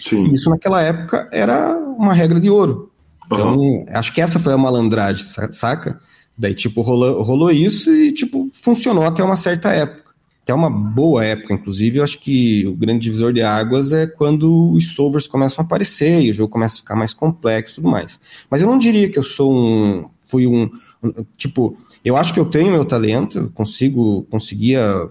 Sim. 0.00 0.32
Isso 0.34 0.50
naquela 0.50 0.82
época 0.82 1.28
era 1.32 1.76
uma 1.76 2.12
regra 2.12 2.40
de 2.40 2.50
ouro. 2.50 2.89
Então, 3.32 3.56
uhum. 3.56 3.84
acho 3.88 4.12
que 4.12 4.20
essa 4.20 4.40
foi 4.40 4.52
a 4.52 4.58
malandragem, 4.58 5.24
saca? 5.52 6.00
Daí, 6.36 6.54
tipo, 6.54 6.80
rolou, 6.80 7.22
rolou 7.22 7.50
isso 7.50 7.92
e, 7.92 8.12
tipo, 8.12 8.50
funcionou 8.52 9.04
até 9.04 9.22
uma 9.22 9.36
certa 9.36 9.70
época. 9.70 10.10
Até 10.42 10.54
uma 10.54 10.70
boa 10.70 11.24
época, 11.24 11.54
inclusive, 11.54 11.98
eu 11.98 12.04
acho 12.04 12.18
que 12.18 12.66
o 12.66 12.74
grande 12.74 13.00
divisor 13.00 13.32
de 13.32 13.42
águas 13.42 13.92
é 13.92 14.06
quando 14.06 14.72
os 14.72 14.94
solvers 14.94 15.28
começam 15.28 15.62
a 15.62 15.66
aparecer 15.66 16.22
e 16.22 16.30
o 16.30 16.34
jogo 16.34 16.50
começa 16.50 16.76
a 16.76 16.78
ficar 16.78 16.96
mais 16.96 17.12
complexo 17.12 17.74
e 17.74 17.76
tudo 17.76 17.90
mais. 17.90 18.18
Mas 18.50 18.62
eu 18.62 18.68
não 18.68 18.78
diria 18.78 19.08
que 19.08 19.18
eu 19.18 19.22
sou 19.22 19.54
um. 19.54 20.06
fui 20.20 20.46
um. 20.46 20.70
um 21.04 21.24
tipo, 21.36 21.76
eu 22.04 22.16
acho 22.16 22.32
que 22.32 22.40
eu 22.40 22.46
tenho 22.46 22.72
meu 22.72 22.84
talento, 22.84 23.52
consigo, 23.54 24.26
conseguia 24.30 25.08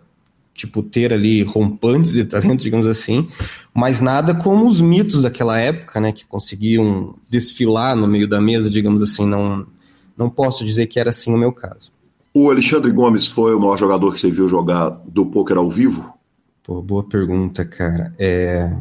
tipo 0.60 0.84
ter 0.84 1.14
ali 1.14 1.42
rompantes 1.42 2.12
de 2.12 2.26
talento, 2.26 2.62
digamos 2.62 2.86
assim, 2.86 3.28
mas 3.74 4.02
nada 4.02 4.36
como 4.36 4.68
os 4.68 4.82
mitos 4.82 5.22
daquela 5.22 5.58
época, 5.58 6.02
né, 6.02 6.12
que 6.12 6.26
conseguiam 6.26 7.16
desfilar 7.30 7.96
no 7.96 8.08
meio 8.08 8.28
da 8.28 8.42
mesa, 8.42 8.70
digamos 8.70 9.02
assim, 9.02 9.26
não 9.26 9.66
não 10.18 10.30
posso 10.30 10.66
dizer 10.66 10.88
que 10.88 11.00
era 11.00 11.12
assim 11.12 11.34
o 11.34 11.38
meu 11.38 11.54
caso. 11.54 11.94
O 12.34 12.50
Alexandre 12.50 12.92
Gomes 12.92 13.26
foi 13.26 13.56
o 13.56 13.60
maior 13.60 13.78
jogador 13.78 14.14
que 14.14 14.20
você 14.20 14.30
viu 14.30 14.50
jogar 14.50 14.90
do 15.08 15.26
poker 15.26 15.58
ao 15.58 15.70
vivo? 15.70 16.14
Pô, 16.62 16.82
boa 16.82 17.04
pergunta, 17.04 17.64
cara. 17.64 18.14
É... 18.20 18.76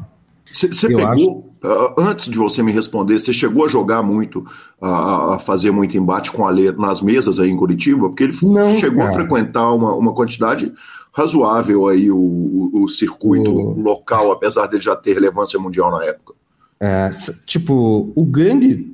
Você 0.50 0.88
pegou, 0.88 1.06
acho... 1.06 1.44
Ah, 1.62 1.94
antes 1.98 2.28
de 2.28 2.38
você 2.38 2.60
me 2.62 2.72
responder, 2.72 3.18
você 3.18 3.32
chegou 3.32 3.64
a 3.64 3.68
jogar 3.68 4.02
muito, 4.02 4.44
a, 4.80 5.34
a 5.34 5.38
fazer 5.38 5.70
muito 5.70 5.96
embate 5.96 6.30
com 6.32 6.46
a 6.46 6.50
Lê 6.50 6.72
nas 6.72 7.00
mesas 7.00 7.38
aí 7.38 7.50
em 7.50 7.56
Curitiba? 7.56 8.08
Porque 8.08 8.24
ele 8.24 8.36
Não, 8.42 8.76
chegou 8.76 8.98
cara. 8.98 9.10
a 9.10 9.12
frequentar 9.12 9.72
uma, 9.72 9.94
uma 9.94 10.12
quantidade 10.12 10.72
razoável 11.18 11.88
aí 11.88 12.10
o, 12.10 12.16
o, 12.16 12.84
o 12.84 12.88
circuito 12.88 13.50
o... 13.50 13.80
local, 13.80 14.30
apesar 14.30 14.66
dele 14.66 14.82
já 14.82 14.94
ter 14.94 15.14
relevância 15.14 15.58
mundial 15.58 15.90
na 15.90 16.04
época. 16.04 16.34
É, 16.80 17.10
tipo, 17.44 18.12
o 18.14 18.24
grande. 18.24 18.86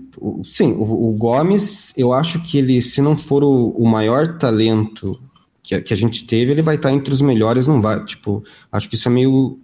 Sim, 0.43 0.73
o, 0.73 1.11
o, 1.11 1.13
Gomes, 1.13 1.93
eu 1.97 2.13
acho 2.13 2.41
que 2.43 2.57
ele, 2.57 2.81
se 2.81 3.03
não 3.03 3.15
for 3.15 3.45
o, 3.45 3.71
o 3.71 3.87
maior 3.87 4.39
talento 4.39 5.21
que, 5.63 5.79
que, 5.81 5.93
a 5.93 5.97
gente 5.97 6.27
teve, 6.27 6.53
ele 6.53 6.63
vai 6.63 6.77
estar 6.77 6.93
entre 6.93 7.13
os 7.13 7.21
melhores, 7.21 7.67
não 7.67 7.83
vai. 7.83 8.03
Tipo, 8.05 8.43
acho 8.73 8.89
que 8.89 8.95
isso 8.95 9.09
é 9.09 9.11
meio 9.11 9.59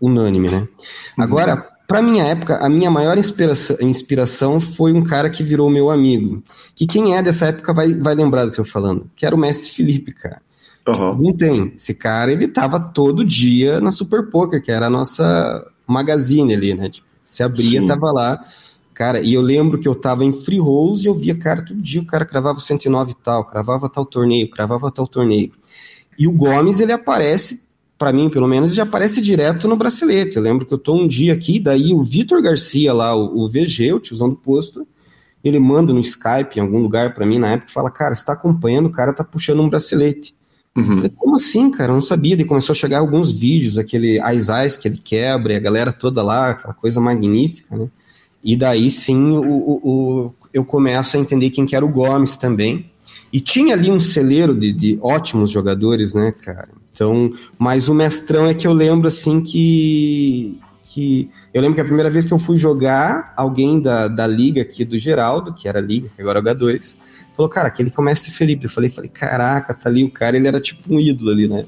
unânime, 0.00 0.48
né? 0.48 0.58
Uhum. 0.58 1.24
Agora, 1.24 1.56
para 1.86 2.00
minha 2.00 2.24
época, 2.24 2.56
a 2.56 2.68
minha 2.68 2.90
maior 2.90 3.18
inspiração, 3.18 3.76
inspiração, 3.80 4.58
foi 4.58 4.92
um 4.92 5.04
cara 5.04 5.28
que 5.28 5.42
virou 5.42 5.68
meu 5.68 5.90
amigo. 5.90 6.42
Que 6.74 6.86
quem 6.86 7.14
é 7.14 7.22
dessa 7.22 7.46
época 7.46 7.74
vai, 7.74 7.92
vai 7.94 8.14
lembrar 8.14 8.44
do 8.44 8.52
que 8.52 8.60
eu 8.60 8.64
tô 8.64 8.70
falando. 8.70 9.10
Que 9.14 9.26
era 9.26 9.34
o 9.34 9.38
Mestre 9.38 9.70
Felipe, 9.70 10.12
cara. 10.12 10.40
Uhum. 10.88 11.14
Não 11.16 11.32
tem. 11.32 11.72
Esse 11.76 11.94
cara, 11.94 12.32
ele 12.32 12.46
tava 12.46 12.78
todo 12.78 13.24
dia 13.24 13.80
na 13.80 13.90
Super 13.90 14.30
Poker, 14.30 14.62
que 14.62 14.70
era 14.70 14.86
a 14.86 14.90
nossa 14.90 15.66
magazine 15.86 16.54
ali, 16.54 16.74
né? 16.74 16.88
Tipo, 16.88 17.06
se 17.24 17.42
abria, 17.42 17.80
Sim. 17.80 17.86
tava 17.86 18.12
lá. 18.12 18.44
Cara, 18.94 19.20
e 19.20 19.34
eu 19.34 19.42
lembro 19.42 19.78
que 19.78 19.86
eu 19.86 19.94
tava 19.94 20.24
em 20.24 20.32
free 20.32 20.58
rolls 20.58 21.04
e 21.04 21.08
eu 21.08 21.14
via, 21.14 21.34
cara, 21.34 21.62
todo 21.62 21.80
dia 21.82 22.00
o 22.00 22.06
cara 22.06 22.24
cravava 22.24 22.60
109 22.60 23.10
e 23.10 23.14
tal, 23.14 23.44
cravava 23.44 23.90
tal 23.90 24.06
torneio, 24.06 24.48
cravava 24.48 24.90
tal 24.90 25.06
torneio. 25.06 25.52
E 26.18 26.26
o 26.26 26.32
Gomes, 26.32 26.80
ele 26.80 26.92
aparece 26.92 27.66
para 27.98 28.12
mim 28.12 28.28
pelo 28.28 28.46
menos, 28.46 28.74
já 28.74 28.82
aparece 28.82 29.20
direto 29.20 29.66
no 29.66 29.76
bracelete. 29.76 30.36
Eu 30.36 30.42
lembro 30.42 30.66
que 30.66 30.72
eu 30.72 30.78
tô 30.78 30.94
um 30.94 31.08
dia 31.08 31.32
aqui, 31.32 31.58
daí 31.58 31.92
o 31.92 32.02
Vitor 32.02 32.42
Garcia 32.42 32.92
lá, 32.92 33.14
o, 33.14 33.44
o 33.44 33.48
VG, 33.48 33.92
o 33.92 34.00
tiozão 34.00 34.28
do 34.28 34.36
posto, 34.36 34.86
ele 35.42 35.58
manda 35.58 35.92
no 35.92 36.00
Skype 36.00 36.56
em 36.56 36.60
algum 36.60 36.78
lugar 36.78 37.14
para 37.14 37.26
mim 37.26 37.38
na 37.38 37.52
época 37.52 37.70
e 37.70 37.72
fala: 37.72 37.90
Cara, 37.90 38.14
você 38.14 38.24
tá 38.24 38.32
acompanhando, 38.32 38.86
o 38.86 38.92
cara 38.92 39.12
tá 39.12 39.24
puxando 39.24 39.60
um 39.60 39.68
bracelete. 39.68 40.34
Uhum. 40.76 40.96
Falei, 40.96 41.12
como 41.16 41.36
assim, 41.36 41.70
cara? 41.70 41.90
Eu 41.90 41.94
não 41.94 42.00
sabia. 42.00 42.34
Ele 42.34 42.44
começou 42.44 42.72
a 42.72 42.76
chegar 42.76 42.98
alguns 42.98 43.32
vídeos, 43.32 43.78
aquele 43.78 44.20
Ice 44.34 44.52
Ice 44.64 44.78
que 44.78 44.88
ele 44.88 45.00
quebra, 45.02 45.54
e 45.54 45.56
a 45.56 45.60
galera 45.60 45.92
toda 45.92 46.22
lá, 46.22 46.50
aquela 46.50 46.74
coisa 46.74 47.00
magnífica, 47.00 47.76
né? 47.76 47.88
E 48.44 48.54
daí 48.56 48.90
sim 48.90 49.32
o, 49.32 49.42
o, 49.42 49.80
o, 49.82 50.34
eu 50.52 50.64
começo 50.64 51.16
a 51.16 51.20
entender 51.20 51.50
quem 51.50 51.66
que 51.66 51.74
era 51.74 51.84
o 51.84 51.88
Gomes 51.88 52.36
também. 52.36 52.90
E 53.32 53.40
tinha 53.40 53.74
ali 53.74 53.90
um 53.90 53.98
celeiro 53.98 54.54
de, 54.54 54.72
de 54.72 54.98
ótimos 55.02 55.50
jogadores, 55.50 56.14
né, 56.14 56.32
cara? 56.32 56.68
Então, 56.92 57.32
mas 57.58 57.88
o 57.88 57.94
mestrão 57.94 58.46
é 58.46 58.54
que 58.54 58.66
eu 58.66 58.72
lembro 58.72 59.08
assim 59.08 59.40
que 59.40 60.58
que 60.96 61.28
eu 61.52 61.60
lembro 61.60 61.74
que 61.74 61.80
a 61.82 61.84
primeira 61.84 62.08
vez 62.08 62.24
que 62.24 62.32
eu 62.32 62.38
fui 62.38 62.56
jogar, 62.56 63.34
alguém 63.36 63.78
da, 63.78 64.08
da 64.08 64.26
liga 64.26 64.62
aqui 64.62 64.82
do 64.82 64.98
Geraldo, 64.98 65.52
que 65.52 65.68
era 65.68 65.78
a 65.78 65.82
liga, 65.82 66.08
que 66.08 66.22
agora 66.22 66.38
é 66.38 66.42
o 66.42 66.44
H2, 66.44 66.96
falou, 67.34 67.50
cara, 67.50 67.68
aquele 67.68 67.90
que 67.90 68.00
é 68.00 68.00
o 68.00 68.04
mestre 68.04 68.30
Felipe. 68.30 68.64
Eu 68.64 68.70
falei, 68.70 68.88
falei, 68.88 69.10
caraca, 69.10 69.74
tá 69.74 69.90
ali 69.90 70.02
o 70.02 70.10
cara, 70.10 70.38
ele 70.38 70.48
era 70.48 70.58
tipo 70.58 70.80
um 70.88 70.98
ídolo 70.98 71.30
ali, 71.32 71.46
né? 71.46 71.66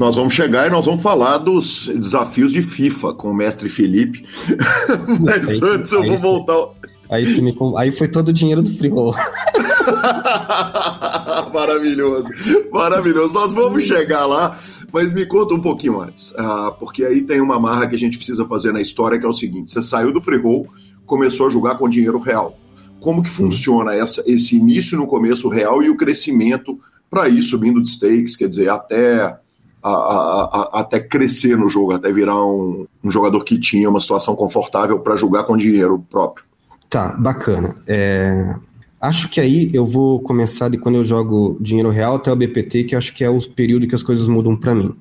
nós 0.00 0.16
vamos 0.16 0.32
chegar 0.32 0.66
e 0.66 0.70
nós 0.70 0.86
vamos 0.86 1.02
falar 1.02 1.36
dos 1.36 1.86
desafios 1.94 2.52
de 2.52 2.62
FIFA 2.62 3.12
com 3.12 3.30
o 3.30 3.34
mestre 3.34 3.68
Felipe. 3.68 4.24
Mas 5.20 5.46
aí, 5.46 5.60
antes 5.62 5.92
eu 5.92 6.02
vou 6.02 6.18
voltar. 6.18 6.74
Aí, 7.10 7.26
me, 7.42 7.54
aí 7.76 7.92
foi 7.92 8.08
todo 8.08 8.28
o 8.28 8.32
dinheiro 8.32 8.62
do 8.62 8.74
frigorífico. 8.74 9.30
maravilhoso, 11.52 12.28
maravilhoso. 12.72 13.34
Nós 13.34 13.52
vamos 13.52 13.84
chegar 13.84 14.24
lá, 14.24 14.58
mas 14.92 15.12
me 15.12 15.26
conta 15.26 15.52
um 15.52 15.60
pouquinho 15.60 16.00
antes, 16.00 16.30
uh, 16.32 16.72
porque 16.78 17.04
aí 17.04 17.22
tem 17.22 17.40
uma 17.40 17.58
marra 17.58 17.88
que 17.88 17.96
a 17.96 17.98
gente 17.98 18.16
precisa 18.16 18.46
fazer 18.46 18.72
na 18.72 18.80
história 18.80 19.18
que 19.18 19.26
é 19.26 19.28
o 19.28 19.32
seguinte: 19.32 19.72
você 19.72 19.82
saiu 19.82 20.12
do 20.12 20.20
frigol, 20.20 20.66
começou 21.04 21.48
a 21.48 21.50
jogar 21.50 21.76
com 21.76 21.88
dinheiro 21.88 22.20
real. 22.20 22.56
Como 23.00 23.22
que 23.22 23.30
funciona 23.30 23.94
essa, 23.94 24.22
esse 24.26 24.56
início 24.56 24.96
no 24.96 25.06
começo 25.06 25.48
real 25.48 25.82
e 25.82 25.90
o 25.90 25.96
crescimento 25.96 26.78
para 27.10 27.28
ir 27.28 27.42
subindo 27.42 27.82
de 27.82 27.88
stakes, 27.88 28.36
quer 28.36 28.48
dizer, 28.48 28.68
até 28.68 29.36
a, 29.82 29.90
a, 29.90 30.44
a, 30.72 30.80
até 30.80 31.00
crescer 31.00 31.56
no 31.56 31.68
jogo, 31.68 31.92
até 31.92 32.12
virar 32.12 32.44
um, 32.44 32.86
um 33.02 33.10
jogador 33.10 33.42
que 33.42 33.58
tinha 33.58 33.88
uma 33.88 34.00
situação 34.00 34.36
confortável 34.36 35.00
para 35.00 35.16
jogar 35.16 35.44
com 35.44 35.56
dinheiro 35.56 36.04
próprio. 36.10 36.44
Tá, 36.88 37.08
bacana. 37.08 37.74
É, 37.86 38.54
acho 39.00 39.28
que 39.28 39.40
aí 39.40 39.70
eu 39.72 39.86
vou 39.86 40.20
começar 40.20 40.68
de 40.68 40.78
quando 40.78 40.96
eu 40.96 41.04
jogo 41.04 41.56
dinheiro 41.60 41.90
real 41.90 42.16
até 42.16 42.30
o 42.32 42.36
BPT, 42.36 42.84
que 42.84 42.96
acho 42.96 43.14
que 43.14 43.24
é 43.24 43.30
o 43.30 43.40
período 43.50 43.86
que 43.86 43.94
as 43.94 44.02
coisas 44.02 44.28
mudam 44.28 44.56
para 44.56 44.74
mim. 44.74 44.94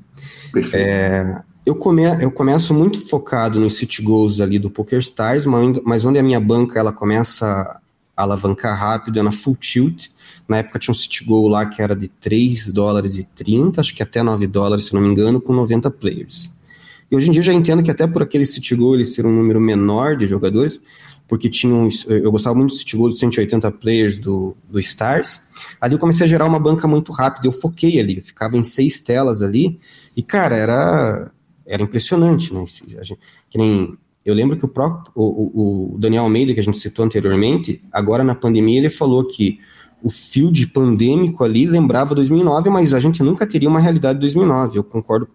Perfeito. 0.51 0.87
É, 0.87 1.41
eu, 1.65 1.75
come, 1.75 2.03
eu 2.21 2.31
começo 2.31 2.73
muito 2.73 3.07
focado 3.07 3.59
nos 3.59 3.75
city 3.75 4.01
goals 4.01 4.39
ali 4.39 4.57
do 4.57 4.69
PokerStars, 4.69 5.45
mas, 5.45 5.79
mas 5.83 6.05
onde 6.05 6.17
a 6.17 6.23
minha 6.23 6.39
banca 6.39 6.79
ela 6.79 6.93
começa 6.93 7.79
alavancar 8.19 8.77
rápido 8.77 9.17
é 9.17 9.23
na 9.23 9.31
full 9.31 9.55
tilt, 9.55 10.07
na 10.47 10.57
época 10.57 10.77
tinha 10.77 10.91
um 10.91 10.95
City 10.95 11.23
Goal 11.23 11.47
lá 11.47 11.65
que 11.65 11.81
era 11.81 11.95
de 11.95 12.09
3 12.09 12.71
dólares 12.71 13.17
e 13.17 13.23
30, 13.23 13.79
acho 13.79 13.95
que 13.95 14.03
até 14.03 14.21
9 14.21 14.45
dólares, 14.45 14.85
se 14.85 14.93
não 14.93 15.01
me 15.01 15.07
engano, 15.07 15.39
com 15.39 15.53
90 15.53 15.89
players. 15.91 16.53
E 17.09 17.15
hoje 17.15 17.29
em 17.29 17.31
dia 17.31 17.39
eu 17.39 17.45
já 17.45 17.53
entendo 17.53 17.81
que 17.81 17.89
até 17.89 18.05
por 18.05 18.21
aquele 18.21 18.45
City 18.45 18.75
Goal 18.75 18.95
ele 18.95 19.05
ser 19.05 19.25
um 19.25 19.31
número 19.31 19.59
menor 19.59 20.17
de 20.17 20.27
jogadores, 20.27 20.81
porque 21.29 21.49
tinha 21.49 21.73
um, 21.73 21.87
eu 22.07 22.31
gostava 22.31 22.55
muito 22.55 22.71
do 22.71 22.77
City 22.77 22.97
de 22.97 23.19
180 23.19 23.71
players 23.71 24.19
do, 24.19 24.55
do 24.69 24.79
Stars. 24.79 25.47
Ali 25.79 25.93
eu 25.93 25.99
comecei 25.99 26.25
a 26.25 26.29
gerar 26.29 26.45
uma 26.45 26.59
banca 26.59 26.87
muito 26.87 27.11
rápida, 27.13 27.47
eu 27.47 27.51
foquei 27.51 27.99
ali, 27.99 28.17
eu 28.17 28.23
ficava 28.23 28.57
em 28.57 28.65
seis 28.65 28.99
telas 28.99 29.41
ali, 29.41 29.79
e 30.15 30.21
cara, 30.21 30.57
era, 30.57 31.31
era 31.65 31.81
impressionante, 31.81 32.53
né? 32.53 32.65
Que 33.49 33.57
nem 33.57 33.97
eu 34.29 34.35
lembro 34.35 34.57
que 34.57 34.65
o 34.65 34.67
próprio 34.67 35.11
o, 35.15 35.93
o, 35.93 35.97
Daniel 35.97 36.23
Almeida, 36.23 36.53
que 36.53 36.59
a 36.59 36.63
gente 36.63 36.77
citou 36.77 37.05
anteriormente, 37.05 37.81
agora 37.91 38.23
na 38.23 38.35
pandemia, 38.35 38.77
ele 38.77 38.89
falou 38.89 39.25
que 39.25 39.59
o 40.01 40.09
field 40.09 40.67
pandêmico 40.67 41.43
ali 41.43 41.65
lembrava 41.65 42.15
2009, 42.15 42.69
mas 42.69 42.93
a 42.93 42.99
gente 42.99 43.21
nunca 43.21 43.45
teria 43.45 43.67
uma 43.67 43.79
realidade 43.79 44.19
de 44.19 44.21
2009, 44.21 44.77
eu 44.77 44.83
concordo 44.83 45.27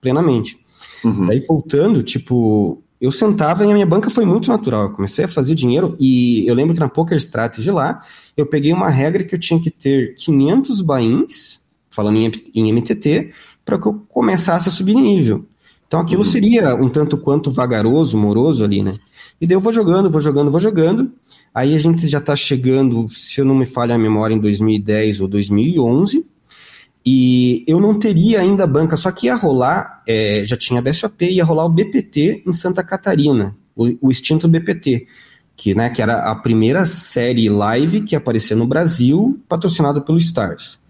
plenamente. 0.00 0.58
Uhum. 1.04 1.26
Daí 1.26 1.40
voltando, 1.40 2.02
tipo, 2.02 2.82
eu 3.00 3.10
sentava 3.10 3.64
e 3.64 3.70
a 3.70 3.74
minha 3.74 3.86
banca 3.86 4.08
foi 4.08 4.24
muito 4.24 4.48
natural. 4.48 4.84
Eu 4.84 4.90
comecei 4.90 5.24
a 5.24 5.28
fazer 5.28 5.54
dinheiro 5.54 5.96
e 5.98 6.46
eu 6.46 6.54
lembro 6.54 6.74
que 6.74 6.80
na 6.80 6.88
Poker 6.88 7.18
Strategy 7.18 7.70
lá, 7.70 8.00
eu 8.36 8.46
peguei 8.46 8.72
uma 8.72 8.88
regra 8.88 9.24
que 9.24 9.34
eu 9.34 9.40
tinha 9.40 9.60
que 9.60 9.70
ter 9.70 10.14
500 10.14 10.80
buy-ins, 10.82 11.60
falando 11.90 12.18
em, 12.18 12.30
em 12.54 12.72
MTT, 12.72 13.32
para 13.64 13.78
que 13.78 13.86
eu 13.86 13.94
começasse 14.08 14.68
a 14.68 14.72
subir 14.72 14.94
nível. 14.94 15.44
Então 15.92 16.00
aquilo 16.00 16.22
uhum. 16.22 16.30
seria 16.30 16.74
um 16.74 16.88
tanto 16.88 17.18
quanto 17.18 17.50
vagaroso, 17.50 18.16
moroso 18.16 18.64
ali, 18.64 18.82
né? 18.82 18.98
E 19.38 19.46
daí 19.46 19.54
eu 19.54 19.60
vou 19.60 19.74
jogando, 19.74 20.08
vou 20.08 20.22
jogando, 20.22 20.50
vou 20.50 20.58
jogando. 20.58 21.12
Aí 21.54 21.76
a 21.76 21.78
gente 21.78 22.08
já 22.08 22.16
está 22.16 22.34
chegando, 22.34 23.10
se 23.10 23.42
eu 23.42 23.44
não 23.44 23.54
me 23.54 23.66
falha 23.66 23.94
a 23.94 23.98
memória, 23.98 24.34
em 24.34 24.38
2010 24.38 25.20
ou 25.20 25.28
2011. 25.28 26.24
E 27.04 27.62
eu 27.68 27.78
não 27.78 27.98
teria 27.98 28.40
ainda 28.40 28.66
banca, 28.66 28.96
só 28.96 29.12
que 29.12 29.26
ia 29.26 29.34
rolar, 29.34 30.02
é, 30.06 30.42
já 30.46 30.56
tinha 30.56 30.80
BSOP, 30.80 31.26
ia 31.26 31.44
rolar 31.44 31.66
o 31.66 31.68
BPT 31.68 32.42
em 32.46 32.52
Santa 32.54 32.82
Catarina, 32.82 33.54
o, 33.76 33.94
o 34.00 34.10
extinto 34.10 34.48
BPT, 34.48 35.06
que, 35.54 35.74
né, 35.74 35.90
que 35.90 36.00
era 36.00 36.30
a 36.30 36.34
primeira 36.34 36.86
série 36.86 37.50
live 37.50 38.00
que 38.00 38.16
aparecia 38.16 38.56
no 38.56 38.66
Brasil, 38.66 39.38
patrocinada 39.46 40.00
pelo 40.00 40.16
Stars. 40.16 40.80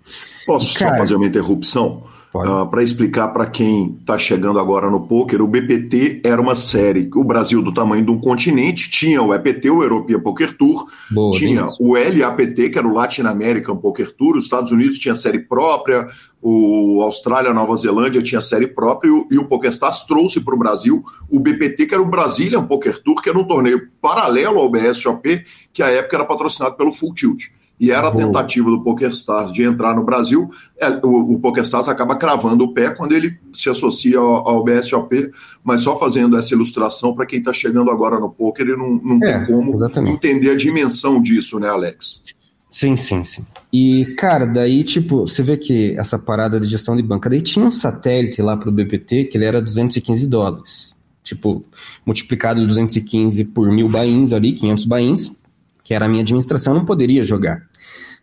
Posso 0.46 0.76
e, 0.76 0.78
cara, 0.78 0.92
só 0.92 0.98
fazer 0.98 1.16
uma 1.16 1.26
interrupção? 1.26 2.04
Uh, 2.34 2.62
ah, 2.62 2.66
para 2.66 2.82
explicar 2.82 3.28
para 3.28 3.44
quem 3.44 3.98
está 4.00 4.16
chegando 4.16 4.58
agora 4.58 4.90
no 4.90 5.06
poker, 5.06 5.42
o 5.42 5.46
BPT 5.46 6.22
era 6.24 6.40
uma 6.40 6.54
série, 6.54 7.10
o 7.14 7.22
Brasil 7.22 7.60
do 7.60 7.74
tamanho 7.74 8.06
de 8.06 8.10
um 8.10 8.18
continente, 8.18 8.90
tinha 8.90 9.22
o 9.22 9.34
EPT, 9.34 9.68
o 9.68 9.82
European 9.82 10.18
Poker 10.18 10.56
Tour, 10.56 10.86
Boa, 11.10 11.38
tinha 11.38 11.66
o 11.78 11.92
LAPT, 11.92 12.70
que 12.70 12.78
era 12.78 12.88
o 12.88 12.94
Latin 12.94 13.22
American 13.22 13.76
Poker 13.76 14.10
Tour, 14.16 14.38
os 14.38 14.44
Estados 14.44 14.72
Unidos 14.72 14.98
tinha 14.98 15.14
série 15.14 15.40
própria, 15.40 16.06
o 16.40 17.02
Austrália, 17.02 17.52
Nova 17.52 17.76
Zelândia 17.76 18.22
tinha 18.22 18.40
série 18.40 18.66
própria 18.66 19.10
e 19.10 19.12
o, 19.12 19.28
e 19.30 19.38
o 19.38 19.44
PokerStars 19.44 20.00
trouxe 20.06 20.40
para 20.40 20.54
o 20.54 20.58
Brasil 20.58 21.04
o 21.30 21.38
BPT, 21.38 21.84
que 21.84 21.94
era 21.94 22.02
o 22.02 22.08
Brazilian 22.08 22.64
Poker 22.64 22.98
Tour, 23.02 23.20
que 23.20 23.28
era 23.28 23.38
um 23.38 23.44
torneio 23.44 23.88
paralelo 24.00 24.58
ao 24.58 24.70
BSOP, 24.70 25.44
que 25.70 25.82
à 25.82 25.88
época 25.88 26.16
era 26.16 26.24
patrocinado 26.24 26.76
pelo 26.76 26.92
Full 26.92 27.14
Tilt 27.14 27.44
e 27.78 27.90
era 27.90 28.08
a 28.08 28.14
tentativa 28.14 28.70
do 28.70 28.82
PokerStars 28.82 29.50
de 29.52 29.62
entrar 29.62 29.96
no 29.96 30.04
Brasil. 30.04 30.48
É, 30.80 30.88
o, 31.04 31.34
o 31.34 31.40
PokerStars 31.40 31.88
acaba 31.88 32.14
cravando 32.14 32.64
o 32.64 32.72
pé 32.72 32.90
quando 32.90 33.12
ele 33.12 33.36
se 33.52 33.68
associa 33.68 34.18
ao, 34.18 34.48
ao 34.48 34.64
BSOP, 34.64 35.30
mas 35.64 35.82
só 35.82 35.98
fazendo 35.98 36.36
essa 36.36 36.54
ilustração 36.54 37.14
para 37.14 37.26
quem 37.26 37.40
está 37.40 37.52
chegando 37.52 37.90
agora 37.90 38.20
no 38.20 38.30
poker 38.30 38.68
e 38.68 38.76
não, 38.76 39.00
não 39.02 39.16
é, 39.26 39.38
tem 39.38 39.46
como 39.46 39.74
exatamente. 39.74 40.14
entender 40.14 40.50
a 40.50 40.56
dimensão 40.56 41.20
disso, 41.20 41.58
né, 41.58 41.68
Alex? 41.68 42.22
Sim, 42.70 42.96
sim, 42.96 43.22
sim. 43.22 43.44
E, 43.70 44.14
cara, 44.16 44.46
daí, 44.46 44.82
tipo, 44.82 45.26
você 45.26 45.42
vê 45.42 45.58
que 45.58 45.94
essa 45.98 46.18
parada 46.18 46.58
de 46.58 46.66
gestão 46.66 46.96
de 46.96 47.02
banca, 47.02 47.28
daí 47.28 47.42
tinha 47.42 47.66
um 47.66 47.70
satélite 47.70 48.40
lá 48.40 48.56
para 48.56 48.70
o 48.70 48.72
BPT 48.72 49.24
que 49.24 49.36
ele 49.36 49.44
era 49.44 49.60
215 49.60 50.26
dólares. 50.26 50.94
Tipo, 51.22 51.64
multiplicado 52.04 52.66
215 52.66 53.44
por 53.46 53.70
mil 53.70 53.88
bains 53.88 54.32
ali, 54.32 54.52
500 54.52 54.84
bains, 54.86 55.36
que 55.82 55.94
era 55.94 56.06
a 56.06 56.08
minha 56.08 56.22
administração, 56.22 56.74
não 56.74 56.84
poderia 56.84 57.24
jogar. 57.24 57.66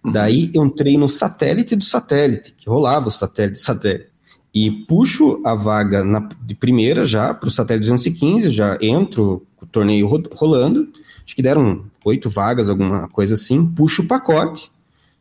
Daí 0.04 0.50
eu 0.54 0.66
entrei 0.66 0.98
no 0.98 1.10
satélite 1.10 1.76
do 1.76 1.84
satélite, 1.84 2.54
que 2.58 2.70
rolava 2.70 3.10
o 3.10 3.12
satélite 3.12 3.60
do 3.60 3.64
satélite. 3.64 4.10
E 4.54 4.72
puxo 4.72 5.42
a 5.46 5.54
vaga 5.54 6.04
na, 6.04 6.28
de 6.42 6.56
primeira 6.56 7.06
já 7.06 7.34
para 7.34 7.48
o 7.48 7.52
satélite 7.52 7.88
215, 7.88 8.50
já 8.50 8.78
entro 8.82 9.46
com 9.56 9.66
o 9.66 9.68
torneio 9.68 10.08
rolando. 10.08 10.90
Acho 11.24 11.36
que 11.36 11.42
deram 11.42 11.86
oito 12.04 12.30
vagas, 12.30 12.70
alguma 12.70 13.08
coisa 13.10 13.36
assim. 13.36 13.66
Puxo 13.66 14.02
o 14.02 14.08
pacote. 14.08 14.72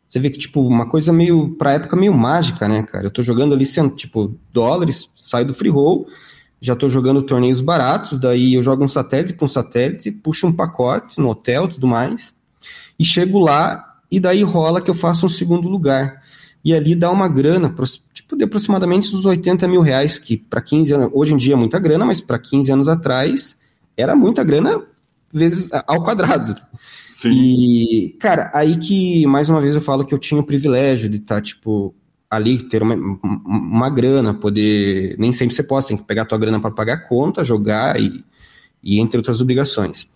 Você 0.07 0.19
vê 0.19 0.31
que, 0.31 0.39
tipo, 0.39 0.61
uma 0.61 0.87
coisa 0.87 1.13
meio, 1.13 1.49
pra 1.49 1.73
época, 1.73 1.95
meio 1.95 2.13
mágica, 2.13 2.67
né, 2.67 2.81
cara? 2.81 3.05
Eu 3.05 3.11
tô 3.11 3.21
jogando 3.21 3.53
ali, 3.53 3.63
tipo, 3.95 4.35
dólares, 4.51 5.07
saio 5.15 5.45
do 5.45 5.53
free 5.53 5.69
roll, 5.69 6.07
já 6.61 6.75
tô 6.75 6.89
jogando 6.89 7.21
torneios 7.21 7.61
baratos, 7.61 8.19
daí 8.19 8.53
eu 8.53 8.63
jogo 8.63 8.83
um 8.83 8.87
satélite 8.87 9.33
para 9.33 9.45
um 9.45 9.49
satélite, 9.49 10.11
puxo 10.11 10.47
um 10.47 10.53
pacote 10.53 11.19
no 11.19 11.29
hotel 11.29 11.65
e 11.65 11.69
tudo 11.69 11.87
mais, 11.87 12.33
e 12.97 13.05
chego 13.05 13.39
lá 13.39 13.97
e 14.11 14.19
daí 14.19 14.43
rola 14.43 14.81
que 14.81 14.89
eu 14.89 14.95
faço 14.95 15.25
um 15.25 15.29
segundo 15.29 15.67
lugar. 15.67 16.21
E 16.63 16.73
ali 16.73 16.93
dá 16.93 17.09
uma 17.09 17.27
grana, 17.29 17.73
tipo, 18.13 18.35
de 18.35 18.43
aproximadamente 18.43 19.15
uns 19.15 19.25
80 19.25 19.65
mil 19.67 19.81
reais, 19.81 20.19
que 20.19 20.35
para 20.35 20.61
15 20.61 20.93
anos, 20.93 21.09
hoje 21.13 21.33
em 21.33 21.37
dia 21.37 21.53
é 21.53 21.57
muita 21.57 21.79
grana, 21.79 22.05
mas 22.05 22.19
para 22.19 22.37
15 22.37 22.71
anos 22.71 22.89
atrás 22.89 23.57
era 23.95 24.15
muita 24.15 24.43
grana 24.43 24.81
vezes 25.31 25.69
ao 25.87 26.03
quadrado. 26.03 26.55
Sim. 27.11 27.31
E, 27.31 28.17
cara, 28.19 28.51
aí 28.53 28.77
que, 28.77 29.25
mais 29.25 29.49
uma 29.49 29.61
vez, 29.61 29.75
eu 29.75 29.81
falo 29.81 30.05
que 30.05 30.13
eu 30.13 30.19
tinha 30.19 30.39
o 30.39 30.45
privilégio 30.45 31.07
de 31.07 31.17
estar, 31.17 31.35
tá, 31.35 31.41
tipo, 31.41 31.95
ali, 32.29 32.61
ter 32.63 32.83
uma, 32.83 32.93
uma 32.93 33.89
grana, 33.89 34.33
poder. 34.33 35.15
Nem 35.17 35.31
sempre 35.31 35.55
você 35.55 35.63
pode, 35.63 35.87
tem 35.87 35.97
que 35.97 36.03
pegar 36.03 36.21
a 36.21 36.25
tua 36.25 36.37
grana 36.37 36.59
para 36.59 36.71
pagar 36.71 36.93
a 36.93 37.07
conta, 37.07 37.43
jogar 37.43 37.99
e, 37.99 38.23
e 38.83 38.99
entre 38.99 39.17
outras 39.17 39.41
obrigações. 39.41 40.09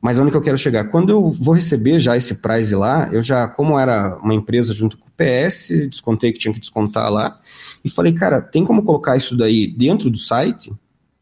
Mas 0.00 0.18
onde 0.18 0.30
que 0.30 0.36
eu 0.36 0.42
quero 0.42 0.56
chegar? 0.56 0.84
Quando 0.84 1.10
eu 1.10 1.28
vou 1.30 1.54
receber 1.54 1.98
já 1.98 2.16
esse 2.16 2.36
prize 2.36 2.74
lá, 2.74 3.08
eu 3.12 3.20
já, 3.20 3.48
como 3.48 3.78
era 3.78 4.16
uma 4.22 4.32
empresa 4.32 4.72
junto 4.72 4.96
com 4.96 5.08
o 5.08 5.12
PS, 5.16 5.70
descontei 5.90 6.32
que 6.32 6.38
tinha 6.38 6.54
que 6.54 6.60
descontar 6.60 7.10
lá, 7.10 7.40
e 7.84 7.90
falei, 7.90 8.12
cara, 8.12 8.40
tem 8.40 8.64
como 8.64 8.84
colocar 8.84 9.16
isso 9.16 9.36
daí 9.36 9.66
dentro 9.66 10.08
do 10.08 10.16
site? 10.16 10.72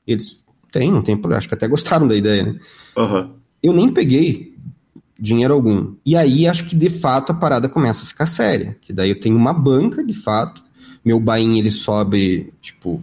Eles, 0.06 0.44
tem, 0.70 0.92
não 0.92 1.02
tem 1.02 1.16
problema, 1.16 1.38
acho 1.38 1.48
que 1.48 1.54
até 1.54 1.66
gostaram 1.66 2.06
da 2.06 2.14
ideia, 2.14 2.44
né? 2.44 2.60
Uhum. 2.98 3.32
Eu 3.62 3.72
nem 3.72 3.90
peguei 3.90 4.54
dinheiro 5.18 5.54
algum. 5.54 5.94
E 6.04 6.16
aí 6.16 6.46
acho 6.46 6.66
que 6.66 6.76
de 6.76 6.90
fato 6.90 7.32
a 7.32 7.34
parada 7.34 7.68
começa 7.68 8.04
a 8.04 8.06
ficar 8.06 8.26
séria, 8.26 8.76
que 8.80 8.92
daí 8.92 9.10
eu 9.10 9.20
tenho 9.20 9.36
uma 9.36 9.52
banca, 9.52 10.04
de 10.04 10.14
fato, 10.14 10.62
meu 11.04 11.18
buy 11.18 11.58
ele 11.58 11.70
sobe, 11.70 12.52
tipo, 12.60 13.02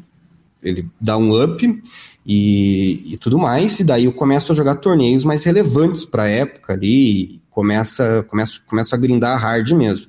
ele 0.61 0.87
dá 0.99 1.17
um 1.17 1.43
up, 1.43 1.83
e, 2.25 3.13
e 3.13 3.17
tudo 3.17 3.37
mais, 3.37 3.79
e 3.79 3.83
daí 3.83 4.05
eu 4.05 4.13
começo 4.13 4.51
a 4.51 4.55
jogar 4.55 4.75
torneios 4.75 5.23
mais 5.23 5.43
relevantes 5.43 6.05
para 6.05 6.23
a 6.23 6.29
época 6.29 6.73
ali, 6.73 7.41
começa, 7.49 8.25
começo, 8.29 8.63
começo 8.65 8.95
a 8.95 8.97
grindar 8.97 9.39
hard 9.39 9.71
mesmo. 9.71 10.07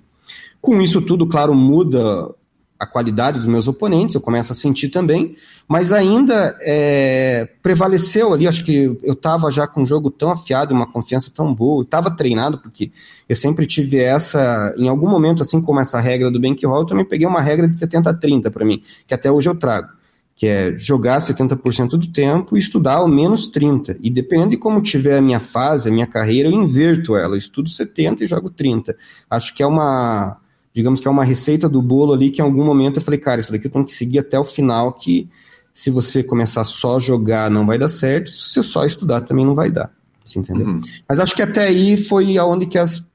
Com 0.60 0.80
isso 0.80 1.02
tudo, 1.02 1.26
claro, 1.26 1.54
muda 1.54 2.30
a 2.78 2.86
qualidade 2.86 3.38
dos 3.38 3.46
meus 3.46 3.68
oponentes, 3.68 4.14
eu 4.14 4.20
começo 4.20 4.52
a 4.52 4.54
sentir 4.54 4.88
também, 4.88 5.36
mas 5.66 5.92
ainda 5.92 6.56
é, 6.60 7.48
prevaleceu 7.62 8.32
ali, 8.34 8.48
acho 8.48 8.64
que 8.64 8.98
eu 9.02 9.12
estava 9.12 9.50
já 9.50 9.66
com 9.66 9.82
um 9.82 9.86
jogo 9.86 10.10
tão 10.10 10.30
afiado, 10.30 10.74
uma 10.74 10.86
confiança 10.86 11.32
tão 11.34 11.54
boa, 11.54 11.82
estava 11.82 12.10
treinado, 12.10 12.58
porque 12.58 12.90
eu 13.28 13.36
sempre 13.36 13.66
tive 13.66 13.98
essa, 13.98 14.74
em 14.76 14.88
algum 14.88 15.08
momento, 15.08 15.42
assim 15.42 15.60
como 15.60 15.80
essa 15.80 16.00
regra 16.00 16.30
do 16.30 16.40
bankroll, 16.40 16.80
eu 16.80 16.86
também 16.86 17.04
peguei 17.04 17.26
uma 17.26 17.40
regra 17.40 17.68
de 17.68 17.76
70-30 17.76 18.50
para 18.50 18.64
mim, 18.64 18.82
que 19.06 19.14
até 19.14 19.30
hoje 19.30 19.48
eu 19.48 19.54
trago 19.54 19.88
que 20.36 20.46
é 20.46 20.76
jogar 20.76 21.18
70% 21.18 21.90
do 21.90 22.08
tempo 22.08 22.56
e 22.56 22.60
estudar 22.60 22.94
ao 22.94 23.08
menos 23.08 23.50
30%. 23.50 23.96
E 24.00 24.10
dependendo 24.10 24.50
de 24.50 24.56
como 24.56 24.82
tiver 24.82 25.16
a 25.18 25.22
minha 25.22 25.38
fase, 25.38 25.88
a 25.88 25.92
minha 25.92 26.06
carreira, 26.06 26.48
eu 26.48 26.52
inverto 26.52 27.16
ela. 27.16 27.34
Eu 27.34 27.38
estudo 27.38 27.70
70% 27.70 28.22
e 28.22 28.26
jogo 28.26 28.50
30%. 28.50 28.96
Acho 29.30 29.54
que 29.54 29.62
é 29.62 29.66
uma, 29.66 30.36
digamos 30.74 31.00
que 31.00 31.06
é 31.06 31.10
uma 31.10 31.24
receita 31.24 31.68
do 31.68 31.80
bolo 31.80 32.12
ali 32.12 32.30
que 32.30 32.42
em 32.42 32.44
algum 32.44 32.64
momento 32.64 32.96
eu 32.98 33.02
falei, 33.02 33.20
cara, 33.20 33.40
isso 33.40 33.52
daqui 33.52 33.68
eu 33.68 33.70
tenho 33.70 33.84
que 33.84 33.92
seguir 33.92 34.18
até 34.18 34.38
o 34.38 34.44
final, 34.44 34.92
que 34.92 35.28
se 35.72 35.88
você 35.88 36.22
começar 36.22 36.64
só 36.64 36.96
a 36.96 37.00
jogar 37.00 37.50
não 37.50 37.64
vai 37.64 37.78
dar 37.78 37.88
certo, 37.88 38.30
se 38.30 38.50
você 38.50 38.62
só 38.62 38.84
estudar 38.84 39.20
também 39.20 39.46
não 39.46 39.54
vai 39.54 39.70
dar. 39.70 39.90
Você 40.26 40.38
entendeu? 40.38 40.66
Uhum. 40.66 40.80
Mas 41.08 41.20
acho 41.20 41.34
que 41.34 41.42
até 41.42 41.64
aí 41.68 41.96
foi 41.96 42.36
aonde 42.36 42.66
que 42.66 42.78
as. 42.78 43.08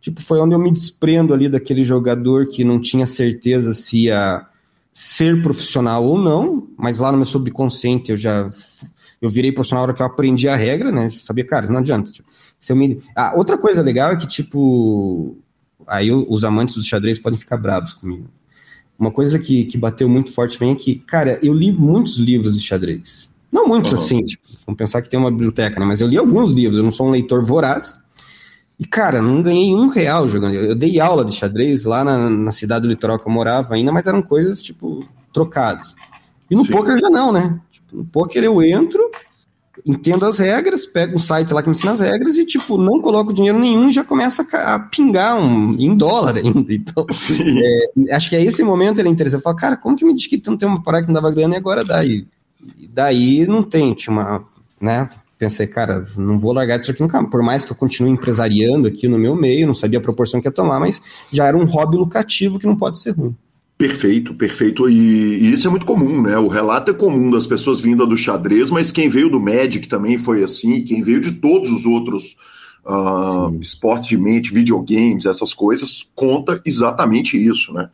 Tipo, 0.00 0.20
foi 0.20 0.38
onde 0.40 0.54
eu 0.54 0.58
me 0.58 0.70
desprendo 0.70 1.32
ali 1.32 1.48
daquele 1.48 1.82
jogador 1.82 2.48
que 2.48 2.64
não 2.64 2.80
tinha 2.80 3.06
certeza 3.06 3.72
se 3.72 4.10
a 4.10 4.46
ser 4.92 5.42
profissional 5.42 6.04
ou 6.04 6.18
não, 6.18 6.68
mas 6.76 6.98
lá 6.98 7.10
no 7.10 7.18
meu 7.18 7.24
subconsciente 7.24 8.10
eu 8.10 8.16
já 8.16 8.50
eu 9.20 9.30
virei 9.30 9.52
profissional 9.52 9.82
na 9.82 9.88
hora 9.88 9.94
que 9.94 10.02
eu 10.02 10.06
aprendi 10.06 10.48
a 10.48 10.56
regra, 10.56 10.92
né? 10.92 11.06
Eu 11.06 11.10
sabia, 11.10 11.46
cara, 11.46 11.66
não 11.68 11.78
adianta. 11.78 12.10
Tipo, 12.10 12.28
se 12.58 12.72
eu 12.72 12.76
me... 12.76 13.02
ah, 13.14 13.32
outra 13.36 13.56
coisa 13.56 13.82
legal 13.82 14.12
é 14.12 14.16
que, 14.16 14.26
tipo, 14.26 15.36
aí 15.86 16.10
os 16.10 16.44
amantes 16.44 16.74
do 16.74 16.82
xadrez 16.82 17.18
podem 17.18 17.38
ficar 17.38 17.56
bravos 17.56 17.94
comigo. 17.94 18.28
Uma 18.98 19.10
coisa 19.10 19.38
que, 19.38 19.64
que 19.64 19.76
bateu 19.76 20.08
muito 20.08 20.32
forte 20.32 20.58
também 20.58 20.74
é 20.74 20.76
que, 20.76 20.96
cara, 20.96 21.38
eu 21.42 21.52
li 21.52 21.70
muitos 21.70 22.18
livros 22.18 22.58
de 22.58 22.66
xadrez. 22.66 23.30
Não 23.52 23.66
muitos 23.66 23.92
uhum. 23.92 23.98
assim, 23.98 24.24
tipo, 24.24 24.44
vamos 24.66 24.78
pensar 24.78 25.02
que 25.02 25.08
tem 25.08 25.18
uma 25.18 25.30
biblioteca, 25.30 25.78
né? 25.78 25.86
Mas 25.86 26.00
eu 26.00 26.08
li 26.08 26.16
alguns 26.16 26.50
livros, 26.50 26.78
eu 26.78 26.84
não 26.84 26.90
sou 26.90 27.06
um 27.08 27.10
leitor 27.10 27.44
voraz, 27.44 28.00
e, 28.78 28.86
cara, 28.86 29.22
não 29.22 29.40
ganhei 29.42 29.74
um 29.74 29.88
real 29.88 30.28
jogando. 30.28 30.54
Eu 30.54 30.74
dei 30.74 31.00
aula 31.00 31.24
de 31.24 31.34
xadrez 31.34 31.84
lá 31.84 32.04
na, 32.04 32.28
na 32.28 32.52
cidade 32.52 32.82
do 32.82 32.88
litoral 32.88 33.18
que 33.18 33.26
eu 33.26 33.32
morava 33.32 33.74
ainda, 33.74 33.90
mas 33.90 34.06
eram 34.06 34.20
coisas, 34.20 34.62
tipo, 34.62 35.06
trocadas. 35.32 35.94
E 36.50 36.54
no 36.54 36.64
Sim. 36.64 36.72
poker 36.72 36.98
já 36.98 37.08
não, 37.08 37.32
né? 37.32 37.58
Tipo, 37.70 37.96
no 37.96 38.04
poker 38.04 38.44
eu 38.44 38.62
entro, 38.62 39.10
entendo 39.84 40.24
as 40.24 40.38
regras, 40.38 40.86
pego 40.86 41.16
um 41.16 41.18
site 41.18 41.52
lá 41.52 41.62
que 41.62 41.68
me 41.68 41.74
ensina 41.74 41.92
as 41.92 42.00
regras 42.00 42.36
e, 42.36 42.44
tipo, 42.44 42.78
não 42.78 43.00
coloco 43.00 43.32
dinheiro 43.32 43.58
nenhum 43.58 43.88
e 43.88 43.92
já 43.92 44.04
começa 44.04 44.46
a, 44.52 44.78
pingar 44.78 45.38
um, 45.38 45.74
em 45.78 45.94
dólar 45.94 46.36
ainda. 46.36 46.72
Então, 46.72 47.06
é, 47.08 48.14
acho 48.14 48.30
que 48.30 48.36
é 48.36 48.42
esse 48.42 48.62
momento 48.62 48.98
ele 48.98 49.08
é 49.08 49.12
interessante. 49.12 49.40
Eu 49.40 49.44
falo, 49.44 49.56
cara, 49.56 49.76
como 49.76 49.96
que 49.96 50.04
me 50.04 50.14
diz 50.14 50.26
que 50.26 50.40
não 50.46 50.56
tem 50.56 50.68
uma 50.68 50.82
parada 50.82 51.06
que 51.06 51.12
não 51.12 51.20
dava 51.20 51.34
grana 51.34 51.54
e 51.54 51.58
agora 51.58 51.84
dá? 51.84 52.04
E, 52.04 52.26
daí 52.90 53.46
não 53.46 53.62
tem, 53.62 53.94
tinha 53.94 54.12
uma, 54.12 54.44
né? 54.80 55.08
pensei, 55.38 55.66
cara, 55.66 56.06
não 56.16 56.38
vou 56.38 56.52
largar 56.52 56.78
disso 56.78 56.90
aqui 56.90 57.02
nunca. 57.02 57.22
Por 57.24 57.42
mais 57.42 57.64
que 57.64 57.72
eu 57.72 57.76
continue 57.76 58.10
empresariando 58.10 58.88
aqui 58.88 59.06
no 59.06 59.18
meu 59.18 59.34
meio, 59.34 59.66
não 59.66 59.74
sabia 59.74 59.98
a 59.98 60.02
proporção 60.02 60.40
que 60.40 60.48
ia 60.48 60.52
tomar, 60.52 60.80
mas 60.80 61.00
já 61.30 61.46
era 61.46 61.56
um 61.56 61.64
hobby 61.64 61.96
lucrativo 61.96 62.58
que 62.58 62.66
não 62.66 62.76
pode 62.76 62.98
ser 62.98 63.12
ruim. 63.12 63.36
Perfeito, 63.78 64.34
perfeito. 64.34 64.88
E, 64.88 64.94
e, 64.94 65.52
isso 65.52 65.66
é 65.66 65.70
muito 65.70 65.84
comum, 65.84 66.22
né? 66.22 66.38
O 66.38 66.48
relato 66.48 66.90
é 66.90 66.94
comum 66.94 67.30
das 67.30 67.46
pessoas 67.46 67.80
vindas 67.80 68.08
do 68.08 68.16
xadrez, 68.16 68.70
mas 68.70 68.90
quem 68.90 69.08
veio 69.08 69.28
do 69.28 69.38
Magic 69.38 69.86
também 69.86 70.16
foi 70.16 70.42
assim, 70.42 70.82
quem 70.82 71.02
veio 71.02 71.20
de 71.20 71.32
todos 71.32 71.70
os 71.70 71.84
outros 71.84 72.36
uh, 72.86 73.54
esportes 73.60 74.08
de 74.08 74.16
mente, 74.16 74.52
videogames, 74.52 75.26
essas 75.26 75.52
coisas, 75.52 76.08
conta 76.14 76.60
exatamente 76.64 77.36
isso, 77.36 77.72
né? 77.74 77.90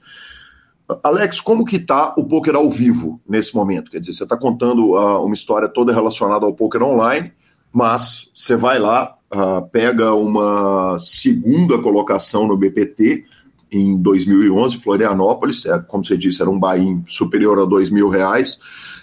Alex, 1.02 1.40
como 1.40 1.64
que 1.64 1.78
tá 1.78 2.14
o 2.16 2.24
poker 2.24 2.54
ao 2.54 2.70
vivo 2.70 3.20
nesse 3.26 3.54
momento? 3.54 3.90
Quer 3.90 3.98
dizer, 3.98 4.12
você 4.12 4.24
está 4.24 4.36
contando 4.36 4.92
uh, 4.92 5.24
uma 5.24 5.34
história 5.34 5.68
toda 5.68 5.92
relacionada 5.92 6.44
ao 6.44 6.52
poker 6.52 6.82
online, 6.82 7.32
mas 7.72 8.28
você 8.34 8.54
vai 8.54 8.78
lá, 8.78 9.16
uh, 9.34 9.66
pega 9.70 10.14
uma 10.14 10.96
segunda 10.98 11.80
colocação 11.80 12.46
no 12.46 12.56
BPT 12.56 13.24
em 13.72 13.96
2011, 13.96 14.76
Florianópolis, 14.76 15.64
é, 15.64 15.78
como 15.78 16.04
você 16.04 16.16
disse, 16.16 16.42
era 16.42 16.50
um 16.50 16.60
buy 16.60 17.00
superior 17.08 17.58
a 17.58 17.64
dois 17.64 17.90
mil 17.90 18.08
reais. 18.08 18.58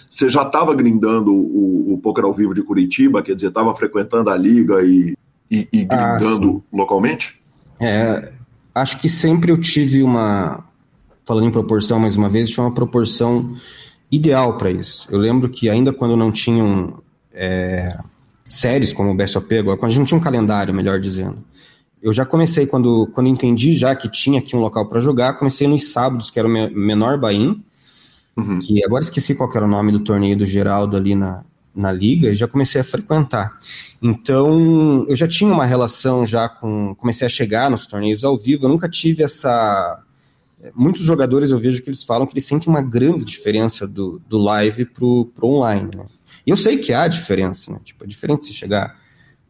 Você 0.10 0.30
já 0.30 0.44
estava 0.44 0.74
grindando 0.76 1.34
o, 1.34 1.94
o 1.94 1.98
poker 1.98 2.24
ao 2.24 2.34
vivo 2.34 2.54
de 2.54 2.62
Curitiba, 2.62 3.22
quer 3.22 3.36
dizer, 3.36 3.48
estava 3.48 3.74
frequentando 3.76 4.30
a 4.30 4.38
liga 4.38 4.82
e, 4.84 5.16
e, 5.50 5.68
e 5.74 5.88
ah, 5.90 6.18
grindando 6.18 6.64
ah, 6.72 6.78
localmente? 6.78 7.40
É, 7.80 8.32
acho 8.74 9.00
que 9.00 9.10
sempre 9.10 9.52
eu 9.52 9.58
tive 9.60 10.04
uma, 10.04 10.64
falando 11.26 11.48
em 11.48 11.52
proporção 11.52 12.00
mais 12.00 12.16
uma 12.16 12.30
vez, 12.30 12.50
tinha 12.50 12.66
uma 12.66 12.74
proporção 12.74 13.56
ideal 14.12 14.58
para 14.58 14.72
isso. 14.72 15.08
Eu 15.12 15.20
lembro 15.20 15.50
que 15.50 15.70
ainda 15.70 15.94
quando 15.94 16.18
não 16.18 16.32
tinham 16.32 17.02
é, 17.34 17.96
séries 18.48 18.92
como 18.92 19.12
o 19.12 19.16
BSOP, 19.16 19.60
agora, 19.60 19.78
quando 19.78 19.92
a 19.92 19.94
gente 19.94 20.00
não 20.00 20.06
tinha 20.08 20.18
um 20.18 20.24
calendário, 20.24 20.74
melhor 20.74 21.00
dizendo, 21.00 21.44
eu 22.02 22.14
já 22.14 22.26
comecei, 22.26 22.66
quando, 22.66 23.08
quando 23.14 23.28
entendi 23.28 23.76
já 23.76 23.96
que 23.96 24.10
tinha 24.10 24.40
aqui 24.40 24.56
um 24.56 24.60
local 24.60 24.88
para 24.88 25.00
jogar, 25.00 25.34
comecei 25.34 25.68
nos 25.68 25.92
sábados, 25.92 26.30
que 26.30 26.40
era 26.40 26.48
o 26.48 26.52
menor 26.52 27.18
Bahia, 27.18 27.56
uhum. 28.36 28.60
que 28.60 28.84
agora 28.84 29.04
esqueci 29.04 29.36
qual 29.36 29.50
era 29.54 29.66
o 29.66 29.70
nome 29.70 29.92
do 29.92 30.00
torneio 30.00 30.38
do 30.38 30.46
Geraldo 30.46 30.96
ali 30.96 31.16
na, 31.16 31.44
na 31.76 31.92
liga, 31.92 32.30
e 32.30 32.36
já 32.36 32.48
comecei 32.48 32.82
a 32.82 32.84
frequentar. 32.84 33.58
Então, 34.02 35.06
eu 35.08 35.16
já 35.16 35.28
tinha 35.28 35.52
uma 35.52 35.66
relação 35.66 36.26
já 36.26 36.48
com... 36.48 36.96
Comecei 36.96 37.28
a 37.28 37.30
chegar 37.30 37.70
nos 37.70 37.86
torneios 37.86 38.24
ao 38.24 38.38
vivo, 38.38 38.66
eu 38.66 38.70
nunca 38.70 38.88
tive 38.88 39.24
essa 39.24 40.04
muitos 40.76 41.04
jogadores 41.04 41.52
eu 41.52 41.58
vejo 41.58 41.82
que 41.82 41.90
eles 41.90 42.04
falam 42.04 42.28
que 42.28 42.34
eles 42.34 42.46
sentem 42.46 42.70
uma 42.70 42.82
grande 42.82 43.24
diferença 43.24 43.88
do, 43.88 44.22
do 44.28 44.38
live 44.38 44.86
pro, 44.86 45.26
pro 45.28 45.48
online, 45.48 45.90
né? 45.96 46.06
E 46.46 46.50
eu 46.50 46.58
sei 46.58 46.78
que 46.78 46.94
há 46.94 47.08
diferença, 47.08 47.72
né? 47.72 47.80
Tipo, 47.84 48.04
é 48.04 48.08
diferente 48.08 48.46
se 48.46 48.54
chegar. 48.54 48.99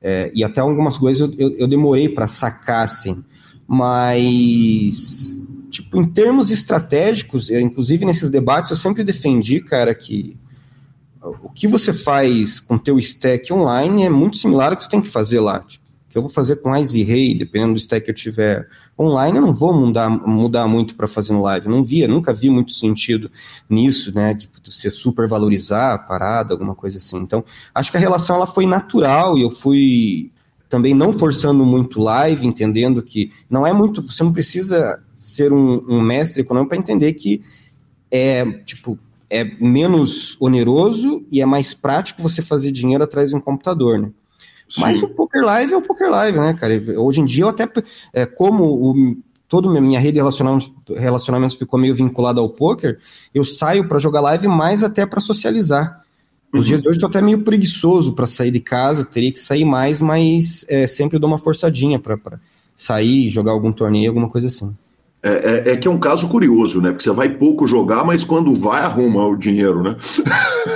É, 0.02 0.32
e 0.34 0.43
até 0.43 0.62
algumas 0.62 0.97
coisas 0.97 1.30
eu, 1.38 1.50
eu, 1.58 1.68
demorei 1.68 2.08
para 2.08 2.28
sacar, 2.28 2.84
assim. 2.84 3.24
Mas, 3.68 5.45
tipo, 5.70 6.02
em 6.02 6.06
termos 6.06 6.50
estratégicos, 6.50 7.50
eu, 7.50 7.60
inclusive 7.60 8.06
nesses 8.06 8.30
debates, 8.30 8.72
eu 8.72 8.78
sempre 8.78 9.04
defendi, 9.04 9.60
cara, 9.60 9.93
que 9.93 10.38
o 11.22 11.50
que 11.50 11.68
você 11.68 11.91
faz 11.91 12.60
com 12.60 12.78
teu 12.78 12.97
stack 12.97 13.52
online 13.52 14.04
é 14.04 14.10
muito 14.10 14.38
similar 14.38 14.72
ao 14.72 14.78
que 14.78 14.84
você 14.84 14.89
tem 14.89 15.02
que 15.02 15.10
fazer 15.10 15.41
lá. 15.41 15.60
Tipo, 15.60 15.86
que 16.10 16.18
eu 16.18 16.22
vou 16.22 16.32
fazer 16.32 16.57
com 16.57 16.76
Ice 16.76 17.03
Ray, 17.03 17.36
dependendo 17.36 17.74
do 17.74 17.80
stack 17.80 18.03
que 18.03 18.12
eu 18.12 18.16
tiver 18.16 18.68
online, 18.97 19.38
eu 19.38 19.41
não 19.41 19.53
vou 19.53 19.74
mudar, 19.74 20.10
mudar 20.10 20.68
muito 20.68 20.95
para 20.95 21.07
fazer 21.07 21.34
no 21.34 21.43
live. 21.43 21.68
Eu 21.68 21.72
não 21.72 21.84
via, 21.84 22.07
nunca 22.07 22.34
vi 22.34 22.49
muito 22.49 22.72
sentido 22.72 23.30
nisso, 23.70 24.14
né? 24.14 24.34
Tipo, 24.34 24.57
você 24.66 24.89
super 24.89 25.28
valorizar 25.28 25.93
a 25.93 25.97
parada, 25.99 26.53
alguma 26.53 26.74
coisa 26.74 26.97
assim. 26.97 27.18
Então, 27.18 27.45
acho 27.76 27.91
que 27.91 27.97
a 27.97 27.99
relação 27.99 28.38
ela 28.38 28.47
foi 28.47 28.66
natural 28.66 29.38
e 29.38 29.43
eu 29.43 29.51
fui 29.51 30.32
também 30.68 30.93
não 30.93 31.14
forçando 31.14 31.64
muito 31.66 31.99
live, 31.99 32.45
entendendo 32.45 33.01
que 33.01 33.32
não 33.49 33.66
é 33.66 33.74
muito, 33.74 34.01
você 34.01 34.24
não 34.24 34.34
precisa 34.34 35.01
ser 35.16 35.53
um, 35.53 35.84
um 35.88 36.01
mestre 36.01 36.41
econômico 36.41 36.70
para 36.70 36.78
entender 36.78 37.14
que 37.14 37.41
é 38.12 38.45
tipo 38.66 38.97
é 39.30 39.43
menos 39.43 40.36
oneroso 40.41 41.24
e 41.32 41.39
é 41.39 41.45
mais 41.45 41.74
prático 41.74 42.22
você 42.22 42.41
fazer 42.41 42.72
dinheiro 42.72 43.03
atrás 43.03 43.30
de 43.30 43.36
um 43.36 43.39
computador, 43.39 43.99
né? 43.99 44.12
Sim. 44.70 44.82
Mas 44.82 45.01
o 45.01 45.09
Poker 45.09 45.43
Live 45.43 45.74
é 45.74 45.78
o 45.78 45.82
Poker 45.82 46.09
Live, 46.09 46.38
né, 46.38 46.53
cara? 46.53 46.74
Hoje 46.97 47.20
em 47.20 47.26
dia 47.26 47.43
eu 47.43 47.49
até, 47.49 47.67
é, 48.13 48.26
como 48.26 48.63
o, 48.65 49.17
toda 49.49 49.67
a 49.67 49.82
minha 49.82 49.99
rede 49.99 50.13
de 50.13 50.20
relacionamentos, 50.20 50.72
relacionamentos 50.95 51.55
ficou 51.55 51.80
meio 51.80 51.95
vinculada 51.95 52.39
ao 52.39 52.47
poker, 52.47 52.99
eu 53.34 53.43
saio 53.43 53.88
para 53.88 53.97
jogar 53.97 54.22
live 54.22 54.47
mais 54.47 54.84
até 54.84 55.05
para 55.07 55.20
socializar. 55.20 56.03
Nos 56.53 56.65
uhum. 56.65 56.67
dias 56.67 56.82
de 56.84 56.89
hoje 56.89 56.97
estou 56.97 57.09
até 57.09 57.22
meio 57.22 57.43
preguiçoso 57.43 58.13
para 58.13 58.28
sair 58.28 58.51
de 58.51 58.59
casa, 58.59 59.03
teria 59.03 59.32
que 59.32 59.39
sair 59.39 59.65
mais, 59.65 60.01
mas 60.01 60.65
é, 60.70 60.86
sempre 60.86 61.17
dou 61.17 61.28
uma 61.28 61.39
forçadinha 61.39 61.99
para 61.99 62.39
sair, 62.76 63.28
jogar 63.28 63.51
algum 63.51 63.72
torneio, 63.72 64.09
alguma 64.09 64.30
coisa 64.30 64.47
assim. 64.47 64.76
É, 65.22 65.32
é, 65.32 65.74
é, 65.74 65.78
que 65.78 65.86
é 65.86 65.91
um 65.91 65.99
caso 65.99 66.30
curioso, 66.30 66.80
né? 66.82 66.91
Porque 66.91 67.03
você 67.03 67.11
vai 67.11 67.28
pouco 67.28 67.67
jogar, 67.67 68.05
mas 68.05 68.24
quando 68.24 68.55
vai, 68.55 68.82
arruma 68.82 69.26
o 69.26 69.36
dinheiro, 69.36 69.84
né? 69.84 69.97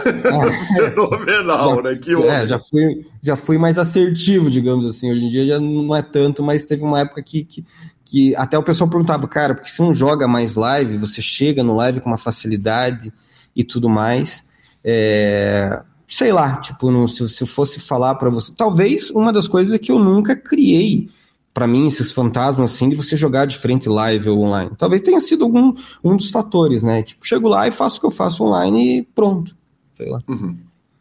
É, 0.06 0.89
Fenomenal, 0.91 1.76
já, 1.76 1.82
né? 1.82 1.96
Que 1.96 2.14
é, 2.14 2.48
já 2.48 2.60
fui, 2.60 3.06
já 3.22 3.36
fui 3.38 3.58
mais 3.58 3.78
assertivo, 3.78 4.50
digamos 4.50 4.86
assim. 4.86 5.10
Hoje 5.12 5.26
em 5.26 5.30
dia 5.30 5.46
já 5.46 5.60
não 5.62 5.96
é 5.96 6.02
tanto, 6.02 6.44
mas 6.44 6.66
teve 6.66 6.84
uma 6.84 7.00
época 7.00 7.24
que, 7.24 7.46
que, 7.46 7.66
que 8.04 8.36
até 8.36 8.58
o 8.58 8.64
pessoal 8.64 8.89
perguntava, 8.89 9.26
cara, 9.30 9.56
porque 9.56 9.70
você 9.70 9.82
não 9.82 9.94
joga 9.94 10.28
mais 10.28 10.56
live, 10.56 10.98
você 10.98 11.22
chega 11.22 11.64
no 11.64 11.78
live 11.78 12.02
com 12.02 12.10
uma 12.10 12.18
facilidade 12.18 13.14
e 13.56 13.64
tudo 13.64 13.88
mais. 13.88 14.46
É, 14.84 15.82
sei 16.06 16.34
lá, 16.34 16.58
tipo, 16.58 17.08
se, 17.08 17.30
se 17.30 17.44
eu 17.44 17.48
fosse 17.48 17.80
falar 17.80 18.16
para 18.16 18.30
você. 18.30 18.52
Talvez 18.58 19.10
uma 19.10 19.32
das 19.32 19.48
coisas 19.48 19.74
é 19.74 19.80
que 19.80 19.91
eu 19.91 20.00
nunca 20.00 20.36
criei 20.36 21.10
para 21.54 21.68
mim, 21.68 21.86
esses 21.86 22.12
fantasmas 22.12 22.74
assim 22.74 22.89
de 22.89 22.95
você 22.95 23.16
jogar 23.16 23.45
de 23.45 23.58
frente 23.58 23.88
live 23.88 24.30
ou 24.30 24.39
online. 24.39 24.72
Talvez 24.78 25.01
tenha 25.01 25.20
sido 25.20 25.43
algum 25.43 25.74
um 26.04 26.18
dos 26.18 26.32
fatores, 26.32 26.82
né? 26.82 27.04
Tipo, 27.04 27.26
chego 27.26 27.47
lá 27.47 27.68
e 27.68 27.72
faço 27.72 27.97
o 27.97 27.99
que 28.01 28.08
eu 28.08 28.12
faço 28.12 28.43
online 28.43 28.99
e 28.99 29.04
pronto. 29.04 29.56
Sei 29.93 30.10
lá. 30.10 30.20
Uhum. 30.28 30.58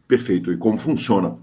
Perfeito. 0.07 0.51
E 0.51 0.57
como 0.57 0.77
funciona? 0.77 1.35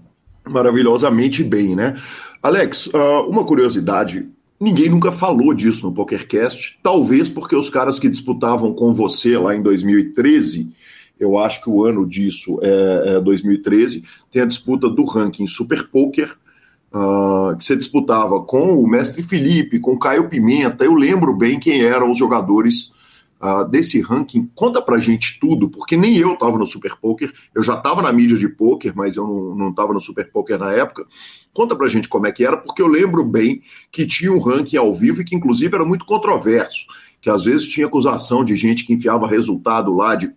Maravilhosamente 0.47 1.43
bem, 1.43 1.75
né? 1.75 1.95
Alex, 2.41 2.87
uh, 2.87 3.29
uma 3.29 3.43
curiosidade. 3.43 4.29
Ninguém 4.59 4.89
nunca 4.89 5.11
falou 5.11 5.53
disso 5.53 5.87
no 5.87 5.93
PokerCast, 5.93 6.79
talvez 6.81 7.27
porque 7.27 7.55
os 7.55 7.69
caras 7.69 7.99
que 7.99 8.07
disputavam 8.07 8.73
com 8.73 8.93
você 8.93 9.37
lá 9.37 9.55
em 9.55 9.61
2013, 9.61 10.69
eu 11.19 11.37
acho 11.37 11.63
que 11.63 11.69
o 11.69 11.83
ano 11.83 12.07
disso 12.07 12.59
é, 12.61 13.15
é 13.15 13.19
2013, 13.19 14.03
tem 14.31 14.41
a 14.41 14.45
disputa 14.45 14.87
do 14.87 15.03
ranking 15.03 15.47
Super 15.47 15.89
Poker, 15.89 16.37
uh, 16.93 17.55
que 17.57 17.65
você 17.65 17.75
disputava 17.75 18.41
com 18.41 18.81
o 18.81 18.87
mestre 18.87 19.23
Felipe, 19.23 19.79
com 19.79 19.93
o 19.93 19.99
Caio 19.99 20.29
Pimenta. 20.29 20.83
Eu 20.83 20.93
lembro 20.93 21.35
bem 21.35 21.59
quem 21.59 21.81
eram 21.81 22.11
os 22.11 22.17
jogadores 22.17 22.91
uh, 23.41 23.67
desse 23.67 23.99
ranking. 24.01 24.49
Conta 24.53 24.81
pra 24.81 24.99
gente 24.99 25.39
tudo, 25.39 25.69
porque 25.69 25.97
nem 25.97 26.17
eu 26.17 26.33
estava 26.33 26.57
no 26.57 26.67
Super 26.67 26.95
Poker. 26.97 27.31
Eu 27.55 27.63
já 27.63 27.73
estava 27.73 28.01
na 28.01 28.11
mídia 28.11 28.37
de 28.37 28.47
poker, 28.47 28.93
mas 28.95 29.15
eu 29.15 29.55
não 29.57 29.69
estava 29.69 29.93
no 29.93 30.01
Super 30.01 30.31
Poker 30.31 30.59
na 30.59 30.71
época. 30.71 31.05
Conta 31.53 31.75
pra 31.75 31.87
gente 31.87 32.07
como 32.07 32.27
é 32.27 32.31
que 32.31 32.45
era, 32.45 32.57
porque 32.57 32.81
eu 32.81 32.87
lembro 32.87 33.23
bem 33.23 33.61
que 33.91 34.05
tinha 34.05 34.31
um 34.31 34.39
ranking 34.39 34.77
ao 34.77 34.93
vivo 34.93 35.21
e 35.21 35.25
que, 35.25 35.35
inclusive, 35.35 35.73
era 35.73 35.85
muito 35.85 36.05
controverso. 36.05 36.85
Que 37.21 37.29
às 37.29 37.43
vezes 37.43 37.67
tinha 37.67 37.85
acusação 37.85 38.43
de 38.43 38.55
gente 38.55 38.85
que 38.85 38.93
enfiava 38.93 39.27
resultado 39.27 39.93
lá 39.93 40.15
de 40.15 40.33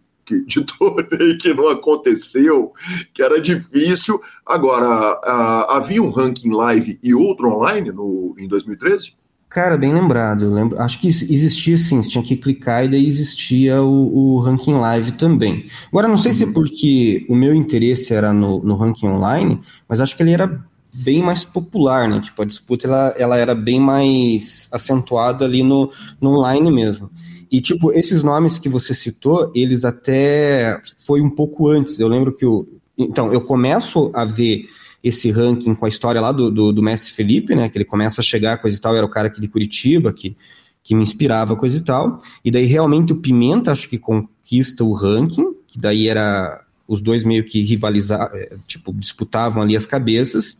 de 0.47 0.64
torneio 0.64 1.39
que 1.39 1.53
não 1.53 1.68
aconteceu, 1.68 2.72
que 3.12 3.22
era 3.22 3.41
difícil. 3.41 4.20
Agora, 4.45 5.20
havia 5.68 6.03
um 6.03 6.11
ranking 6.11 6.51
live 6.51 6.99
e 7.03 7.14
outro 7.14 7.49
online 7.49 7.91
no, 7.91 8.35
em 8.39 8.49
2013? 8.49 9.14
Cara, 9.55 9.77
bem 9.77 9.95
lembrado. 9.95 10.47
Eu 10.47 10.53
lembro, 10.53 10.81
acho 10.81 10.99
que 10.99 11.07
existia 11.07 11.79
sim, 11.79 12.03
você 12.03 12.11
tinha 12.11 12.25
que 12.25 12.37
clicar 12.37 12.85
e 12.85 12.89
daí 12.89 13.07
existia 13.07 13.81
o, 13.81 14.35
o 14.35 14.39
ranking 14.41 14.75
live 14.75 15.12
também. 15.12 15.66
Agora, 15.93 16.09
não 16.09 16.16
sei 16.16 16.33
uhum. 16.33 16.37
se 16.37 16.43
é 16.43 16.47
uhum. 16.47 16.53
porque 16.53 17.27
o 17.29 17.37
meu 17.37 17.55
interesse 17.55 18.12
era 18.12 18.33
no, 18.33 18.64
no 18.64 18.75
ranking 18.75 19.07
online, 19.07 19.61
mas 19.89 20.01
acho 20.01 20.16
que 20.16 20.25
ele 20.25 20.33
era 20.33 20.61
bem 20.93 21.22
mais 21.22 21.45
popular, 21.45 22.09
né? 22.09 22.20
Tipo, 22.20 22.43
a 22.43 22.45
disputa 22.45 22.87
ela, 22.87 23.14
ela 23.16 23.37
era 23.37 23.55
bem 23.55 23.81
mais 23.81 24.68
acentuada 24.72 25.45
ali 25.45 25.62
no, 25.62 25.91
no 26.20 26.39
online 26.39 26.70
mesmo. 26.72 27.11
E, 27.51 27.61
tipo, 27.61 27.93
esses 27.93 28.23
nomes 28.23 28.59
que 28.59 28.69
você 28.69 28.95
citou, 28.95 29.51
eles 29.55 29.85
até 29.85 30.81
foi 30.99 31.21
um 31.21 31.31
pouco 31.31 31.69
antes. 31.69 32.01
Eu 32.01 32.09
lembro 32.09 32.33
que 32.33 32.45
o. 32.47 32.67
Então, 32.97 33.33
eu 33.33 33.41
começo 33.41 34.11
a 34.15 34.25
ver 34.25 34.67
esse 35.03 35.31
ranking 35.31 35.75
com 35.75 35.85
a 35.85 35.89
história 35.89 36.21
lá 36.21 36.33
do, 36.33 36.51
do, 36.51 36.73
do, 36.73 36.83
mestre 36.83 37.13
Felipe, 37.13 37.55
né? 37.55 37.69
Que 37.69 37.77
ele 37.77 37.85
começa 37.85 38.21
a 38.21 38.25
chegar, 38.25 38.59
coisa 38.59 38.77
e 38.77 38.81
tal, 38.81 38.97
era 38.97 39.05
o 39.05 39.11
cara 39.11 39.29
aqui 39.29 39.41
de 39.41 39.49
Curitiba, 39.49 40.13
que, 40.13 40.37
que 40.83 40.95
me 40.95 41.03
inspirava, 41.03 41.57
coisa 41.57 41.77
e 41.77 41.83
tal. 41.83 42.23
E 42.45 42.51
daí 42.51 42.65
realmente 42.65 43.13
o 43.13 43.17
Pimenta 43.17 43.73
acho 43.73 43.89
que 43.89 43.99
conquista 43.99 44.83
o 44.83 44.95
ranking, 44.95 45.55
que 45.67 45.79
daí 45.79 46.09
era 46.09 46.64
os 46.87 47.01
dois 47.01 47.24
meio 47.24 47.45
que 47.45 47.62
rivalizavam, 47.62 48.37
é, 48.37 48.57
tipo, 48.66 48.93
disputavam 48.93 49.62
ali 49.62 49.76
as 49.76 49.87
cabeças. 49.87 50.59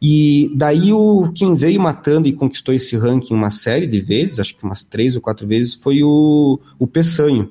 E 0.00 0.50
daí 0.54 0.92
o 0.92 1.32
quem 1.34 1.54
veio 1.54 1.80
matando 1.80 2.28
e 2.28 2.32
conquistou 2.32 2.74
esse 2.74 2.96
ranking 2.96 3.34
uma 3.34 3.50
série 3.50 3.86
de 3.86 4.00
vezes, 4.00 4.38
acho 4.38 4.54
que 4.54 4.64
umas 4.64 4.84
três 4.84 5.16
ou 5.16 5.22
quatro 5.22 5.46
vezes, 5.46 5.74
foi 5.74 6.02
o, 6.02 6.60
o 6.78 6.86
Peçanho. 6.86 7.50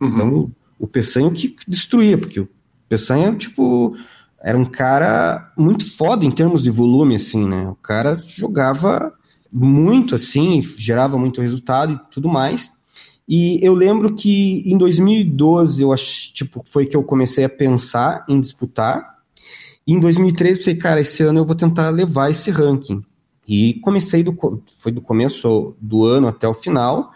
Uhum. 0.00 0.08
Então, 0.08 0.50
o 0.78 0.86
Peçanho 0.86 1.30
que 1.30 1.56
destruía, 1.66 2.18
porque 2.18 2.40
o 2.40 2.48
Peçanho, 2.88 3.34
tipo, 3.36 3.96
era 4.42 4.58
um 4.58 4.66
cara 4.66 5.52
muito 5.56 5.90
foda 5.90 6.24
em 6.24 6.30
termos 6.30 6.62
de 6.62 6.70
volume, 6.70 7.16
assim, 7.16 7.48
né? 7.48 7.66
O 7.68 7.74
cara 7.74 8.14
jogava 8.14 9.14
muito, 9.50 10.14
assim, 10.14 10.60
gerava 10.76 11.16
muito 11.16 11.40
resultado 11.40 11.94
e 11.94 12.12
tudo 12.12 12.28
mais. 12.28 12.70
E 13.26 13.58
eu 13.64 13.74
lembro 13.74 14.14
que 14.14 14.62
em 14.66 14.76
2012 14.76 15.82
eu 15.82 15.92
acho, 15.92 16.32
tipo, 16.32 16.62
foi 16.66 16.86
que 16.86 16.96
eu 16.96 17.02
comecei 17.02 17.44
a 17.44 17.48
pensar 17.48 18.24
em 18.28 18.40
disputar. 18.40 19.18
E 19.86 19.92
em 19.92 20.00
2013 20.00 20.52
eu 20.52 20.58
pensei, 20.58 20.76
cara, 20.76 21.00
esse 21.00 21.22
ano 21.22 21.40
eu 21.40 21.44
vou 21.44 21.54
tentar 21.54 21.90
levar 21.90 22.30
esse 22.30 22.50
ranking. 22.50 23.02
E 23.46 23.74
comecei 23.74 24.22
do 24.22 24.36
foi 24.78 24.92
do 24.92 25.00
começo 25.00 25.74
do 25.80 26.04
ano 26.04 26.28
até 26.28 26.48
o 26.48 26.54
final. 26.54 27.12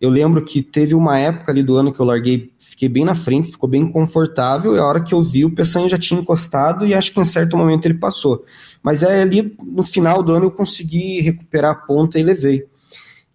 Eu 0.00 0.10
lembro 0.10 0.44
que 0.44 0.60
teve 0.60 0.94
uma 0.94 1.18
época 1.18 1.50
ali 1.50 1.62
do 1.62 1.76
ano 1.76 1.92
que 1.92 2.00
eu 2.00 2.04
larguei, 2.04 2.52
fiquei 2.58 2.88
bem 2.88 3.04
na 3.04 3.14
frente, 3.14 3.50
ficou 3.50 3.68
bem 3.68 3.90
confortável, 3.90 4.74
e 4.74 4.78
a 4.78 4.84
hora 4.84 5.00
que 5.00 5.14
eu 5.14 5.22
vi 5.22 5.44
o 5.44 5.54
Peçanha 5.54 5.88
já 5.88 5.98
tinha 5.98 6.20
encostado 6.20 6.84
e 6.84 6.92
acho 6.92 7.12
que 7.12 7.20
em 7.20 7.24
certo 7.24 7.56
momento 7.56 7.86
ele 7.86 7.94
passou. 7.94 8.44
Mas 8.82 9.02
aí 9.02 9.22
ali 9.22 9.56
no 9.62 9.82
final 9.82 10.22
do 10.22 10.32
ano 10.32 10.46
eu 10.46 10.50
consegui 10.50 11.20
recuperar 11.20 11.70
a 11.70 11.74
ponta 11.74 12.18
e 12.18 12.22
levei. 12.22 12.66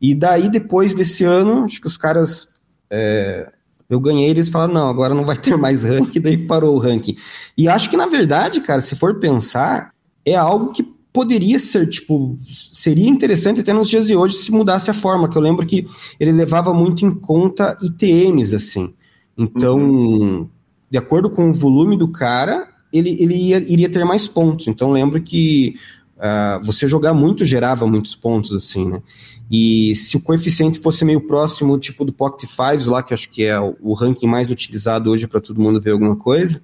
E 0.02 0.16
daí, 0.16 0.50
depois 0.50 0.94
desse 0.94 1.24
ano, 1.24 1.66
acho 1.66 1.82
que 1.82 1.88
os 1.88 1.98
caras. 1.98 2.60
É, 2.90 3.52
eu 3.90 4.00
ganhei, 4.00 4.30
eles 4.30 4.50
falaram, 4.50 4.74
não, 4.74 4.88
agora 4.88 5.16
não 5.16 5.26
vai 5.26 5.36
ter 5.36 5.58
mais 5.58 5.84
ranking, 5.84 6.22
daí 6.22 6.38
parou 6.38 6.76
o 6.76 6.80
ranking. 6.80 7.18
E 7.58 7.68
acho 7.68 7.90
que, 7.90 7.98
na 7.98 8.06
verdade, 8.06 8.62
cara, 8.62 8.82
se 8.82 8.96
for 8.96 9.20
pensar, 9.20 9.92
é 10.24 10.36
algo 10.36 10.72
que 10.72 10.84
poderia 11.12 11.58
ser, 11.58 11.90
tipo, 11.90 12.38
seria 12.72 13.10
interessante 13.10 13.62
até 13.62 13.74
nos 13.74 13.90
dias 13.90 14.08
de 14.08 14.16
hoje 14.16 14.36
se 14.36 14.52
mudasse 14.52 14.92
a 14.92 14.94
forma, 14.94 15.28
que 15.28 15.36
eu 15.36 15.42
lembro 15.42 15.66
que 15.66 15.88
ele 16.20 16.32
levava 16.32 16.74
muito 16.74 17.06
em 17.06 17.14
conta 17.14 17.78
ITMs, 17.82 18.56
assim. 18.56 18.94
Então, 19.36 19.80
uhum. 19.80 20.48
de 20.90 20.98
acordo 20.98 21.30
com 21.30 21.50
o 21.50 21.54
volume 21.54 21.98
do 21.98 22.08
cara, 22.08 22.68
ele, 22.94 23.18
ele 23.20 23.36
ia, 23.36 23.58
iria 23.58 23.90
ter 23.90 24.06
mais 24.06 24.28
pontos. 24.28 24.68
Então, 24.68 24.92
lembro 24.92 25.22
que 25.22 25.76
uh, 26.20 26.64
você 26.64 26.88
jogar 26.88 27.14
muito 27.14 27.46
gerava 27.46 27.88
muitos 27.88 28.16
pontos, 28.16 28.54
assim, 28.56 28.88
né? 28.88 29.02
E 29.50 29.96
se 29.96 30.16
o 30.16 30.22
coeficiente 30.22 30.80
fosse 30.80 31.04
meio 31.04 31.22
próximo, 31.22 31.80
tipo 31.80 32.06
do 32.06 32.14
Pocket 32.14 32.48
Fives 32.48 32.86
lá, 32.86 33.02
que 33.02 33.14
acho 33.14 33.30
que 33.32 33.44
é 33.44 33.60
o 33.60 33.94
ranking 33.94 34.28
mais 34.28 34.52
utilizado 34.52 35.10
hoje 35.10 35.28
para 35.28 35.42
todo 35.42 35.60
mundo 35.60 35.82
ver 35.82 35.92
alguma 35.92 36.16
coisa, 36.16 36.62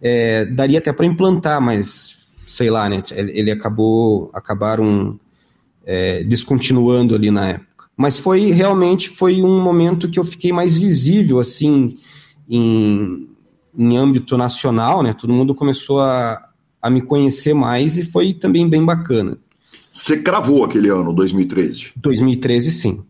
é, 0.00 0.46
daria 0.46 0.78
até 0.78 0.92
para 0.92 1.04
implantar, 1.04 1.60
mas 1.60 2.16
sei 2.46 2.70
lá, 2.70 2.88
né? 2.88 3.02
Ele 3.14 3.50
acabou, 3.50 4.30
acabaram 4.32 5.18
é, 5.84 6.22
descontinuando 6.24 7.14
ali 7.14 7.30
na 7.30 7.48
época. 7.50 7.86
Mas 7.96 8.18
foi 8.18 8.50
realmente 8.50 9.10
foi 9.10 9.42
um 9.42 9.60
momento 9.60 10.08
que 10.08 10.18
eu 10.18 10.24
fiquei 10.24 10.52
mais 10.52 10.78
visível, 10.78 11.38
assim, 11.40 11.98
em, 12.48 13.28
em 13.76 13.96
âmbito 13.96 14.38
nacional, 14.38 15.02
né? 15.02 15.12
Todo 15.12 15.32
mundo 15.32 15.54
começou 15.54 16.00
a, 16.00 16.45
a 16.86 16.90
me 16.90 17.02
conhecer 17.02 17.54
mais 17.54 17.98
e 17.98 18.04
foi 18.04 18.32
também 18.32 18.68
bem 18.68 18.84
bacana. 18.84 19.38
Você 19.92 20.22
cravou 20.22 20.64
aquele 20.64 20.88
ano, 20.88 21.12
2013? 21.12 21.92
2013, 21.96 22.70
sim. 22.70 23.04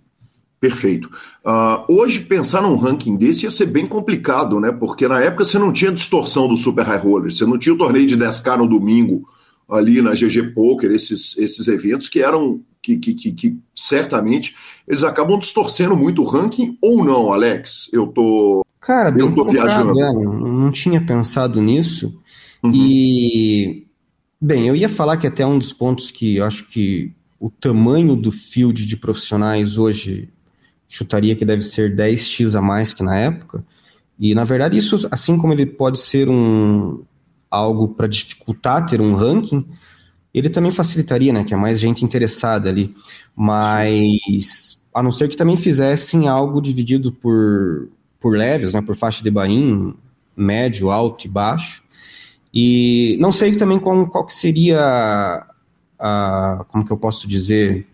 Perfeito. 0.59 1.11
Uh, 1.45 1.85
hoje, 1.93 2.21
pensar 2.21 2.63
num 2.63 2.77
ranking 2.77 3.17
desse 3.17 3.45
ia 3.45 3.51
ser 3.51 3.67
bem 3.67 3.87
complicado, 3.87 4.59
né? 4.59 4.73
Porque 4.73 5.07
na 5.07 5.21
época 5.21 5.45
você 5.45 5.59
não 5.59 5.73
tinha 5.73 5.93
distorção 5.93 6.49
do 6.49 6.57
Super 6.57 6.87
High 6.87 6.99
Roller, 6.99 7.33
você 7.33 7.45
não 7.45 7.59
tinha 7.59 7.75
o 7.75 7.79
torneio 7.79 8.07
de 8.07 8.17
10K 8.17 8.57
no 8.59 8.69
domingo, 8.69 9.29
ali 9.69 10.01
na 10.01 10.13
GG 10.13 10.55
Poker, 10.55 10.91
esses, 10.91 11.37
esses 11.37 11.69
eventos 11.69 12.09
que 12.09 12.23
eram 12.23 12.61
que, 12.81 12.97
que, 12.97 13.15
que, 13.15 13.33
que, 13.33 13.59
certamente 13.75 14.55
eles 14.87 15.03
acabam 15.03 15.39
distorcendo 15.39 15.97
muito 15.97 16.23
o 16.23 16.25
ranking 16.25 16.79
ou 16.81 17.05
não, 17.05 17.33
Alex? 17.33 17.91
Eu 17.93 18.07
tô 18.07 18.65
Cara, 18.81 19.13
eu 19.19 19.35
tô 19.35 19.45
viajando. 19.45 19.95
Né? 19.95 20.13
Não 20.15 20.71
tinha 20.71 21.05
pensado 21.05 21.61
nisso. 21.61 22.17
Uhum. 22.67 22.75
E 22.75 23.87
bem, 24.41 24.67
eu 24.69 24.77
ia 24.77 24.89
falar 24.89 25.17
que 25.17 25.27
até 25.27 25.47
um 25.47 25.59
dos 25.59 25.73
pontos 25.73 26.11
que 26.11 26.37
eu 26.37 26.45
acho 26.45 26.67
que 26.69 27.13
o 27.39 27.51
tamanho 27.51 28.17
do 28.17 28.33
field 28.33 28.87
de 28.87 28.97
profissionais 28.97 29.77
hoje 29.77 30.29
chutaria 30.89 31.35
que 31.35 31.45
deve 31.45 31.63
ser 31.63 31.95
10x 31.95 32.57
a 32.57 32.63
mais 32.63 32.95
que 32.95 33.03
na 33.03 33.17
época. 33.17 33.65
E 34.19 34.35
na 34.35 34.45
verdade 34.45 34.77
isso, 34.77 35.07
assim 35.11 35.37
como 35.37 35.53
ele 35.53 35.67
pode 35.67 35.99
ser 35.99 36.29
um 36.29 37.03
algo 37.51 37.89
para 37.89 38.07
dificultar 38.07 38.87
ter 38.87 39.01
um 39.01 39.15
ranking, 39.15 39.65
ele 40.33 40.51
também 40.51 40.71
facilitaria, 40.71 41.33
né? 41.33 41.45
Que 41.45 41.55
é 41.55 41.57
mais 41.57 41.79
gente 41.79 42.05
interessada 42.05 42.69
ali. 42.69 42.95
Mas 43.35 44.83
a 44.95 45.03
não 45.03 45.13
ser 45.13 45.29
que 45.29 45.37
também 45.37 45.57
fizessem 45.57 46.29
algo 46.29 46.61
dividido 46.61 47.13
por, 47.13 47.89
por 48.21 48.37
levels, 48.37 48.75
né? 48.75 48.83
Por 48.83 48.97
faixa 48.97 49.23
de 49.23 49.31
bain, 49.31 49.95
médio, 50.37 50.91
alto 50.91 51.27
e 51.27 51.29
baixo. 51.29 51.83
E 52.59 53.19
não 53.21 53.31
sei 53.31 53.55
também 53.55 53.79
qual, 53.79 54.07
qual 54.07 54.25
que 54.25 54.33
seria 54.33 55.47
a, 55.99 56.65
como 56.69 56.87
que 56.87 56.91
eu 56.91 56.97
posso 56.97 57.29
dizer, 57.29 57.87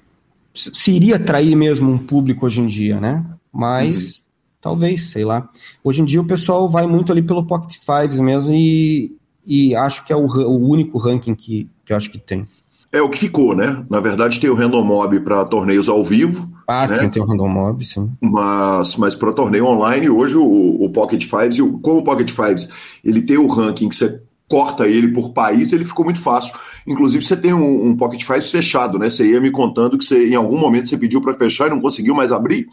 se 0.54 0.92
iria 0.92 1.16
atrair 1.16 1.56
mesmo 1.56 1.90
um 1.90 1.98
público 1.98 2.46
hoje 2.46 2.60
em 2.60 2.68
dia, 2.68 3.00
né? 3.00 3.26
Mas 3.52 4.18
uhum. 4.18 4.22
talvez, 4.60 5.10
sei 5.10 5.24
lá. 5.24 5.48
Hoje 5.82 6.00
em 6.00 6.04
dia 6.04 6.20
o 6.20 6.24
pessoal 6.24 6.68
vai 6.68 6.86
muito 6.86 7.10
ali 7.10 7.22
pelo 7.22 7.44
Pocket 7.44 7.76
Fives 7.76 8.20
mesmo 8.20 8.54
e, 8.54 9.16
e 9.44 9.74
acho 9.74 10.04
que 10.04 10.12
é 10.12 10.16
o, 10.16 10.26
o 10.26 10.68
único 10.68 10.96
ranking 10.96 11.34
que, 11.34 11.68
que 11.84 11.92
eu 11.92 11.96
acho 11.96 12.08
que 12.08 12.18
tem. 12.18 12.46
É 12.92 13.02
o 13.02 13.10
que 13.10 13.18
ficou, 13.18 13.56
né? 13.56 13.84
Na 13.90 13.98
verdade, 13.98 14.38
tem 14.38 14.48
o 14.48 14.54
Random 14.54 14.84
Mob 14.84 15.18
para 15.22 15.44
torneios 15.44 15.88
ao 15.88 16.04
vivo. 16.04 16.48
Ah, 16.68 16.86
né? 16.86 16.98
sim, 16.98 17.10
tem 17.10 17.20
o 17.20 17.26
Random 17.26 17.48
Mob, 17.48 17.84
sim. 17.84 18.12
Mas, 18.20 18.94
mas 18.94 19.16
para 19.16 19.32
torneio 19.32 19.66
online, 19.66 20.08
hoje 20.08 20.36
o, 20.36 20.84
o 20.84 20.88
Pocket 20.90 21.24
Fives, 21.24 21.58
como 21.82 21.98
o 21.98 22.04
Pocket 22.04 22.30
Fives 22.30 22.68
ele 23.02 23.22
tem 23.22 23.38
o 23.38 23.48
ranking 23.48 23.88
que 23.88 23.96
você 23.96 24.22
corta 24.52 24.86
ele 24.86 25.08
por 25.08 25.32
país, 25.32 25.72
ele 25.72 25.82
ficou 25.82 26.04
muito 26.04 26.20
fácil. 26.20 26.54
Inclusive, 26.86 27.24
você 27.24 27.34
tem 27.34 27.54
um, 27.54 27.86
um 27.86 27.96
Pocket 27.96 28.22
Fives 28.22 28.50
fechado, 28.50 28.98
né? 28.98 29.08
Você 29.08 29.26
ia 29.30 29.40
me 29.40 29.50
contando 29.50 29.96
que 29.96 30.04
você, 30.04 30.28
em 30.28 30.34
algum 30.34 30.58
momento 30.58 30.90
você 30.90 30.98
pediu 30.98 31.22
para 31.22 31.32
fechar 31.32 31.68
e 31.68 31.70
não 31.70 31.80
conseguiu 31.80 32.14
mais 32.14 32.30
abrir. 32.30 32.66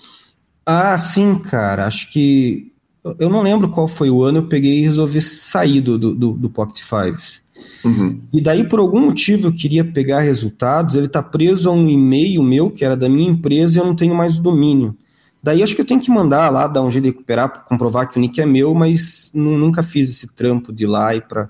Ah, 0.66 0.98
sim, 0.98 1.40
cara. 1.40 1.88
Acho 1.88 2.12
que. 2.12 2.74
Eu 3.18 3.30
não 3.30 3.42
lembro 3.42 3.70
qual 3.70 3.88
foi 3.88 4.10
o 4.10 4.22
ano, 4.22 4.40
eu 4.40 4.48
peguei 4.50 4.80
e 4.80 4.82
resolvi 4.82 5.22
sair 5.22 5.80
do, 5.80 5.98
do, 5.98 6.34
do 6.34 6.50
Pocket 6.50 6.84
Fives. 6.84 7.42
Uhum. 7.86 8.20
E 8.34 8.42
daí, 8.42 8.68
por 8.68 8.80
algum 8.80 9.00
motivo, 9.00 9.48
eu 9.48 9.54
queria 9.54 9.86
pegar 9.86 10.20
resultados. 10.20 10.96
Ele 10.96 11.06
está 11.06 11.24
preso 11.24 11.70
a 11.70 11.72
um 11.72 11.88
e-mail 11.88 12.44
meu, 12.44 12.70
que 12.70 12.84
era 12.84 12.98
da 12.98 13.08
minha 13.08 13.30
empresa, 13.30 13.78
e 13.78 13.82
eu 13.82 13.86
não 13.86 13.96
tenho 13.96 14.14
mais 14.14 14.38
o 14.38 14.42
domínio. 14.42 14.98
Daí 15.42 15.64
acho 15.64 15.76
que 15.76 15.80
eu 15.80 15.86
tenho 15.86 16.02
que 16.02 16.12
mandar 16.12 16.50
lá, 16.50 16.68
dar 16.68 16.82
um 16.82 16.92
jeito 16.92 17.06
de 17.06 17.12
recuperar, 17.12 17.64
comprovar 17.64 18.10
que 18.10 18.18
o 18.18 18.20
nick 18.20 18.42
é 18.42 18.46
meu, 18.46 18.76
mas 18.76 19.32
nunca 19.34 19.82
fiz 19.82 20.10
esse 20.10 20.36
trampo 20.36 20.74
de 20.74 20.84
ir 20.84 20.88
lá 20.88 21.16
e 21.16 21.22
para 21.22 21.50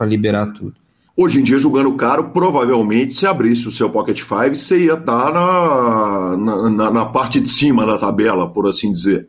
liberar 0.00 0.52
tudo. 0.52 0.74
Hoje 1.16 1.38
em 1.40 1.44
dia, 1.44 1.58
jogando 1.58 1.94
caro, 1.94 2.30
provavelmente, 2.30 3.14
se 3.14 3.24
abrisse 3.24 3.68
o 3.68 3.70
seu 3.70 3.88
Pocket 3.88 4.20
Five, 4.20 4.56
você 4.56 4.86
ia 4.86 4.94
estar 4.94 5.32
na, 5.32 6.36
na, 6.70 6.90
na 6.90 7.06
parte 7.06 7.40
de 7.40 7.48
cima 7.48 7.86
da 7.86 7.96
tabela, 7.96 8.50
por 8.50 8.66
assim 8.66 8.90
dizer. 8.90 9.28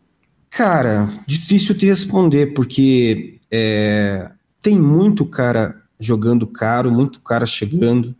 Cara, 0.49 1.13
difícil 1.27 1.77
te 1.77 1.85
responder, 1.85 2.53
porque 2.53 3.39
é, 3.51 4.31
tem 4.61 4.79
muito 4.79 5.25
cara 5.25 5.79
jogando 5.99 6.47
caro, 6.47 6.91
muito 6.91 7.21
cara 7.21 7.45
chegando. 7.45 8.15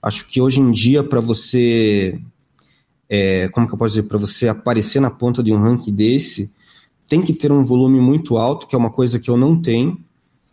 Acho 0.00 0.26
que 0.26 0.40
hoje 0.40 0.60
em 0.60 0.70
dia, 0.70 1.02
para 1.02 1.20
você. 1.20 2.20
É, 3.08 3.48
como 3.48 3.66
que 3.66 3.74
eu 3.74 3.78
posso 3.78 3.94
dizer? 3.94 4.04
Para 4.04 4.18
você 4.18 4.46
aparecer 4.46 5.00
na 5.00 5.10
ponta 5.10 5.42
de 5.42 5.52
um 5.52 5.58
ranking 5.58 5.92
desse, 5.92 6.54
tem 7.08 7.22
que 7.22 7.32
ter 7.32 7.50
um 7.50 7.64
volume 7.64 7.98
muito 7.98 8.36
alto, 8.36 8.68
que 8.68 8.74
é 8.76 8.78
uma 8.78 8.90
coisa 8.90 9.18
que 9.18 9.28
eu 9.28 9.36
não 9.36 9.60
tenho. 9.60 9.98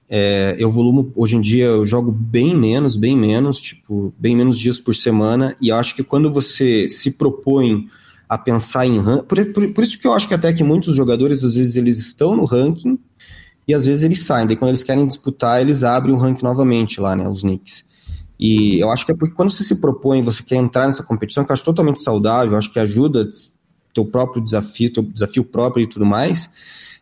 É, 0.10 0.56
eu 0.58 0.72
volumo, 0.72 1.12
hoje 1.16 1.36
em 1.36 1.42
dia, 1.42 1.66
eu 1.66 1.86
jogo 1.86 2.12
bem 2.12 2.56
menos, 2.56 2.96
bem 2.96 3.18
menos, 3.18 3.60
tipo, 3.60 4.14
bem 4.18 4.36
menos 4.36 4.58
dias 4.58 4.80
por 4.80 4.96
semana, 4.96 5.56
e 5.60 5.72
acho 5.72 5.96
que 5.96 6.04
quando 6.04 6.32
você 6.32 6.90
se 6.90 7.12
propõe 7.12 7.88
a 8.30 8.38
pensar 8.38 8.86
em 8.86 9.00
ranking, 9.00 9.26
por, 9.26 9.46
por, 9.54 9.74
por, 9.74 9.84
isso 9.84 10.00
que 10.00 10.08
eu 10.08 10.14
acho 10.14 10.28
que 10.28 10.34
até 10.34 10.54
que 10.54 10.64
muitos 10.64 10.96
jogadores, 10.96 11.44
às 11.44 11.56
vezes, 11.56 11.76
eles 11.76 12.00
estão 12.00 12.36
no 12.36 12.46
ranking, 12.46 12.98
e 13.68 13.74
às 13.74 13.86
vezes 13.86 14.04
eles 14.04 14.24
saem, 14.24 14.48
daí 14.48 14.56
quando 14.56 14.70
eles 14.70 14.84
querem 14.84 15.06
disputar, 15.06 15.60
eles 15.60 15.84
abrem 15.84 16.16
o 16.16 16.18
ranking 16.18 16.44
novamente 16.44 17.02
lá, 17.02 17.16
né, 17.16 17.28
os 17.28 17.44
nicks. 17.44 17.86
E 18.40 18.80
eu 18.80 18.90
acho 18.92 19.06
que 19.06 19.12
é 19.12 19.16
porque 19.16 19.34
quando 19.34 19.50
você 19.50 19.64
se 19.64 19.76
propõe, 19.82 20.22
você 20.22 20.42
quer 20.42 20.56
entrar 20.56 20.86
nessa 20.88 21.04
competição, 21.04 21.44
que 21.44 21.52
eu 21.52 21.54
acho 21.54 21.66
totalmente 21.66 22.02
saudável, 22.02 22.58
acho 22.58 22.72
que 22.72 22.80
ajuda 22.80 23.28
teu 23.94 24.06
próprio 24.06 24.42
desafio, 24.42 24.94
teu 24.94 25.04
desafio 25.04 25.44
próprio 25.44 25.84
e 25.84 25.88
tudo 25.88 26.06
mais, 26.06 26.50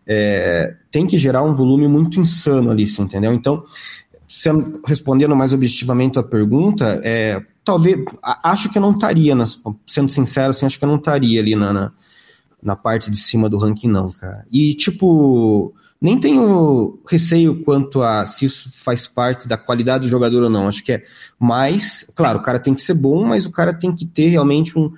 é, 0.08 0.76
tem 0.92 1.08
que 1.08 1.18
gerar 1.18 1.44
um 1.44 1.54
volume 1.54 1.88
muito 1.88 2.20
insano 2.20 2.72
ali, 2.72 2.88
você 2.88 3.02
entendeu? 3.02 3.34
Então, 3.34 3.64
sendo, 4.28 4.82
respondendo 4.86 5.36
mais 5.36 5.54
objetivamente 5.54 6.20
a 6.20 6.24
pergunta, 6.24 7.02
é, 7.04 7.42
talvez, 7.64 8.04
acho 8.44 8.70
que 8.70 8.78
eu 8.78 8.82
não 8.82 8.92
estaria, 8.92 9.34
sendo 9.88 10.12
sincero, 10.12 10.52
assim, 10.52 10.66
acho 10.66 10.78
que 10.78 10.86
eu 10.86 10.90
não 10.90 10.98
estaria 10.98 11.40
ali 11.40 11.56
na, 11.56 11.74
na, 11.74 11.92
na 12.62 12.76
parte 12.76 13.10
de 13.10 13.18
cima 13.18 13.50
do 13.50 13.58
ranking, 13.58 13.90
não, 13.90 14.12
cara. 14.12 14.46
E, 14.52 14.74
tipo, 14.76 15.74
nem 16.00 16.20
tenho 16.20 17.00
receio 17.08 17.64
quanto 17.64 18.04
a 18.04 18.26
se 18.26 18.46
isso 18.46 18.70
faz 18.72 19.08
parte 19.08 19.48
da 19.48 19.58
qualidade 19.58 20.04
do 20.04 20.10
jogador 20.10 20.44
ou 20.44 20.50
não. 20.50 20.68
Acho 20.68 20.84
que 20.84 20.92
é 20.92 21.04
mais, 21.40 22.12
claro, 22.16 22.40
o 22.40 22.42
cara 22.42 22.60
tem 22.60 22.74
que 22.74 22.82
ser 22.82 22.94
bom, 22.94 23.26
mas 23.26 23.46
o 23.46 23.52
cara 23.52 23.74
tem 23.74 23.94
que 23.96 24.06
ter 24.06 24.28
realmente 24.28 24.78
um 24.78 24.92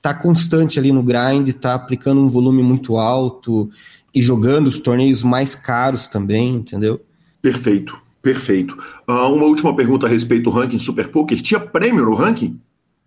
tá 0.00 0.12
constante 0.12 0.78
ali 0.78 0.92
no 0.92 1.02
grind, 1.02 1.50
tá 1.54 1.74
aplicando 1.74 2.20
um 2.20 2.28
volume 2.28 2.62
muito 2.62 2.98
alto 2.98 3.70
e 4.14 4.22
jogando 4.22 4.68
os 4.68 4.80
torneios 4.80 5.22
mais 5.22 5.54
caros 5.54 6.06
também, 6.06 6.54
entendeu? 6.54 7.00
Perfeito, 7.42 8.00
perfeito. 8.22 8.78
Uh, 9.08 9.34
uma 9.34 9.46
última 9.46 9.74
pergunta 9.74 10.06
a 10.06 10.08
respeito 10.08 10.44
do 10.44 10.50
ranking 10.50 10.78
Super 10.78 11.08
Poker. 11.08 11.40
Tinha 11.42 11.60
prêmio 11.60 12.04
no 12.04 12.14
ranking? 12.14 12.58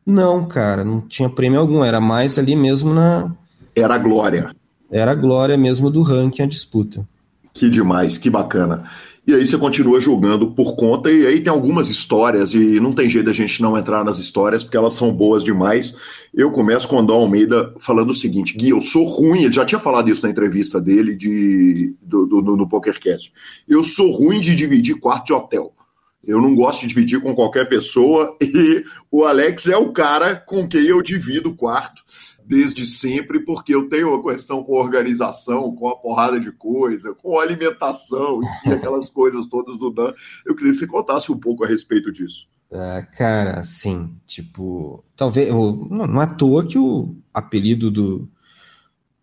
Não, 0.05 0.47
cara, 0.47 0.84
não 0.84 1.01
tinha 1.01 1.30
prêmio 1.30 1.60
algum. 1.60 1.84
Era 1.84 1.99
mais 2.01 2.38
ali 2.38 2.55
mesmo 2.55 2.93
na. 2.93 3.32
Era 3.76 3.95
a 3.95 3.97
glória. 3.97 4.55
Era 4.91 5.12
a 5.12 5.16
glória 5.16 5.58
mesmo 5.58 5.89
do 5.89 6.01
ranking, 6.01 6.43
a 6.43 6.47
disputa. 6.47 7.08
Que 7.53 7.70
demais, 7.70 8.18
que 8.18 8.30
bacana. 8.30 8.89
E 9.28 9.36
aí 9.36 9.45
você 9.45 9.57
continua 9.57 9.99
jogando 9.99 10.51
por 10.51 10.78
conta, 10.78 11.11
e 11.11 11.28
aí 11.28 11.41
tem 11.41 11.51
algumas 11.51 11.89
histórias, 11.89 12.53
e 12.53 12.80
não 12.80 12.93
tem 12.93 13.09
jeito 13.09 13.25
da 13.25 13.34
gente 13.34 13.61
não 13.61 13.78
entrar 13.78 14.05
nas 14.05 14.19
histórias, 14.19 14.63
porque 14.63 14.78
elas 14.78 14.93
são 14.93 15.11
boas 15.11 15.43
demais. 15.43 15.93
Eu 16.34 16.49
começo 16.49 16.88
com 16.88 16.95
o 16.95 16.99
André 16.99 17.13
Almeida 17.13 17.75
falando 17.78 18.11
o 18.11 18.15
seguinte: 18.15 18.57
Gui, 18.57 18.69
eu 18.69 18.80
sou 18.80 19.03
ruim, 19.03 19.43
ele 19.43 19.51
já 19.51 19.65
tinha 19.65 19.82
falado 19.82 20.09
isso 20.09 20.23
na 20.23 20.30
entrevista 20.30 20.80
dele 20.80 21.13
de, 21.13 21.93
do, 22.01 22.25
do, 22.25 22.41
no 22.55 22.69
PokerCast. 22.69 23.34
Eu 23.67 23.84
sou 23.84 24.11
ruim 24.11 24.39
de 24.39 24.55
dividir 24.55 24.97
quarto 24.97 25.25
de 25.25 25.34
hotel. 25.34 25.73
Eu 26.25 26.41
não 26.41 26.55
gosto 26.55 26.82
de 26.82 26.88
dividir 26.88 27.19
com 27.19 27.36
qualquer 27.36 27.67
pessoa, 27.67 28.34
e 28.41 28.86
o 29.11 29.25
Alex 29.25 29.67
é 29.67 29.75
o 29.75 29.91
cara 29.91 30.38
com 30.38 30.65
quem 30.65 30.86
eu 30.86 31.01
divido 31.01 31.49
o 31.49 31.55
quarto 31.55 32.01
desde 32.48 32.88
sempre, 32.88 33.41
porque 33.41 33.76
eu 33.76 33.89
tenho 33.89 34.14
uma 34.14 34.32
questão 34.32 34.64
com 34.64 34.74
organização, 34.74 35.76
com 35.76 35.89
a 35.89 35.98
porrada 35.98 36.39
de 36.39 36.52
coisa, 36.52 37.14
com 37.14 37.38
alimentação, 37.39 38.41
enfim, 38.41 38.72
aquelas 38.72 39.10
coisas 39.10 39.48
todas 39.48 39.78
do 39.78 39.91
Dan. 39.91 40.14
Eu 40.45 40.56
queria 40.56 40.72
que 40.72 40.80
você 40.80 40.88
contasse 40.88 41.30
um 41.30 41.38
pouco 41.38 41.66
a 41.66 41.68
respeito 41.68 42.12
disso. 42.12 42.48
Uh, 42.72 43.06
cara, 43.18 43.64
sim, 43.64 44.16
tipo, 44.26 45.04
talvez, 45.16 45.50
não, 45.50 46.08
não 46.08 46.22
é 46.22 46.26
à 46.26 46.28
toa 46.28 46.66
que 46.66 46.78
o 46.78 47.16
apelido 47.34 47.91
do, 47.91 48.30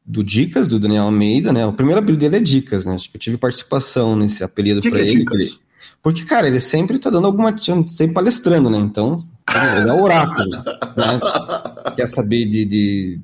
do 0.05 0.23
Dicas, 0.23 0.69
do 0.69 0.79
Daniel 0.79 1.05
Almeida, 1.05 1.53
né? 1.53 1.65
O 1.67 1.73
primeiro 1.73 2.01
apelido 2.01 2.21
dele 2.21 2.37
é 2.37 2.41
Dicas, 2.41 2.85
né? 2.85 2.95
Acho 2.95 3.11
que 3.11 3.17
eu 3.17 3.21
tive 3.21 3.39
participação 3.39 4.15
nesse 4.15 4.45
apelido 4.45 4.81
para 4.83 4.99
é 4.99 5.03
ele. 5.03 5.17
Dicas? 5.17 5.59
Porque, 6.03 6.25
cara, 6.25 6.47
ele 6.47 6.61
sempre 6.61 6.99
tá 6.99 7.09
dando 7.09 7.27
alguma. 7.27 7.55
sempre 7.59 8.13
palestrando, 8.13 8.69
né? 8.69 8.79
Então, 8.79 9.19
é 9.47 9.93
oráculo. 9.93 10.51
né? 10.51 11.21
Quer 11.97 12.07
saber 12.07 12.47
de, 12.47 12.65
de, 12.65 13.21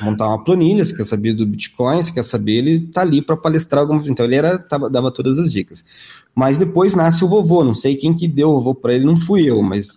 montar 0.00 0.28
uma 0.28 0.42
planilha, 0.42 0.84
se 0.84 0.96
quer 0.96 1.06
saber 1.06 1.32
do 1.32 1.46
Bitcoin, 1.46 2.02
se 2.02 2.12
quer 2.12 2.24
saber, 2.24 2.52
ele 2.52 2.80
tá 2.88 3.00
ali 3.00 3.22
para 3.22 3.36
palestrar 3.36 3.82
alguma 3.82 4.06
Então, 4.08 4.24
ele 4.24 4.34
era, 4.34 4.58
tava, 4.58 4.90
dava 4.90 5.10
todas 5.10 5.38
as 5.38 5.50
dicas. 5.50 5.84
Mas 6.34 6.58
depois 6.58 6.94
nasce 6.94 7.24
o 7.24 7.28
vovô, 7.28 7.64
não 7.64 7.74
sei 7.74 7.96
quem 7.96 8.14
que 8.14 8.28
deu 8.28 8.50
o 8.50 8.54
vovô 8.54 8.74
para 8.74 8.94
ele, 8.94 9.04
não 9.04 9.16
fui 9.16 9.48
eu, 9.48 9.62
mas 9.62 9.88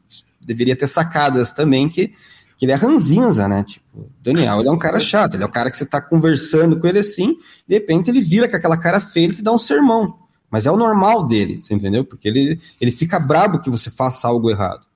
deveria 0.41 0.75
ter 0.75 0.87
sacadas 0.87 1.51
também 1.51 1.89
que, 1.89 2.13
que 2.57 2.65
ele 2.65 2.71
é 2.71 2.75
ranzinza, 2.75 3.47
né? 3.47 3.63
Tipo, 3.63 4.09
Daniel, 4.23 4.59
ele 4.59 4.69
é 4.69 4.71
um 4.71 4.79
cara 4.79 4.99
chato, 4.99 5.35
ele 5.35 5.43
é 5.43 5.45
o 5.45 5.51
cara 5.51 5.69
que 5.69 5.77
você 5.77 5.85
tá 5.85 6.01
conversando 6.01 6.79
com 6.79 6.87
ele 6.87 6.99
assim, 6.99 7.35
de 7.67 7.75
repente 7.75 8.09
ele 8.09 8.21
vira 8.21 8.47
com 8.47 8.55
aquela 8.55 8.77
cara 8.77 9.01
feia 9.01 9.27
e 9.27 9.35
te 9.35 9.41
dá 9.41 9.51
um 9.51 9.59
sermão. 9.59 10.17
Mas 10.49 10.65
é 10.65 10.71
o 10.71 10.77
normal 10.77 11.27
dele, 11.27 11.59
você 11.59 11.75
entendeu? 11.75 12.03
Porque 12.03 12.27
ele, 12.27 12.59
ele 12.81 12.91
fica 12.91 13.19
brabo 13.19 13.59
que 13.59 13.69
você 13.69 13.91
faça 13.91 14.27
algo 14.27 14.49
errado. 14.49 14.88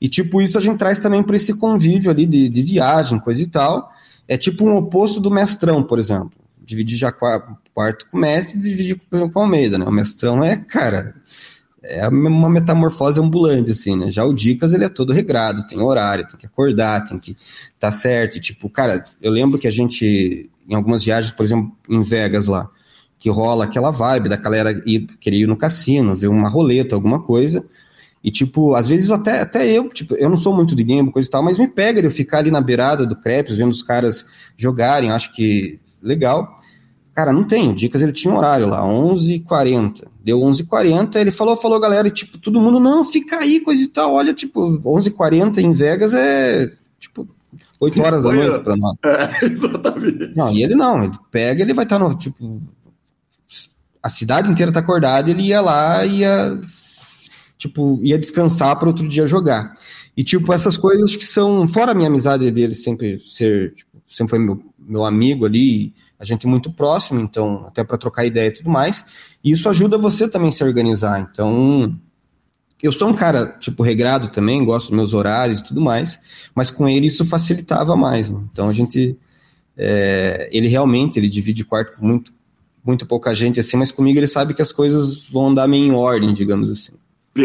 E, 0.00 0.08
tipo, 0.08 0.40
isso 0.40 0.56
a 0.56 0.60
gente 0.60 0.78
traz 0.78 1.00
também 1.00 1.22
para 1.22 1.36
esse 1.36 1.54
convívio 1.54 2.10
ali 2.10 2.24
de, 2.24 2.48
de 2.48 2.62
viagem, 2.62 3.18
coisa 3.18 3.42
e 3.42 3.46
tal. 3.46 3.92
É 4.26 4.36
tipo 4.36 4.64
um 4.64 4.76
oposto 4.76 5.20
do 5.20 5.30
mestrão, 5.30 5.82
por 5.82 5.98
exemplo. 5.98 6.32
Dividir 6.64 6.96
já 6.96 7.12
quarto 7.12 8.06
com 8.08 8.16
o 8.16 8.20
mestre 8.20 8.58
e 8.58 8.62
dividir 8.62 9.00
com 9.10 9.30
o 9.34 9.42
Almeida, 9.42 9.76
né? 9.76 9.84
O 9.84 9.92
mestrão 9.92 10.42
é, 10.42 10.56
cara, 10.56 11.14
é 11.82 12.06
uma 12.08 12.48
metamorfose 12.48 13.20
ambulante, 13.20 13.70
assim, 13.72 13.96
né? 13.96 14.10
Já 14.10 14.24
o 14.24 14.32
Dicas, 14.32 14.72
ele 14.72 14.84
é 14.84 14.88
todo 14.88 15.12
regrado, 15.12 15.66
tem 15.66 15.80
horário, 15.80 16.26
tem 16.26 16.38
que 16.38 16.46
acordar, 16.46 17.04
tem 17.04 17.18
que 17.18 17.36
tá 17.78 17.90
certo. 17.90 18.36
E, 18.36 18.40
tipo, 18.40 18.70
cara, 18.70 19.02
eu 19.20 19.32
lembro 19.32 19.58
que 19.58 19.66
a 19.66 19.70
gente, 19.70 20.48
em 20.68 20.74
algumas 20.74 21.04
viagens, 21.04 21.32
por 21.32 21.44
exemplo, 21.44 21.72
em 21.88 22.02
Vegas 22.02 22.46
lá, 22.46 22.70
que 23.18 23.28
rola 23.28 23.64
aquela 23.64 23.90
vibe 23.90 24.28
da 24.28 24.36
galera 24.36 24.82
ir, 24.86 25.06
querer 25.18 25.38
ir 25.38 25.46
no 25.46 25.56
cassino, 25.56 26.14
ver 26.14 26.28
uma 26.28 26.48
roleta, 26.48 26.94
alguma 26.94 27.20
coisa. 27.20 27.64
E, 28.22 28.30
tipo, 28.30 28.74
às 28.74 28.88
vezes 28.88 29.10
até, 29.10 29.40
até 29.40 29.66
eu, 29.66 29.88
tipo, 29.88 30.14
eu 30.14 30.28
não 30.28 30.36
sou 30.36 30.54
muito 30.54 30.76
de 30.76 30.84
game, 30.84 31.10
coisa 31.10 31.26
e 31.26 31.30
tal, 31.30 31.42
mas 31.42 31.58
me 31.58 31.66
pega 31.66 32.02
de 32.02 32.06
eu 32.06 32.10
ficar 32.10 32.38
ali 32.38 32.50
na 32.50 32.60
beirada 32.60 33.06
do 33.06 33.16
Crepes, 33.16 33.56
vendo 33.56 33.70
os 33.70 33.82
caras 33.82 34.26
jogarem, 34.56 35.10
acho 35.10 35.32
que 35.34 35.78
legal. 36.02 36.58
Cara, 37.14 37.32
não 37.32 37.44
tem. 37.44 37.70
O 37.70 37.74
Dicas 37.74 38.02
ele 38.02 38.12
tinha 38.12 38.32
um 38.32 38.36
horário 38.36 38.68
lá, 38.68 38.82
11h40. 38.82 40.06
Deu 40.22 40.38
11h40, 40.40 41.16
ele 41.16 41.30
falou, 41.30 41.56
falou, 41.56 41.80
galera, 41.80 42.08
e 42.08 42.10
tipo, 42.10 42.38
todo 42.38 42.60
mundo, 42.60 42.78
não, 42.78 43.04
fica 43.04 43.38
aí, 43.38 43.60
coisa 43.60 43.82
e 43.82 43.88
tal. 43.88 44.12
Olha, 44.12 44.34
tipo, 44.34 44.78
11h40 44.80 45.58
em 45.58 45.72
Vegas 45.72 46.12
é, 46.12 46.70
tipo, 46.98 47.26
8 47.80 48.02
horas 48.02 48.24
da 48.24 48.32
noite 48.32 48.62
pra 48.62 48.76
nós. 48.76 48.96
É, 49.02 49.44
exatamente. 49.46 50.36
Não, 50.36 50.52
e 50.52 50.62
ele 50.62 50.74
não, 50.74 51.02
ele 51.02 51.14
pega, 51.30 51.62
ele 51.62 51.72
vai 51.72 51.84
estar 51.86 51.98
tá 51.98 52.04
no, 52.06 52.14
tipo, 52.14 52.60
a 54.02 54.08
cidade 54.08 54.50
inteira 54.50 54.70
tá 54.70 54.80
acordada, 54.80 55.30
ele 55.30 55.42
ia 55.42 55.60
lá, 55.60 56.04
ia, 56.04 56.60
tipo, 57.60 58.00
ia 58.02 58.18
descansar 58.18 58.76
para 58.78 58.88
outro 58.88 59.06
dia 59.06 59.26
jogar. 59.26 59.74
E, 60.16 60.24
tipo, 60.24 60.52
essas 60.52 60.78
coisas 60.78 61.14
que 61.14 61.26
são, 61.26 61.68
fora 61.68 61.92
a 61.92 61.94
minha 61.94 62.08
amizade 62.08 62.50
dele 62.50 62.74
sempre 62.74 63.20
ser, 63.26 63.74
tipo, 63.74 63.90
sempre 64.08 64.30
foi 64.30 64.38
meu, 64.38 64.60
meu 64.78 65.04
amigo 65.04 65.44
ali, 65.44 65.92
a 66.18 66.24
gente 66.24 66.46
é 66.46 66.48
muito 66.48 66.72
próximo, 66.72 67.20
então, 67.20 67.66
até 67.66 67.84
para 67.84 67.98
trocar 67.98 68.24
ideia 68.24 68.48
e 68.48 68.52
tudo 68.52 68.70
mais. 68.70 69.04
E 69.44 69.52
isso 69.52 69.68
ajuda 69.68 69.98
você 69.98 70.26
também 70.26 70.48
a 70.48 70.52
se 70.52 70.64
organizar. 70.64 71.20
Então, 71.20 71.94
eu 72.82 72.92
sou 72.92 73.08
um 73.08 73.14
cara, 73.14 73.46
tipo, 73.58 73.82
regrado 73.82 74.28
também, 74.28 74.64
gosto 74.64 74.88
dos 74.88 74.96
meus 74.96 75.12
horários 75.12 75.58
e 75.58 75.64
tudo 75.64 75.82
mais, 75.82 76.18
mas 76.54 76.70
com 76.70 76.88
ele 76.88 77.06
isso 77.06 77.26
facilitava 77.26 77.94
mais. 77.94 78.30
Né? 78.30 78.40
Então, 78.50 78.68
a 78.68 78.72
gente. 78.72 79.16
É, 79.76 80.48
ele 80.52 80.68
realmente 80.68 81.18
ele 81.18 81.28
divide 81.28 81.64
quarto 81.64 81.96
com 81.96 82.06
muito, 82.06 82.34
muito 82.84 83.06
pouca 83.06 83.34
gente, 83.34 83.60
assim, 83.60 83.78
mas 83.78 83.92
comigo 83.92 84.18
ele 84.18 84.26
sabe 84.26 84.52
que 84.52 84.60
as 84.60 84.72
coisas 84.72 85.26
vão 85.28 85.48
andar 85.48 85.66
meio 85.68 85.86
em 85.86 85.94
ordem, 85.94 86.34
digamos 86.34 86.70
assim. 86.70 86.92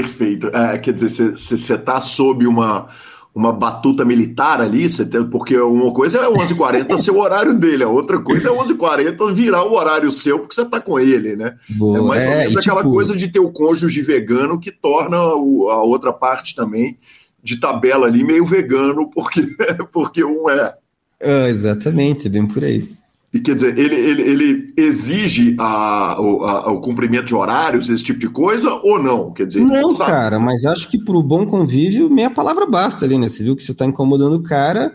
Perfeito. 0.01 0.47
É, 0.47 0.77
quer 0.77 0.93
dizer, 0.93 1.35
você 1.35 1.73
está 1.73 1.99
sob 1.99 2.45
uma 2.45 2.87
uma 3.35 3.51
batuta 3.51 4.05
militar 4.05 4.61
ali, 4.61 4.87
porque 5.29 5.57
uma 5.59 5.91
coisa 5.91 6.19
é 6.19 6.25
11h40 6.25 6.97
ser 6.97 7.11
o 7.11 7.19
horário 7.19 7.53
dele, 7.53 7.83
a 7.83 7.89
outra 7.89 8.17
coisa 8.17 8.47
é 8.47 8.51
11h40 8.53 9.33
virar 9.33 9.65
o 9.65 9.73
horário 9.73 10.09
seu 10.09 10.39
porque 10.39 10.55
você 10.55 10.61
está 10.61 10.79
com 10.79 10.97
ele, 10.97 11.35
né? 11.35 11.53
Boa, 11.71 11.97
é 11.97 12.01
mais 12.01 12.25
ou 12.25 12.31
é, 12.31 12.37
menos 12.37 12.55
aquela 12.55 12.79
tipo... 12.81 12.93
coisa 12.93 13.13
de 13.13 13.27
ter 13.27 13.39
o 13.39 13.51
cônjuge 13.51 14.01
vegano 14.01 14.57
que 14.57 14.71
torna 14.71 15.21
o, 15.35 15.69
a 15.69 15.83
outra 15.83 16.13
parte 16.13 16.55
também 16.55 16.97
de 17.43 17.59
tabela 17.59 18.07
ali 18.07 18.23
meio 18.23 18.45
vegano, 18.45 19.09
porque, 19.11 19.41
porque 19.91 20.23
um 20.23 20.49
é. 20.49 20.73
Ah, 21.21 21.49
exatamente, 21.49 22.29
bem 22.29 22.47
por 22.47 22.63
aí. 22.63 22.89
E 23.36 23.39
quer 23.41 23.53
dizer, 23.53 23.77
ele, 23.77 23.95
ele, 23.95 24.21
ele 24.21 24.73
exige 24.77 25.57
a, 25.59 26.15
o, 26.21 26.45
a, 26.45 26.71
o 26.71 26.79
cumprimento 26.79 27.25
de 27.25 27.36
horários, 27.36 27.89
esse 27.89 28.01
tipo 28.01 28.17
de 28.17 28.29
coisa, 28.29 28.71
ou 28.81 28.97
não? 28.97 29.33
Quer 29.33 29.45
dizer, 29.45 29.59
não, 29.59 29.93
cara, 29.97 30.39
mas 30.39 30.65
acho 30.65 30.88
que 30.88 30.97
pro 30.97 31.21
bom 31.21 31.45
convívio, 31.45 32.09
meia 32.09 32.29
palavra 32.29 32.65
basta 32.65 33.03
ali, 33.03 33.17
né? 33.17 33.27
Você 33.27 33.43
viu 33.43 33.53
que 33.53 33.61
você 33.61 33.73
tá 33.73 33.86
incomodando 33.86 34.38
o 34.38 34.41
cara, 34.41 34.93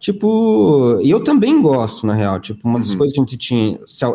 tipo. 0.00 1.00
E 1.02 1.10
eu 1.10 1.22
também 1.22 1.60
gosto, 1.60 2.06
na 2.06 2.14
real. 2.14 2.40
Tipo, 2.40 2.66
uma 2.66 2.78
das 2.78 2.92
uhum. 2.92 2.96
coisas 2.96 3.14
que 3.14 3.20
a 3.20 3.24
gente 3.24 3.36
tinha. 3.36 3.78
Se, 3.84 4.06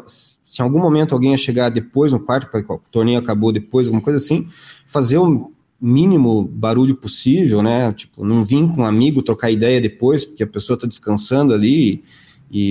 se, 0.44 0.60
em 0.60 0.64
algum 0.64 0.80
momento 0.80 1.14
alguém 1.14 1.34
ia 1.34 1.38
chegar 1.38 1.70
depois 1.70 2.12
no 2.12 2.20
quarto, 2.20 2.50
porque 2.50 2.74
o 2.74 2.82
torneio 2.92 3.20
acabou 3.20 3.52
depois, 3.52 3.86
alguma 3.86 4.02
coisa 4.02 4.18
assim, 4.18 4.48
fazer 4.88 5.20
o 5.20 5.52
mínimo 5.80 6.42
barulho 6.42 6.96
possível, 6.96 7.62
né? 7.62 7.94
Tipo, 7.94 8.26
não 8.26 8.44
vir 8.44 8.68
com 8.70 8.82
um 8.82 8.86
amigo 8.86 9.22
trocar 9.22 9.52
ideia 9.52 9.80
depois, 9.80 10.26
porque 10.26 10.42
a 10.42 10.48
pessoa 10.48 10.80
tá 10.80 10.88
descansando 10.88 11.54
ali. 11.54 11.94
E 11.94 12.04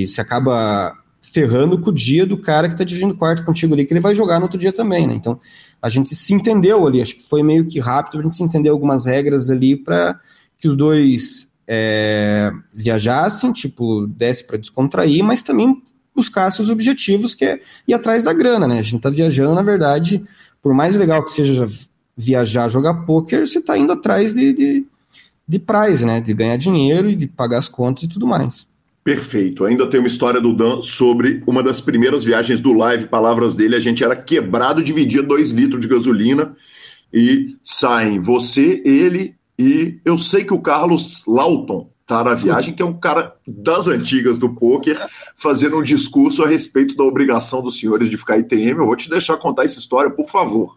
se 0.06 0.20
acaba 0.20 0.96
ferrando 1.20 1.78
com 1.78 1.90
o 1.90 1.94
dia 1.94 2.24
do 2.24 2.38
cara 2.38 2.68
que 2.68 2.74
está 2.74 2.84
dividindo 2.84 3.14
quarto 3.14 3.44
contigo 3.44 3.74
ali, 3.74 3.84
que 3.84 3.92
ele 3.92 4.00
vai 4.00 4.14
jogar 4.14 4.38
no 4.38 4.44
outro 4.44 4.58
dia 4.58 4.72
também, 4.72 5.06
né? 5.06 5.14
Então, 5.14 5.38
a 5.82 5.88
gente 5.88 6.14
se 6.14 6.32
entendeu 6.32 6.86
ali, 6.86 7.02
acho 7.02 7.16
que 7.16 7.28
foi 7.28 7.42
meio 7.42 7.66
que 7.66 7.78
rápido, 7.78 8.20
a 8.20 8.22
gente 8.22 8.36
se 8.36 8.42
entender 8.42 8.70
algumas 8.70 9.04
regras 9.04 9.50
ali 9.50 9.76
para 9.76 10.18
que 10.58 10.68
os 10.68 10.76
dois 10.76 11.50
é, 11.66 12.50
viajassem, 12.72 13.52
tipo, 13.52 14.06
desse 14.06 14.44
para 14.44 14.56
descontrair, 14.56 15.22
mas 15.22 15.42
também 15.42 15.82
buscasse 16.14 16.62
os 16.62 16.70
objetivos, 16.70 17.34
que 17.34 17.44
é 17.44 17.60
ir 17.86 17.92
atrás 17.92 18.24
da 18.24 18.32
grana, 18.32 18.66
né? 18.66 18.78
A 18.78 18.82
gente 18.82 19.02
tá 19.02 19.10
viajando, 19.10 19.54
na 19.54 19.62
verdade, 19.62 20.24
por 20.62 20.72
mais 20.72 20.96
legal 20.96 21.22
que 21.22 21.32
seja 21.32 21.68
viajar, 22.16 22.70
jogar 22.70 23.04
poker, 23.04 23.46
você 23.46 23.60
tá 23.60 23.76
indo 23.76 23.92
atrás 23.92 24.32
de, 24.32 24.52
de, 24.54 24.86
de 25.46 25.58
prize, 25.58 26.06
né? 26.06 26.20
De 26.20 26.32
ganhar 26.32 26.56
dinheiro 26.56 27.10
e 27.10 27.14
de 27.14 27.26
pagar 27.26 27.58
as 27.58 27.68
contas 27.68 28.04
e 28.04 28.08
tudo 28.08 28.26
mais. 28.26 28.66
Perfeito. 29.06 29.64
Ainda 29.64 29.86
tem 29.86 30.00
uma 30.00 30.08
história 30.08 30.40
do 30.40 30.52
Dan 30.52 30.82
sobre 30.82 31.40
uma 31.46 31.62
das 31.62 31.80
primeiras 31.80 32.24
viagens 32.24 32.60
do 32.60 32.72
live, 32.72 33.06
palavras 33.06 33.54
dele, 33.54 33.76
a 33.76 33.78
gente 33.78 34.02
era 34.02 34.16
quebrado, 34.16 34.82
dividia 34.82 35.22
dois 35.22 35.52
litros 35.52 35.80
de 35.80 35.86
gasolina 35.86 36.56
e 37.14 37.54
saem 37.62 38.18
você, 38.18 38.82
ele 38.84 39.36
e 39.56 40.00
eu 40.04 40.18
sei 40.18 40.42
que 40.42 40.52
o 40.52 40.60
Carlos 40.60 41.22
Lauton 41.24 41.88
tá 42.06 42.22
na 42.22 42.34
viagem, 42.34 42.72
que 42.72 42.80
é 42.80 42.84
um 42.84 42.94
cara 42.94 43.34
das 43.46 43.88
antigas 43.88 44.38
do 44.38 44.48
poker, 44.54 44.96
fazendo 45.34 45.76
um 45.76 45.82
discurso 45.82 46.44
a 46.44 46.48
respeito 46.48 46.96
da 46.96 47.02
obrigação 47.02 47.60
dos 47.60 47.80
senhores 47.80 48.08
de 48.08 48.16
ficar 48.16 48.38
ITM. 48.38 48.78
Eu 48.78 48.86
vou 48.86 48.94
te 48.94 49.10
deixar 49.10 49.36
contar 49.36 49.64
essa 49.64 49.80
história, 49.80 50.10
por 50.10 50.28
favor. 50.28 50.72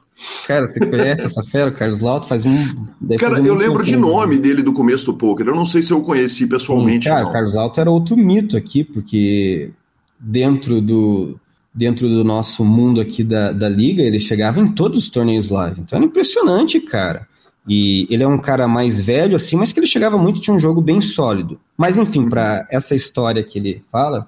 Cara, 0.47 0.67
você 0.67 0.79
conhece 0.79 1.25
essa 1.25 1.43
fera, 1.43 1.71
Carlos 1.71 1.99
Lauto? 1.99 2.27
Faz 2.27 2.43
um. 2.45 2.87
Cara, 3.19 3.39
eu 3.39 3.53
lembro 3.53 3.83
de 3.83 3.95
nome 3.95 4.39
dele 4.39 4.63
do 4.63 4.73
começo 4.73 5.05
do 5.05 5.13
poker. 5.13 5.45
Eu 5.45 5.55
não 5.55 5.67
sei 5.67 5.83
se 5.83 5.91
eu 5.91 6.01
conheci 6.01 6.47
pessoalmente. 6.47 7.03
Sim, 7.03 7.11
cara, 7.11 7.25
não. 7.25 7.31
Carlos 7.31 7.53
Lauto 7.53 7.79
era 7.79 7.91
outro 7.91 8.17
mito 8.17 8.57
aqui, 8.57 8.83
porque 8.83 9.71
dentro 10.19 10.81
do 10.81 11.39
dentro 11.73 12.09
do 12.09 12.23
nosso 12.23 12.65
mundo 12.65 12.99
aqui 12.99 13.23
da, 13.23 13.53
da 13.53 13.69
liga, 13.69 14.01
ele 14.01 14.19
chegava 14.19 14.59
em 14.59 14.73
todos 14.73 15.03
os 15.03 15.09
torneios 15.09 15.49
live. 15.49 15.79
Então 15.81 15.97
era 15.97 16.05
impressionante, 16.05 16.79
cara. 16.81 17.28
E 17.67 18.07
ele 18.09 18.23
é 18.23 18.27
um 18.27 18.37
cara 18.37 18.67
mais 18.67 18.99
velho, 18.99 19.35
assim, 19.35 19.55
mas 19.55 19.71
que 19.71 19.79
ele 19.79 19.87
chegava 19.87 20.17
muito, 20.17 20.39
tinha 20.39 20.55
um 20.55 20.59
jogo 20.59 20.81
bem 20.81 21.01
sólido. 21.01 21.59
Mas, 21.77 21.97
enfim, 21.97 22.27
para 22.27 22.67
essa 22.69 22.95
história 22.95 23.43
que 23.43 23.59
ele 23.59 23.83
fala, 23.91 24.27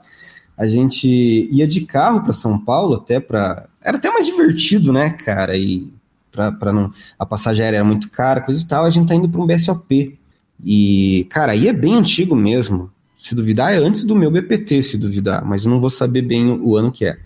a 0.57 0.67
gente 0.67 1.07
ia 1.51 1.67
de 1.67 1.81
carro 1.81 2.21
para 2.21 2.33
São 2.33 2.59
Paulo, 2.59 2.95
até 2.95 3.19
para. 3.19 3.67
Era 3.81 3.97
até 3.97 4.11
mais 4.11 4.25
divertido, 4.25 4.93
né, 4.93 5.09
cara? 5.09 5.57
E 5.57 5.91
para 6.31 6.71
não. 6.71 6.91
A 7.17 7.25
passagem 7.25 7.63
aérea 7.63 7.77
era 7.77 7.85
muito 7.85 8.09
cara, 8.09 8.41
coisa 8.41 8.61
e 8.61 8.67
tal. 8.67 8.85
A 8.85 8.89
gente 8.89 9.07
tá 9.07 9.15
indo 9.15 9.27
para 9.27 9.41
um 9.41 9.47
BSOP. 9.47 10.17
E, 10.63 11.25
cara, 11.29 11.53
aí 11.53 11.67
é 11.67 11.73
bem 11.73 11.95
antigo 11.95 12.35
mesmo. 12.35 12.91
Se 13.17 13.35
duvidar, 13.35 13.73
é 13.73 13.77
antes 13.77 14.03
do 14.03 14.15
meu 14.15 14.31
BPT, 14.31 14.81
se 14.83 14.97
duvidar, 14.97 15.43
mas 15.45 15.65
não 15.65 15.79
vou 15.79 15.89
saber 15.89 16.23
bem 16.23 16.51
o 16.51 16.75
ano 16.75 16.91
que 16.91 17.05
é. 17.05 17.17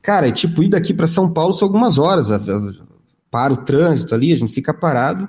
Cara, 0.00 0.28
e, 0.28 0.32
tipo, 0.32 0.62
ir 0.62 0.68
daqui 0.68 0.92
para 0.92 1.06
São 1.06 1.32
Paulo 1.32 1.52
são 1.52 1.66
algumas 1.66 1.98
horas. 1.98 2.30
A, 2.30 2.40
para 3.32 3.54
o 3.54 3.56
trânsito 3.56 4.14
ali, 4.14 4.30
a 4.30 4.36
gente 4.36 4.52
fica 4.52 4.74
parado. 4.74 5.26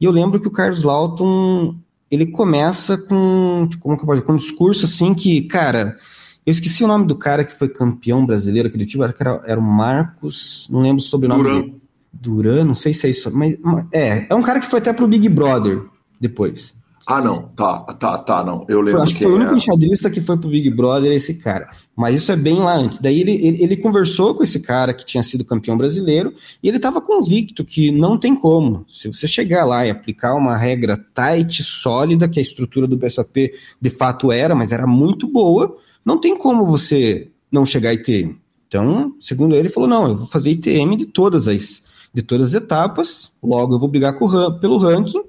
E 0.00 0.04
eu 0.04 0.10
lembro 0.10 0.40
que 0.40 0.48
o 0.48 0.50
Carlos 0.50 0.82
Lawton, 0.82 1.76
ele 2.10 2.26
começa 2.26 2.98
com, 2.98 3.68
como 3.78 3.96
que 3.96 4.02
eu 4.02 4.06
posso 4.06 4.16
dizer, 4.16 4.26
com 4.26 4.32
um 4.32 4.36
discurso 4.36 4.86
assim 4.86 5.14
que, 5.14 5.42
cara, 5.42 5.96
eu 6.44 6.50
esqueci 6.50 6.82
o 6.82 6.88
nome 6.88 7.06
do 7.06 7.14
cara 7.14 7.44
que 7.44 7.56
foi 7.56 7.68
campeão 7.68 8.26
brasileiro 8.26 8.68
aquele 8.68 8.84
tipo, 8.84 9.04
era, 9.04 9.14
era 9.46 9.60
o 9.60 9.62
Marcos, 9.62 10.66
não 10.68 10.80
lembro 10.80 11.00
sobre 11.00 11.28
o 11.28 11.30
sobrenome 11.30 11.42
Duran. 11.44 11.60
dele. 11.62 11.82
Duran, 12.12 12.64
não 12.64 12.74
sei 12.74 12.92
se 12.92 13.06
é 13.06 13.10
isso, 13.10 13.30
mas 13.32 13.56
é, 13.92 14.26
é 14.28 14.34
um 14.34 14.42
cara 14.42 14.58
que 14.58 14.66
foi 14.66 14.80
até 14.80 14.92
pro 14.92 15.06
Big 15.06 15.28
Brother 15.28 15.82
depois. 16.20 16.74
Ah, 17.06 17.20
não, 17.20 17.42
tá, 17.54 17.80
tá, 17.80 18.18
tá, 18.18 18.42
não. 18.42 18.64
Eu 18.68 18.80
lembro. 18.80 19.02
Acho 19.02 19.12
que, 19.12 19.18
que 19.18 19.24
foi 19.24 19.32
o 19.32 19.36
único 19.36 19.52
é. 19.52 19.56
enxadrista 19.56 20.10
que 20.10 20.20
foi 20.20 20.36
pro 20.38 20.48
Big 20.48 20.70
Brother 20.70 21.12
esse 21.12 21.34
cara. 21.34 21.68
Mas 21.96 22.22
isso 22.22 22.32
é 22.32 22.36
bem 22.36 22.56
lá 22.56 22.76
antes. 22.76 22.98
Daí 22.98 23.20
ele, 23.20 23.32
ele, 23.32 23.62
ele, 23.62 23.76
conversou 23.76 24.34
com 24.34 24.42
esse 24.42 24.60
cara 24.60 24.92
que 24.92 25.04
tinha 25.04 25.22
sido 25.22 25.44
campeão 25.44 25.76
brasileiro 25.76 26.34
e 26.62 26.68
ele 26.68 26.78
estava 26.78 27.00
convicto 27.00 27.64
que 27.64 27.92
não 27.92 28.18
tem 28.18 28.34
como. 28.34 28.84
Se 28.88 29.06
você 29.06 29.28
chegar 29.28 29.64
lá 29.64 29.86
e 29.86 29.90
aplicar 29.90 30.34
uma 30.34 30.56
regra 30.56 30.96
tight, 31.14 31.62
sólida, 31.62 32.28
que 32.28 32.38
a 32.38 32.42
estrutura 32.42 32.86
do 32.86 32.96
BSAP 32.96 33.52
de 33.80 33.90
fato 33.90 34.32
era, 34.32 34.54
mas 34.54 34.72
era 34.72 34.86
muito 34.86 35.28
boa, 35.28 35.76
não 36.04 36.20
tem 36.20 36.36
como 36.36 36.66
você 36.66 37.30
não 37.50 37.64
chegar 37.64 37.90
a 37.90 37.94
ITM. 37.94 38.36
Então, 38.66 39.14
segundo 39.20 39.52
ele, 39.54 39.62
ele 39.62 39.68
falou: 39.68 39.88
não, 39.88 40.08
eu 40.08 40.16
vou 40.16 40.26
fazer 40.26 40.50
ITM 40.50 40.96
de 40.96 41.06
todas 41.06 41.46
as, 41.46 41.84
de 42.12 42.22
todas 42.22 42.48
as 42.48 42.54
etapas, 42.62 43.30
logo 43.40 43.74
eu 43.74 43.78
vou 43.78 43.88
brigar 43.88 44.14
com, 44.14 44.28
pelo 44.58 44.78
ranking 44.78 45.22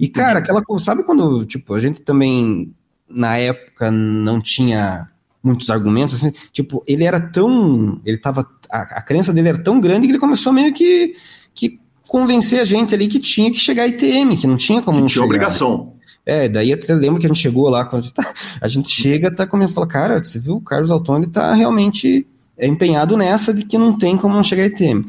e, 0.00 0.08
cara, 0.08 0.38
aquela 0.38 0.62
coisa, 0.62 0.82
sabe 0.82 1.02
quando, 1.02 1.44
tipo, 1.44 1.74
a 1.74 1.78
gente 1.78 2.00
também, 2.00 2.74
na 3.06 3.36
época, 3.36 3.90
não 3.90 4.40
tinha 4.40 5.06
muitos 5.42 5.70
argumentos, 5.70 6.14
assim, 6.14 6.32
tipo, 6.52 6.82
ele 6.86 7.04
era 7.04 7.20
tão, 7.20 8.00
ele 8.04 8.18
tava, 8.18 8.46
a, 8.70 8.80
a 8.80 9.02
crença 9.02 9.32
dele 9.32 9.48
era 9.48 9.62
tão 9.62 9.80
grande 9.80 10.06
que 10.06 10.12
ele 10.12 10.18
começou 10.18 10.52
meio 10.52 10.72
que, 10.72 11.14
que 11.54 11.80
convencer 12.06 12.60
a 12.60 12.64
gente 12.64 12.94
ali 12.94 13.08
que 13.08 13.18
tinha 13.18 13.50
que 13.50 13.58
chegar 13.58 13.84
a 13.84 13.88
ITM, 13.88 14.36
que 14.36 14.46
não 14.46 14.56
tinha 14.56 14.82
como 14.82 14.96
que 14.96 15.00
não 15.00 15.06
tinha 15.06 15.22
chegar. 15.22 15.26
obrigação. 15.26 15.94
É, 16.26 16.48
daí 16.48 16.72
até 16.72 16.94
lembro 16.94 17.18
que 17.18 17.26
a 17.26 17.28
gente 17.28 17.40
chegou 17.40 17.68
lá, 17.68 17.84
quando 17.84 18.02
a 18.02 18.04
gente, 18.04 18.14
tá, 18.14 18.34
a 18.60 18.68
gente 18.68 18.90
chega, 18.90 19.34
tá 19.34 19.46
começando 19.46 19.72
a 19.72 19.74
falar, 19.74 19.86
cara, 19.86 20.24
você 20.24 20.38
viu, 20.38 20.56
o 20.56 20.60
Carlos 20.60 20.90
Altoni 20.90 21.26
tá 21.26 21.54
realmente 21.54 22.26
é 22.60 22.66
empenhado 22.66 23.16
nessa 23.16 23.54
de 23.54 23.64
que 23.64 23.78
não 23.78 23.96
tem 23.96 24.18
como 24.18 24.34
não 24.34 24.42
chegar 24.42 24.66
ITM. 24.66 25.06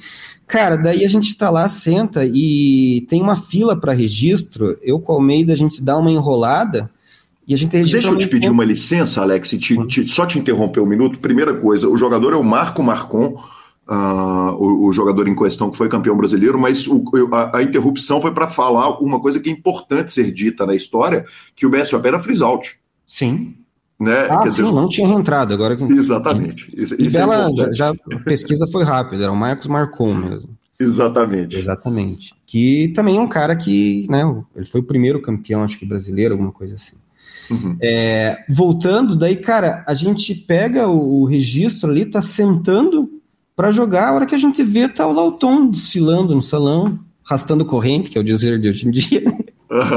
Cara, 0.48 0.78
daí 0.78 1.04
a 1.04 1.08
gente 1.08 1.28
está 1.28 1.50
lá, 1.50 1.68
senta 1.68 2.26
e 2.26 3.06
tem 3.10 3.22
uma 3.22 3.36
fila 3.36 3.78
para 3.78 3.92
registro. 3.94 4.78
Eu 4.82 5.00
com 5.00 5.14
o 5.14 5.16
Almeida 5.16 5.52
a 5.52 5.58
gente 5.58 5.82
dá 5.82 5.98
uma 5.98 6.12
enrolada 6.12 6.90
e 7.52 7.54
a 7.54 7.58
gente. 7.58 7.72
Deixa 7.72 8.08
eu 8.08 8.18
te 8.18 8.28
pedir 8.28 8.44
tempo. 8.44 8.54
uma 8.54 8.64
licença, 8.64 9.22
Alex, 9.22 9.50
te, 9.50 9.74
uhum. 9.74 9.86
te, 9.86 10.08
só 10.08 10.26
te 10.26 10.40
interromper 10.40 10.80
um 10.80 10.86
minuto. 10.86 11.20
Primeira 11.20 11.54
coisa, 11.54 11.90
o 11.90 11.98
jogador 11.98 12.32
é 12.32 12.38
o 12.38 12.44
Marco 12.44 12.82
Marcon. 12.82 13.44
Uh, 13.86 14.54
o, 14.58 14.88
o, 14.88 14.94
jogador 14.94 15.28
em 15.28 15.36
questão 15.36 15.70
que 15.70 15.76
foi 15.76 15.90
campeão 15.90 16.16
brasileiro, 16.16 16.58
mas 16.58 16.88
o, 16.88 17.04
a, 17.34 17.58
a, 17.58 17.64
interrupção 17.64 18.22
foi 18.22 18.32
para 18.32 18.48
falar 18.48 19.02
uma 19.02 19.20
coisa 19.20 19.38
que 19.38 19.50
é 19.50 19.52
importante 19.52 20.14
ser 20.14 20.32
dita 20.32 20.66
na 20.66 20.74
história, 20.74 21.26
que 21.54 21.66
o 21.66 21.70
BSOP 21.70 22.06
era 22.08 22.18
freeze 22.18 22.42
out. 22.42 22.80
Sim. 23.06 23.56
Né? 24.00 24.28
Ah, 24.30 24.38
Quer 24.38 24.52
sim, 24.52 24.64
dizer, 24.64 24.74
não 24.74 24.88
tinha 24.88 25.06
reentrado 25.06 25.54
agora. 25.54 25.76
Que... 25.76 25.84
Exatamente. 25.84 26.72
Isso, 26.74 26.96
e 26.98 27.08
isso 27.08 27.20
é 27.20 27.24
é 27.24 27.76
já, 27.76 27.90
a 27.90 28.20
pesquisa 28.24 28.66
foi 28.72 28.86
rápida, 28.86 29.24
era 29.24 29.32
o 29.32 29.36
Marcos 29.36 29.68
Marcon 29.68 30.14
mesmo. 30.14 30.56
Exatamente. 30.80 31.58
Exatamente. 31.58 32.34
Que 32.46 32.94
também 32.96 33.18
é 33.18 33.20
um 33.20 33.28
cara 33.28 33.58
que, 33.58 34.08
né, 34.10 34.22
ele 34.56 34.66
foi 34.66 34.80
o 34.80 34.86
primeiro 34.86 35.22
campeão, 35.22 35.64
acho 35.64 35.78
que 35.78 35.86
brasileiro, 35.86 36.34
alguma 36.34 36.54
coisa 36.54 36.76
assim. 36.76 36.96
Uhum. 37.50 37.78
É, 37.82 38.44
voltando, 38.50 39.16
daí, 39.16 39.36
cara, 39.36 39.84
a 39.88 39.94
gente 39.94 40.34
pega 40.34 40.88
o, 40.88 41.22
o 41.22 41.26
registro 41.26 41.90
ali, 41.90 42.06
tá 42.06 42.22
sentando 42.22 43.10
para 43.56 43.72
jogar, 43.72 44.10
a 44.10 44.14
hora 44.14 44.26
que 44.26 44.36
a 44.36 44.40
gente 44.40 44.64
vê 44.64 44.88
tá 44.88 45.06
o 45.06 45.14
Lauton 45.14 45.68
desfilando 45.68 46.34
no 46.34 46.42
salão, 46.42 47.00
arrastando 47.26 47.66
corrente, 47.66 48.10
que 48.10 48.18
é 48.18 48.22
o 48.22 48.24
dizer 48.24 48.60
de 48.60 48.70
hoje 48.70 48.88
em 48.88 48.92
dia. 48.92 49.24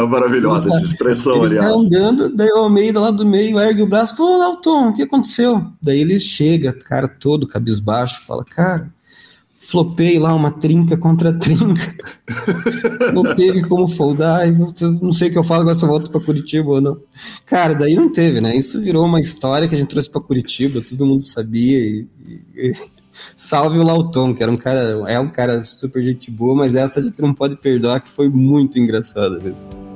maravilhosa 0.08 0.68
essa 0.68 0.86
expressão, 0.86 1.44
ele 1.44 1.58
aliás. 1.58 1.72
Tá 1.72 1.80
andando, 1.80 2.28
daí 2.28 2.48
o 2.48 2.58
Almeida 2.58 3.00
lá 3.00 3.10
do 3.10 3.26
meio 3.26 3.58
ergue 3.58 3.82
o 3.82 3.88
braço, 3.88 4.16
falou, 4.16 4.38
Lauton, 4.38 4.88
o 4.88 4.94
que 4.94 5.02
aconteceu? 5.02 5.66
Daí 5.82 6.00
ele 6.00 6.20
chega, 6.20 6.72
cara 6.72 7.08
todo 7.08 7.46
cabisbaixo, 7.46 8.24
fala, 8.24 8.44
cara, 8.44 8.93
flopei 9.74 10.20
lá 10.20 10.32
uma 10.32 10.52
trinca 10.52 10.96
contra 10.96 11.32
trinca. 11.32 11.92
não 13.12 13.34
teve 13.34 13.62
como 13.62 13.88
foldar, 13.88 14.46
não 15.02 15.12
sei 15.12 15.28
o 15.28 15.32
que 15.32 15.38
eu 15.38 15.42
falo 15.42 15.62
agora 15.62 15.74
se 15.74 15.82
eu 15.82 15.88
volto 15.88 16.12
para 16.12 16.20
Curitiba 16.20 16.70
ou 16.70 16.80
não. 16.80 16.96
Cara, 17.44 17.74
daí 17.74 17.96
não 17.96 18.12
teve, 18.12 18.40
né? 18.40 18.56
Isso 18.56 18.80
virou 18.80 19.04
uma 19.04 19.20
história 19.20 19.66
que 19.66 19.74
a 19.74 19.78
gente 19.78 19.88
trouxe 19.88 20.08
para 20.08 20.20
Curitiba, 20.20 20.80
todo 20.80 21.04
mundo 21.04 21.22
sabia 21.22 21.78
e, 21.78 22.06
e, 22.54 22.72
Salve 23.36 23.78
o 23.78 23.82
Lauton, 23.82 24.34
que 24.34 24.42
era 24.42 24.50
um 24.50 24.56
cara, 24.56 24.80
é 25.08 25.18
um 25.18 25.28
cara 25.28 25.64
super 25.64 26.02
gente 26.02 26.30
boa, 26.30 26.54
mas 26.54 26.74
essa 26.74 27.00
a 27.00 27.02
gente 27.02 27.20
não 27.20 27.32
pode 27.32 27.56
perdoar, 27.56 28.00
que 28.00 28.10
foi 28.10 28.28
muito 28.28 28.78
engraçada 28.78 29.38
mesmo. 29.38 29.93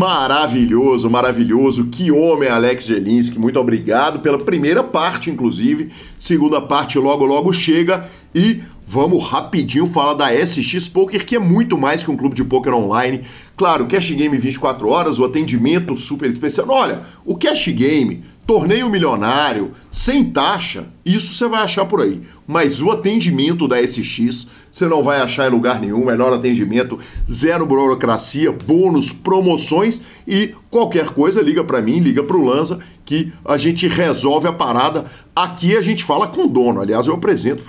Maravilhoso, 0.00 1.10
maravilhoso. 1.10 1.88
Que 1.88 2.10
homem, 2.10 2.48
Alex 2.48 2.86
Jelinski. 2.86 3.38
Muito 3.38 3.60
obrigado 3.60 4.20
pela 4.20 4.38
primeira 4.38 4.82
parte, 4.82 5.28
inclusive. 5.28 5.90
Segunda 6.18 6.58
parte 6.58 6.98
logo, 6.98 7.26
logo 7.26 7.52
chega. 7.52 8.08
E 8.34 8.62
vamos 8.86 9.22
rapidinho 9.22 9.86
falar 9.86 10.14
da 10.14 10.32
SX 10.34 10.88
Poker, 10.88 11.26
que 11.26 11.36
é 11.36 11.38
muito 11.38 11.76
mais 11.76 12.02
que 12.02 12.10
um 12.10 12.16
clube 12.16 12.34
de 12.34 12.42
poker 12.42 12.72
online. 12.72 13.20
Claro, 13.54 13.86
Cash 13.86 14.12
Game 14.12 14.38
24 14.38 14.88
horas, 14.88 15.18
o 15.18 15.24
atendimento 15.26 15.94
super 15.98 16.30
especial. 16.30 16.70
Olha, 16.70 17.02
o 17.22 17.36
Cash 17.36 17.68
Game, 17.68 18.24
torneio 18.46 18.88
milionário, 18.88 19.72
sem 19.90 20.24
taxa, 20.24 20.88
isso 21.04 21.34
você 21.34 21.46
vai 21.46 21.62
achar 21.62 21.84
por 21.84 22.00
aí. 22.00 22.22
Mas 22.46 22.80
o 22.80 22.90
atendimento 22.90 23.68
da 23.68 23.76
SX 23.86 24.46
você 24.70 24.86
não 24.86 25.02
vai 25.02 25.20
achar 25.20 25.48
em 25.48 25.50
lugar 25.50 25.80
nenhum. 25.80 26.04
Melhor 26.04 26.32
atendimento, 26.32 26.98
zero 27.30 27.66
burocracia, 27.66 28.52
bônus, 28.52 29.12
promoções 29.12 30.00
e 30.26 30.54
qualquer 30.70 31.10
coisa, 31.10 31.42
liga 31.42 31.64
para 31.64 31.82
mim, 31.82 31.98
liga 31.98 32.22
para 32.22 32.36
o 32.36 32.44
Lanza 32.44 32.78
que 33.10 33.32
a 33.44 33.56
gente 33.56 33.88
resolve 33.88 34.46
a 34.46 34.52
parada. 34.52 35.06
Aqui 35.34 35.76
a 35.76 35.80
gente 35.80 36.04
fala 36.04 36.28
com 36.28 36.44
o 36.44 36.48
dono. 36.48 36.80
Aliás, 36.80 37.08
eu 37.08 37.14
apresento. 37.14 37.64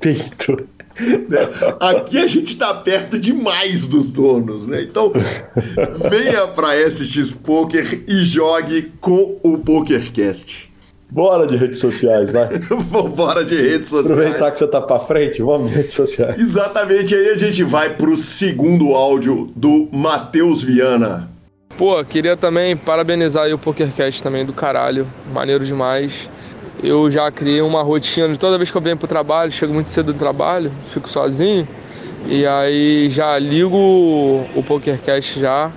Peito. 0.00 0.66
Né? 1.28 1.38
Aqui 1.78 2.18
a 2.18 2.26
gente 2.26 2.48
está 2.48 2.74
perto 2.74 3.20
demais 3.20 3.86
dos 3.86 4.10
donos, 4.10 4.66
né? 4.66 4.82
Então, 4.82 5.12
venha 6.10 6.48
para 6.48 6.74
SX 6.90 7.32
Poker 7.32 8.04
e 8.08 8.24
jogue 8.24 8.92
com 9.00 9.38
o 9.44 9.58
PokerCast. 9.58 10.69
Bora 11.10 11.46
de 11.46 11.56
redes 11.56 11.78
sociais, 11.78 12.30
vai. 12.30 12.48
Bora 13.14 13.44
de 13.44 13.56
redes 13.56 13.88
sociais. 13.88 14.18
Aproveitar 14.18 14.50
que 14.52 14.58
você 14.58 14.66
tá 14.68 14.80
para 14.80 15.00
frente, 15.00 15.42
vamos 15.42 15.70
de 15.70 15.76
redes 15.76 15.94
sociais. 15.94 16.40
Exatamente, 16.40 17.14
aí 17.14 17.30
a 17.30 17.34
gente 17.34 17.64
vai 17.64 17.90
pro 17.90 18.16
segundo 18.16 18.94
áudio 18.94 19.50
do 19.56 19.88
Matheus 19.90 20.62
Viana. 20.62 21.28
Pô, 21.76 22.04
queria 22.04 22.36
também 22.36 22.76
parabenizar 22.76 23.44
aí 23.44 23.52
o 23.52 23.58
PokerCast 23.58 24.22
também 24.22 24.44
do 24.44 24.52
caralho, 24.52 25.06
maneiro 25.32 25.64
demais. 25.64 26.30
Eu 26.82 27.10
já 27.10 27.30
criei 27.30 27.60
uma 27.60 27.82
rotina 27.82 28.28
de 28.28 28.38
toda 28.38 28.56
vez 28.56 28.70
que 28.70 28.76
eu 28.76 28.82
venho 28.82 28.96
pro 28.96 29.08
trabalho, 29.08 29.50
chego 29.50 29.72
muito 29.74 29.88
cedo 29.88 30.12
do 30.12 30.18
trabalho, 30.18 30.70
fico 30.92 31.08
sozinho. 31.08 31.66
E 32.26 32.46
aí 32.46 33.08
já 33.10 33.38
ligo 33.38 33.76
o 34.54 34.62
PokerCast 34.62 35.40
já 35.40 35.72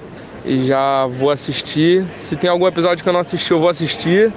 e 0.45 0.65
já 0.65 1.07
vou 1.07 1.31
assistir. 1.31 2.05
Se 2.17 2.35
tem 2.35 2.49
algum 2.49 2.67
episódio 2.67 3.01
que 3.01 3.09
eu 3.09 3.13
não 3.13 3.21
assisti, 3.21 3.51
eu 3.51 3.59
vou 3.59 3.69
assistir 3.69 4.31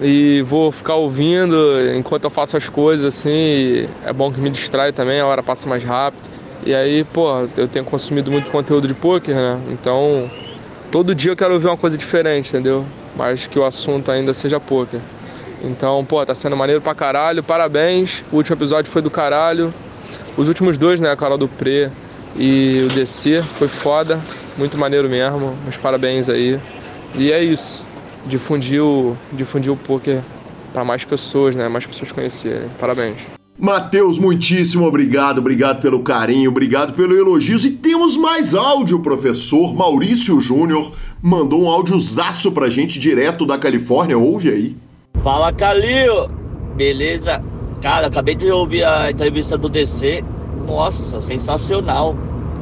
e 0.00 0.42
vou 0.42 0.72
ficar 0.72 0.96
ouvindo 0.96 1.56
enquanto 1.94 2.24
eu 2.24 2.30
faço 2.30 2.56
as 2.56 2.68
coisas 2.68 3.04
assim. 3.06 3.88
é 4.04 4.12
bom 4.12 4.32
que 4.32 4.40
me 4.40 4.50
distrai 4.50 4.92
também, 4.92 5.20
a 5.20 5.26
hora 5.26 5.42
passa 5.42 5.68
mais 5.68 5.84
rápido. 5.84 6.22
E 6.66 6.74
aí, 6.74 7.04
pô, 7.04 7.46
eu 7.56 7.68
tenho 7.68 7.84
consumido 7.84 8.30
muito 8.30 8.50
conteúdo 8.50 8.88
de 8.88 8.94
poker, 8.94 9.34
né? 9.34 9.60
Então, 9.70 10.30
todo 10.90 11.14
dia 11.14 11.32
eu 11.32 11.36
quero 11.36 11.52
ouvir 11.54 11.66
uma 11.66 11.76
coisa 11.76 11.96
diferente, 11.96 12.48
entendeu? 12.48 12.86
Mas 13.14 13.46
que 13.46 13.58
o 13.58 13.64
assunto 13.64 14.10
ainda 14.10 14.32
seja 14.32 14.58
poker. 14.58 15.00
Então, 15.62 16.04
pô, 16.04 16.24
tá 16.24 16.34
sendo 16.34 16.56
maneiro 16.56 16.80
pra 16.80 16.94
caralho, 16.94 17.42
parabéns. 17.42 18.24
O 18.32 18.36
último 18.36 18.56
episódio 18.56 18.90
foi 18.90 19.02
do 19.02 19.10
caralho. 19.10 19.72
Os 20.36 20.48
últimos 20.48 20.76
dois, 20.78 21.00
né, 21.00 21.10
a 21.10 21.16
Carol 21.16 21.38
do 21.38 21.48
Pre 21.48 21.90
e 22.34 22.86
o 22.86 22.88
DC, 22.94 23.42
foi 23.42 23.68
foda. 23.68 24.18
Muito 24.56 24.76
maneiro 24.78 25.08
mesmo, 25.08 25.56
mas 25.64 25.76
parabéns 25.76 26.28
aí. 26.28 26.58
E 27.14 27.30
é 27.30 27.42
isso. 27.42 27.84
Difundir 28.26 28.82
o, 28.82 29.16
difundir 29.32 29.72
o 29.72 29.76
poker 29.76 30.20
para 30.72 30.84
mais 30.84 31.04
pessoas, 31.04 31.54
né? 31.54 31.68
Mais 31.68 31.86
pessoas 31.86 32.10
conhecerem. 32.10 32.68
Parabéns. 32.80 33.16
Matheus, 33.56 34.18
muitíssimo 34.18 34.84
obrigado, 34.84 35.38
obrigado 35.38 35.80
pelo 35.80 36.02
carinho, 36.02 36.50
obrigado 36.50 36.92
pelo 36.92 37.16
elogios. 37.16 37.64
E 37.64 37.70
temos 37.70 38.16
mais 38.16 38.52
áudio, 38.52 38.98
professor. 38.98 39.72
Maurício 39.72 40.40
Júnior 40.40 40.92
mandou 41.22 41.62
um 41.62 41.68
áudiozaço 41.68 42.50
pra 42.50 42.68
gente 42.68 42.98
direto 42.98 43.46
da 43.46 43.56
Califórnia. 43.56 44.18
Ouve 44.18 44.50
aí. 44.50 44.76
Fala, 45.22 45.52
Calil! 45.52 46.28
Beleza? 46.74 47.42
Cara, 47.80 48.08
acabei 48.08 48.34
de 48.34 48.50
ouvir 48.50 48.82
a 48.84 49.10
entrevista 49.10 49.56
do 49.56 49.68
DC. 49.68 50.24
Nossa, 50.66 51.22
sensacional. 51.22 52.16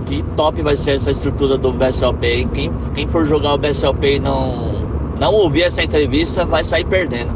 Que 0.05 0.23
top 0.37 0.61
vai 0.61 0.77
ser 0.77 0.97
essa 0.97 1.11
estrutura 1.11 1.57
do 1.57 1.73
BSLP. 1.73 2.47
Quem, 2.53 2.71
quem 2.95 3.09
for 3.09 3.25
jogar 3.25 3.55
o 3.55 3.59
BSLP 3.59 4.17
e 4.17 4.19
não, 4.19 4.82
não 5.23 5.35
ouvir 5.35 5.63
essa 5.63 5.85
entrevista 5.85 6.45
vai 6.45 6.65
sair 6.65 6.85
perdendo. 6.85 7.33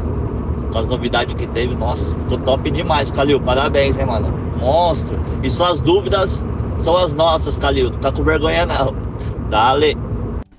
Com 0.73 0.77
as 0.77 0.89
novidades 0.89 1.33
que 1.33 1.47
teve, 1.47 1.73
nossa, 1.73 2.17
tô 2.27 2.37
top 2.37 2.69
demais, 2.69 3.13
Calil. 3.13 3.39
Parabéns, 3.39 3.97
hein, 3.97 4.05
mano. 4.05 4.27
Monstro. 4.59 5.17
E 5.41 5.49
suas 5.49 5.79
dúvidas 5.79 6.43
são 6.77 6.97
as 6.97 7.13
nossas, 7.13 7.57
Calil. 7.57 7.89
Não 7.89 7.97
tá 7.99 8.11
com 8.11 8.23
vergonha, 8.23 8.65
não. 8.65 8.93
Dale. 9.49 9.97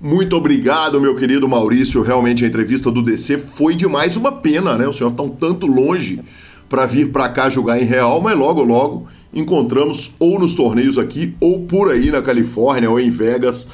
Muito 0.01 0.35
obrigado, 0.35 0.99
meu 0.99 1.15
querido 1.15 1.47
Maurício. 1.47 2.01
Realmente 2.01 2.43
a 2.43 2.47
entrevista 2.47 2.89
do 2.89 3.03
DC 3.03 3.37
foi 3.37 3.75
demais. 3.75 4.17
Uma 4.17 4.31
pena, 4.31 4.75
né? 4.75 4.87
O 4.87 4.93
senhor 4.93 5.11
tá 5.11 5.21
um 5.21 5.29
tanto 5.29 5.67
longe 5.67 6.19
para 6.67 6.87
vir 6.87 7.11
para 7.11 7.29
cá 7.29 7.47
jogar 7.47 7.79
em 7.79 7.85
real, 7.85 8.19
mas 8.19 8.35
logo, 8.35 8.63
logo 8.63 9.07
encontramos 9.31 10.15
ou 10.17 10.39
nos 10.39 10.55
torneios 10.55 10.97
aqui 10.97 11.35
ou 11.39 11.59
por 11.67 11.91
aí 11.91 12.09
na 12.09 12.23
Califórnia 12.23 12.89
ou 12.89 12.99
em 12.99 13.11
Vegas. 13.11 13.67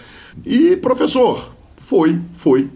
E, 0.45 0.75
professor, 0.75 1.53
foi, 1.77 2.19
foi. 2.33 2.69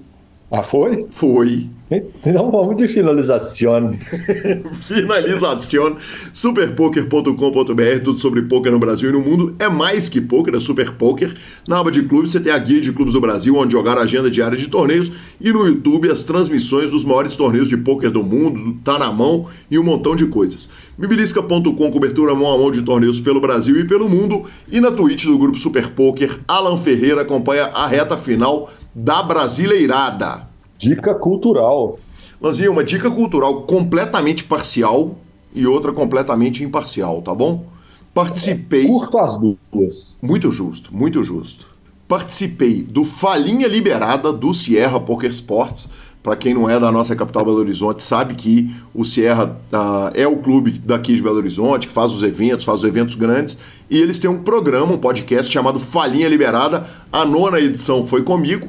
Ah, 0.52 0.64
foi? 0.64 1.06
Foi. 1.12 1.70
Então 1.92 2.52
vamos 2.52 2.76
de 2.78 2.88
finalização. 2.88 3.94
finalização. 4.74 5.98
Superpoker.com.br, 6.32 8.04
tudo 8.04 8.20
sobre 8.20 8.44
poker 8.44 8.72
no 8.72 8.78
Brasil 8.78 9.10
e 9.10 9.14
no 9.14 9.22
mundo. 9.22 9.56
É 9.58 9.68
mais 9.68 10.08
que 10.08 10.22
poker, 10.22 10.56
é 10.56 10.60
Super 10.60 10.94
Poker. 10.94 11.36
Na 11.68 11.80
aba 11.80 11.92
de 11.92 12.04
clubes 12.04 12.32
você 12.32 12.40
tem 12.40 12.52
a 12.52 12.58
guia 12.60 12.80
de 12.80 12.92
clubes 12.92 13.14
do 13.14 13.22
Brasil, 13.22 13.56
onde 13.56 13.74
jogar 13.74 13.98
a 13.98 14.02
agenda 14.02 14.30
diária 14.30 14.58
de 14.58 14.68
torneios. 14.68 15.12
E 15.42 15.52
no 15.52 15.66
YouTube 15.66 16.12
as 16.12 16.24
transmissões 16.24 16.92
dos 16.92 17.04
maiores 17.04 17.36
torneios 17.36 17.68
de 17.68 17.78
poker 17.78 18.12
do 18.12 18.24
mundo, 18.24 18.78
tá 18.84 19.00
na 19.00 19.12
mão 19.12 19.48
e 19.70 19.80
um 19.80 19.84
montão 19.84 20.16
de 20.16 20.28
coisas. 20.28 20.70
Bibilisca.com, 20.98 21.92
cobertura 21.92 22.36
mão 22.36 22.54
a 22.54 22.58
mão 22.58 22.72
de 22.72 22.82
torneios 22.82 23.20
pelo 23.20 23.40
Brasil 23.40 23.80
e 23.80 23.86
pelo 23.86 24.08
mundo. 24.08 24.46
E 24.72 24.80
na 24.80 24.92
Twitch 24.92 25.26
do 25.26 25.38
grupo 25.38 25.58
Super 25.58 25.90
Poker, 25.90 26.40
Alan 26.48 26.78
Ferreira 26.78 27.22
acompanha 27.22 27.66
a 27.66 27.88
reta 27.88 28.18
final 28.18 28.70
da 28.94 29.22
Brasileirada. 29.24 30.48
Dica 30.78 31.14
cultural. 31.14 32.00
Lanzinha, 32.42 32.72
uma 32.72 32.84
dica 32.84 33.12
cultural 33.12 33.64
completamente 33.64 34.44
parcial 34.44 35.16
e 35.54 35.68
outra 35.68 35.92
completamente 35.92 36.64
imparcial, 36.64 37.22
tá 37.22 37.34
bom? 37.36 37.66
Participei. 38.14 38.86
Curto 38.88 39.18
as 39.18 39.38
duas. 39.38 40.18
Muito 40.22 40.52
justo, 40.52 40.96
muito 40.96 41.24
justo. 41.24 41.68
participei 42.10 42.82
do 42.82 43.04
Falinha 43.04 43.68
Liberada 43.68 44.34
do 44.34 44.52
Sierra 44.54 45.00
Poker 45.00 45.30
Sports. 45.30 45.88
Para 46.24 46.36
quem 46.36 46.54
não 46.54 46.70
é 46.70 46.78
da 46.78 46.92
nossa 46.92 47.16
capital 47.16 47.46
Belo 47.46 47.60
Horizonte, 47.60 48.04
sabe 48.04 48.34
que 48.34 48.70
o 48.94 49.06
Sierra 49.06 49.58
uh, 49.72 50.12
é 50.14 50.28
o 50.28 50.38
clube 50.38 50.72
daqui 50.72 51.16
de 51.16 51.22
Belo 51.22 51.38
Horizonte, 51.38 51.88
que 51.88 51.94
faz 51.94 52.12
os 52.12 52.24
eventos, 52.24 52.66
faz 52.66 52.80
os 52.80 52.84
eventos 52.84 53.16
grandes, 53.16 53.58
e 53.90 54.02
eles 54.02 54.20
têm 54.20 54.30
um 54.30 54.44
programa, 54.44 54.94
um 54.94 54.98
podcast 54.98 55.50
chamado 55.50 55.80
Falinha 55.80 56.28
Liberada. 56.28 56.86
A 57.12 57.24
nona 57.24 57.60
edição 57.60 58.06
foi 58.06 58.24
comigo. 58.24 58.68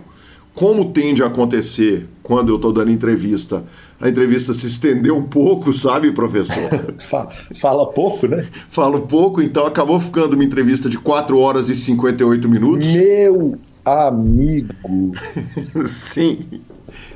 Como 0.54 0.92
tende 0.92 1.22
a 1.22 1.26
acontecer 1.26 2.06
quando 2.22 2.50
eu 2.50 2.56
estou 2.56 2.72
dando 2.72 2.90
entrevista, 2.90 3.64
a 4.00 4.08
entrevista 4.08 4.52
se 4.54 4.66
estendeu 4.66 5.16
um 5.16 5.22
pouco, 5.22 5.72
sabe, 5.72 6.12
professor? 6.12 6.68
Fala 7.60 7.86
pouco, 7.90 8.26
né? 8.26 8.46
Falo 8.68 9.02
pouco, 9.02 9.42
então 9.42 9.66
acabou 9.66 10.00
ficando 10.00 10.34
uma 10.34 10.44
entrevista 10.44 10.88
de 10.88 10.98
4 10.98 11.38
horas 11.38 11.68
e 11.68 11.76
58 11.76 12.48
minutos. 12.48 12.88
Meu 12.88 13.58
amigo! 13.84 15.12
sim, 15.86 16.38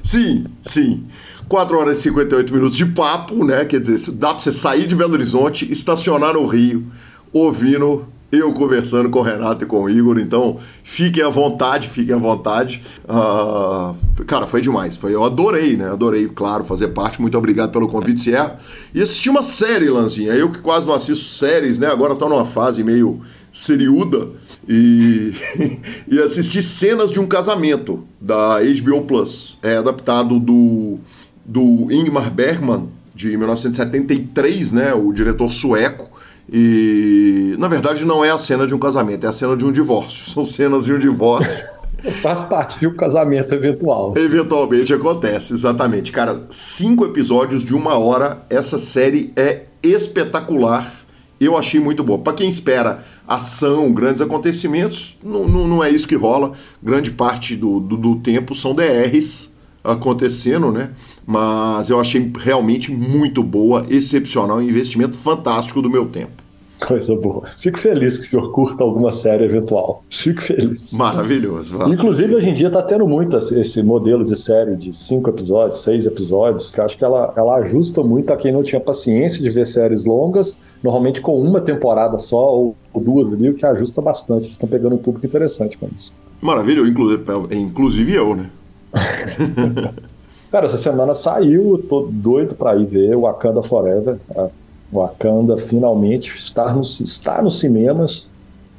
sim, 0.02 0.44
sim. 0.62 1.04
4 1.48 1.78
horas 1.78 1.98
e 1.98 2.02
58 2.02 2.52
minutos 2.52 2.76
de 2.76 2.86
papo, 2.86 3.44
né? 3.44 3.64
Quer 3.64 3.80
dizer, 3.80 4.10
dá 4.12 4.28
para 4.28 4.42
você 4.42 4.52
sair 4.52 4.86
de 4.86 4.96
Belo 4.96 5.12
Horizonte, 5.12 5.70
estacionar 5.70 6.34
no 6.34 6.46
Rio, 6.46 6.86
ouvindo 7.32 8.06
eu 8.38 8.52
conversando 8.52 9.10
com 9.10 9.20
o 9.20 9.22
Renato 9.22 9.64
e 9.64 9.66
com 9.66 9.82
o 9.82 9.90
Igor, 9.90 10.18
então 10.18 10.58
fiquem 10.82 11.22
à 11.22 11.28
vontade, 11.28 11.88
fiquem 11.88 12.14
à 12.14 12.18
vontade. 12.18 12.82
Uh, 13.04 14.24
cara, 14.24 14.46
foi 14.46 14.60
demais. 14.60 14.96
Foi, 14.96 15.14
eu 15.14 15.24
adorei, 15.24 15.76
né? 15.76 15.90
Adorei, 15.90 16.28
claro, 16.28 16.64
fazer 16.64 16.88
parte. 16.88 17.20
Muito 17.20 17.36
obrigado 17.36 17.70
pelo 17.70 17.88
convite, 17.88 18.20
Sierra. 18.20 18.58
E 18.94 19.02
assisti 19.02 19.28
uma 19.30 19.42
série, 19.42 19.88
Lanzinha. 19.88 20.32
Eu 20.32 20.50
que 20.50 20.60
quase 20.60 20.86
não 20.86 20.94
assisto 20.94 21.28
séries, 21.28 21.78
né? 21.78 21.88
Agora 21.88 22.14
tô 22.14 22.28
numa 22.28 22.44
fase 22.44 22.82
meio 22.82 23.20
seriúda. 23.52 24.28
E, 24.68 25.34
e 26.10 26.18
assisti 26.20 26.62
cenas 26.62 27.10
de 27.10 27.20
um 27.20 27.26
casamento 27.26 28.04
da 28.20 28.58
HBO 28.60 29.02
Plus. 29.02 29.58
É 29.62 29.76
adaptado 29.76 30.38
do, 30.38 30.98
do 31.44 31.88
Ingmar 31.90 32.30
Bergman, 32.30 32.88
de 33.14 33.36
1973, 33.36 34.72
né? 34.72 34.94
O 34.94 35.12
diretor 35.12 35.52
sueco. 35.52 36.13
E 36.52 37.54
na 37.58 37.68
verdade 37.68 38.04
não 38.04 38.24
é 38.24 38.30
a 38.30 38.38
cena 38.38 38.66
de 38.66 38.74
um 38.74 38.78
casamento, 38.78 39.24
é 39.24 39.28
a 39.28 39.32
cena 39.32 39.56
de 39.56 39.64
um 39.64 39.72
divórcio. 39.72 40.28
São 40.30 40.44
cenas 40.44 40.84
de 40.84 40.92
um 40.92 40.98
divórcio. 40.98 41.74
Faz 42.20 42.42
parte 42.42 42.78
de 42.78 42.86
um 42.86 42.94
casamento 42.94 43.54
eventual. 43.54 44.12
Eventualmente 44.16 44.92
acontece, 44.92 45.54
exatamente. 45.54 46.12
Cara, 46.12 46.42
cinco 46.50 47.06
episódios 47.06 47.64
de 47.64 47.74
uma 47.74 47.96
hora, 47.96 48.44
essa 48.50 48.76
série 48.76 49.32
é 49.34 49.62
espetacular. 49.82 50.92
Eu 51.40 51.56
achei 51.56 51.80
muito 51.80 52.04
boa. 52.04 52.18
Para 52.18 52.34
quem 52.34 52.50
espera 52.50 53.02
ação, 53.26 53.90
grandes 53.90 54.20
acontecimentos, 54.20 55.16
não, 55.22 55.48
não, 55.48 55.66
não, 55.66 55.84
é 55.84 55.88
isso 55.88 56.06
que 56.06 56.14
rola. 56.14 56.52
Grande 56.82 57.10
parte 57.10 57.56
do, 57.56 57.80
do, 57.80 57.96
do 57.96 58.16
tempo 58.16 58.54
são 58.54 58.74
DRs 58.74 59.50
acontecendo, 59.84 60.72
né? 60.72 60.90
mas 61.26 61.90
eu 61.90 62.00
achei 62.00 62.30
realmente 62.38 62.90
muito 62.90 63.42
boa, 63.42 63.84
excepcional, 63.88 64.58
um 64.58 64.62
investimento 64.62 65.16
fantástico 65.16 65.80
do 65.80 65.90
meu 65.90 66.06
tempo. 66.06 66.44
Coisa 66.86 67.14
boa. 67.14 67.44
Fico 67.60 67.78
feliz 67.78 68.18
que 68.18 68.24
o 68.24 68.28
senhor 68.28 68.52
curta 68.52 68.82
alguma 68.82 69.10
série 69.10 69.44
eventual. 69.44 70.04
Fico 70.10 70.42
feliz. 70.42 70.92
Maravilhoso. 70.92 71.78
Inclusive, 71.86 72.34
hoje 72.34 72.50
em 72.50 72.52
dia 72.52 72.66
está 72.66 72.82
tendo 72.82 73.06
muito 73.06 73.38
esse 73.38 73.82
modelo 73.82 74.22
de 74.22 74.36
série 74.36 74.76
de 74.76 74.94
cinco 74.94 75.30
episódios, 75.30 75.80
seis 75.80 76.04
episódios, 76.04 76.70
que 76.70 76.80
acho 76.80 76.98
que 76.98 77.04
ela, 77.04 77.32
ela 77.36 77.56
ajusta 77.56 78.02
muito 78.02 78.32
a 78.32 78.36
quem 78.36 78.52
não 78.52 78.62
tinha 78.62 78.80
paciência 78.80 79.40
de 79.40 79.48
ver 79.48 79.66
séries 79.66 80.04
longas, 80.04 80.58
normalmente 80.82 81.22
com 81.22 81.40
uma 81.40 81.60
temporada 81.60 82.18
só 82.18 82.54
ou, 82.54 82.76
duas 82.94 83.32
ali, 83.32 83.48
o 83.48 83.54
que 83.54 83.64
ajusta 83.64 84.02
bastante. 84.02 84.46
Eles 84.46 84.56
estão 84.56 84.68
pegando 84.68 84.96
um 84.96 84.98
público 84.98 85.24
interessante 85.24 85.78
com 85.78 85.88
isso. 85.96 86.12
Maravilha, 86.42 86.80
inclusive, 86.80 87.22
inclusive 87.52 88.12
eu, 88.12 88.34
né? 88.34 88.50
Cara, 90.50 90.66
essa 90.66 90.76
semana 90.76 91.14
saiu, 91.14 91.84
tô 91.88 92.08
doido 92.08 92.54
para 92.54 92.76
ir 92.76 92.86
ver 92.86 93.16
Wakanda 93.16 93.60
Forever. 93.60 94.18
A 94.36 94.48
Wakanda 94.92 95.58
finalmente 95.58 96.38
está, 96.38 96.72
no, 96.72 96.80
está 96.80 97.42
nos 97.42 97.58
cinemas 97.58 98.30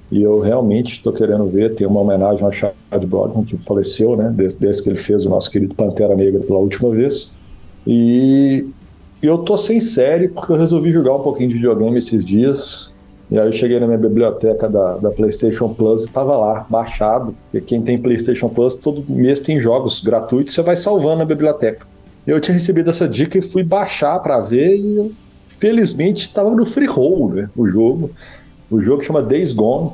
e 0.09 0.21
eu 0.23 0.39
realmente 0.39 0.93
estou 0.93 1.11
querendo 1.11 1.45
ver. 1.47 1.75
Tem 1.75 1.85
uma 1.85 1.99
homenagem 1.99 2.45
ao 2.45 2.51
Chad 2.53 2.73
Broadman, 3.05 3.43
que 3.43 3.57
faleceu, 3.57 4.15
né? 4.15 4.31
Desde, 4.33 4.57
desde, 4.57 4.83
que 4.83 4.89
ele 4.89 4.97
fez 4.97 5.25
o 5.25 5.29
nosso 5.29 5.51
querido 5.51 5.75
Pantera 5.75 6.15
Negra 6.15 6.39
pela 6.39 6.59
última 6.59 6.89
vez. 6.91 7.33
E 7.85 8.65
eu 9.21 9.39
tô 9.39 9.57
sem 9.57 9.81
série 9.81 10.29
porque 10.29 10.53
eu 10.53 10.57
resolvi 10.57 10.93
jogar 10.93 11.13
um 11.15 11.21
pouquinho 11.21 11.49
de 11.49 11.55
videogame 11.55 11.97
esses 11.97 12.23
dias. 12.23 12.94
E 13.29 13.39
aí 13.39 13.47
eu 13.47 13.51
cheguei 13.51 13.79
na 13.79 13.87
minha 13.87 13.97
biblioteca 13.97 14.69
da, 14.69 14.97
da 14.97 15.11
PlayStation 15.11 15.73
Plus 15.73 16.03
e 16.03 16.05
estava 16.05 16.37
lá, 16.37 16.65
baixado. 16.69 17.35
Porque 17.51 17.65
quem 17.65 17.81
tem 17.81 17.97
PlayStation 17.97 18.47
Plus, 18.49 18.75
todo 18.75 19.03
mês 19.11 19.39
tem 19.39 19.59
jogos 19.59 20.03
gratuitos, 20.03 20.53
você 20.53 20.61
vai 20.61 20.75
salvando 20.75 21.17
na 21.17 21.25
biblioteca. 21.25 21.85
Eu 22.25 22.39
tinha 22.39 22.53
recebido 22.53 22.89
essa 22.89 23.07
dica 23.07 23.37
e 23.37 23.41
fui 23.41 23.63
baixar 23.63 24.19
para 24.19 24.39
ver 24.39 24.75
e 24.75 25.15
felizmente 25.59 26.23
estava 26.23 26.49
no 26.49 26.65
free 26.65 26.87
roll, 26.87 27.29
né, 27.29 27.49
o 27.55 27.67
jogo. 27.67 28.11
O 28.69 28.81
jogo 28.81 29.03
chama 29.03 29.21
Days 29.21 29.51
Gone, 29.51 29.91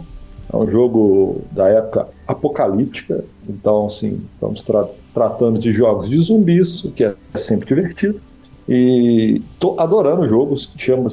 é 0.51 0.55
um 0.55 0.69
jogo 0.69 1.41
da 1.51 1.67
época 1.67 2.07
apocalíptica, 2.27 3.23
então 3.47 3.85
assim, 3.85 4.21
estamos 4.33 4.61
tra 4.61 4.87
tratando 5.13 5.59
de 5.59 5.73
jogos 5.73 6.09
de 6.09 6.17
zumbis, 6.21 6.85
o 6.85 6.91
que 6.91 7.03
é 7.03 7.15
sempre 7.35 7.67
divertido. 7.67 8.21
E 8.67 9.41
tô 9.59 9.77
adorando 9.77 10.25
jogos 10.25 10.65
que 10.65 10.81
chama 10.81 11.09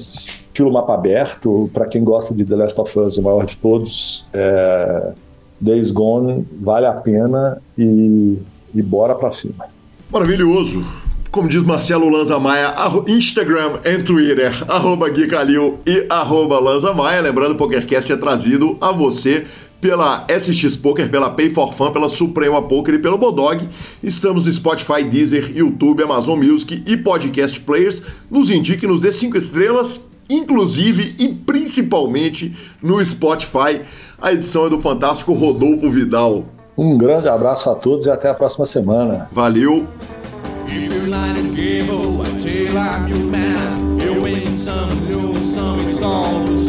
estilo 0.59 0.73
mapa 0.73 0.95
aberto. 0.95 1.71
Para 1.73 1.87
quem 1.87 2.03
gosta 2.03 2.35
de 2.35 2.45
The 2.45 2.57
Last 2.57 2.81
of 2.81 2.99
Us, 2.99 3.17
o 3.17 3.23
maior 3.23 3.47
de 3.47 3.57
todos, 3.57 4.27
é, 4.33 5.13
Days 5.61 5.91
Gone 5.91 6.47
vale 6.61 6.87
a 6.87 6.93
pena 6.93 7.63
e, 7.77 8.37
e 8.75 8.83
bora 8.83 9.15
para 9.15 9.33
cima. 9.33 9.67
Maravilhoso. 10.11 10.85
Como 11.31 11.49
diz 11.49 11.63
Marcelo 11.63 12.09
Lanza 12.09 12.39
Maia, 12.39 12.75
Instagram 13.07 13.81
e 13.85 14.03
Twitter, 14.03 14.65
arroba 14.67 15.11
Gui 15.11 15.29
Calil 15.29 15.79
e 15.87 16.07
arroba 16.09 16.59
Lanza 16.59 16.93
Maia. 16.95 17.21
Lembrando, 17.21 17.53
o 17.53 17.57
PokerCast 17.57 18.13
é 18.13 18.17
trazido 18.17 18.77
a 18.81 18.91
você 18.93 19.45
pela 19.79 20.27
SX 20.27 20.75
Poker, 20.75 21.09
pela 21.09 21.31
Pay 21.31 21.51
for 21.51 21.73
Fun, 21.73 21.93
pela 21.93 22.09
Suprema 22.09 22.63
Poker 22.63 22.95
e 22.95 22.99
pelo 22.99 23.19
Bodog. 23.19 23.69
Estamos 24.03 24.47
no 24.47 24.53
Spotify, 24.53 25.05
Deezer, 25.05 25.53
YouTube, 25.55 26.03
Amazon 26.03 26.43
Music 26.43 26.83
e 26.85 26.97
Podcast 26.97 27.61
Players. 27.61 28.03
Nos 28.31 28.51
indique, 28.51 28.87
nos 28.87 29.03
dê 29.03 29.13
5 29.13 29.37
estrelas, 29.37 30.09
inclusive 30.29 31.15
e 31.19 31.29
principalmente 31.29 32.57
no 32.83 33.05
Spotify. 33.05 33.83
A 34.21 34.33
edição 34.33 34.67
é 34.67 34.71
do 34.71 34.81
fantástico 34.81 35.33
Rodolfo 35.33 35.91
Vidal. 35.91 36.45
Um 36.77 36.97
grande 36.97 37.29
abraço 37.29 37.71
a 37.71 37.75
todos 37.75 38.07
e 38.07 38.11
até 38.11 38.29
a 38.29 38.35
próxima 38.35 38.67
semana. 38.67 39.29
Valeu! 39.33 39.87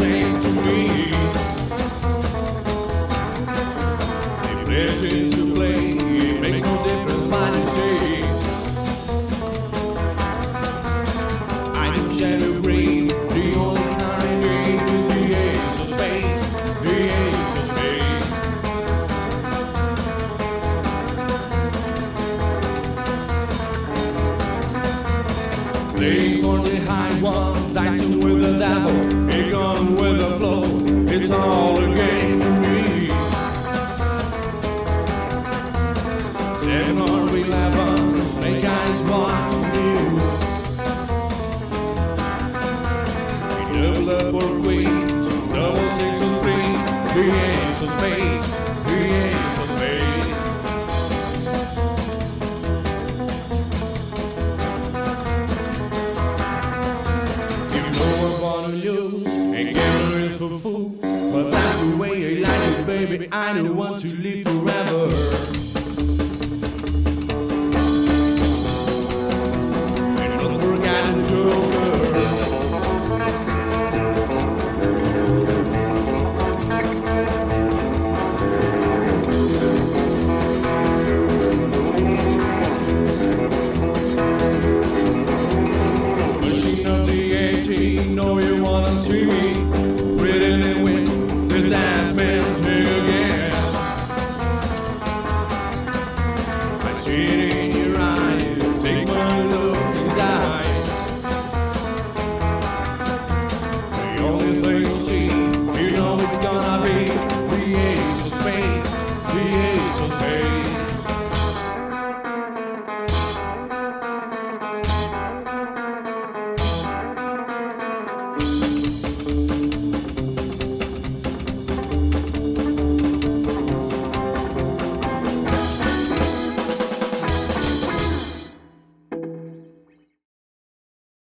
I 0.01 0.18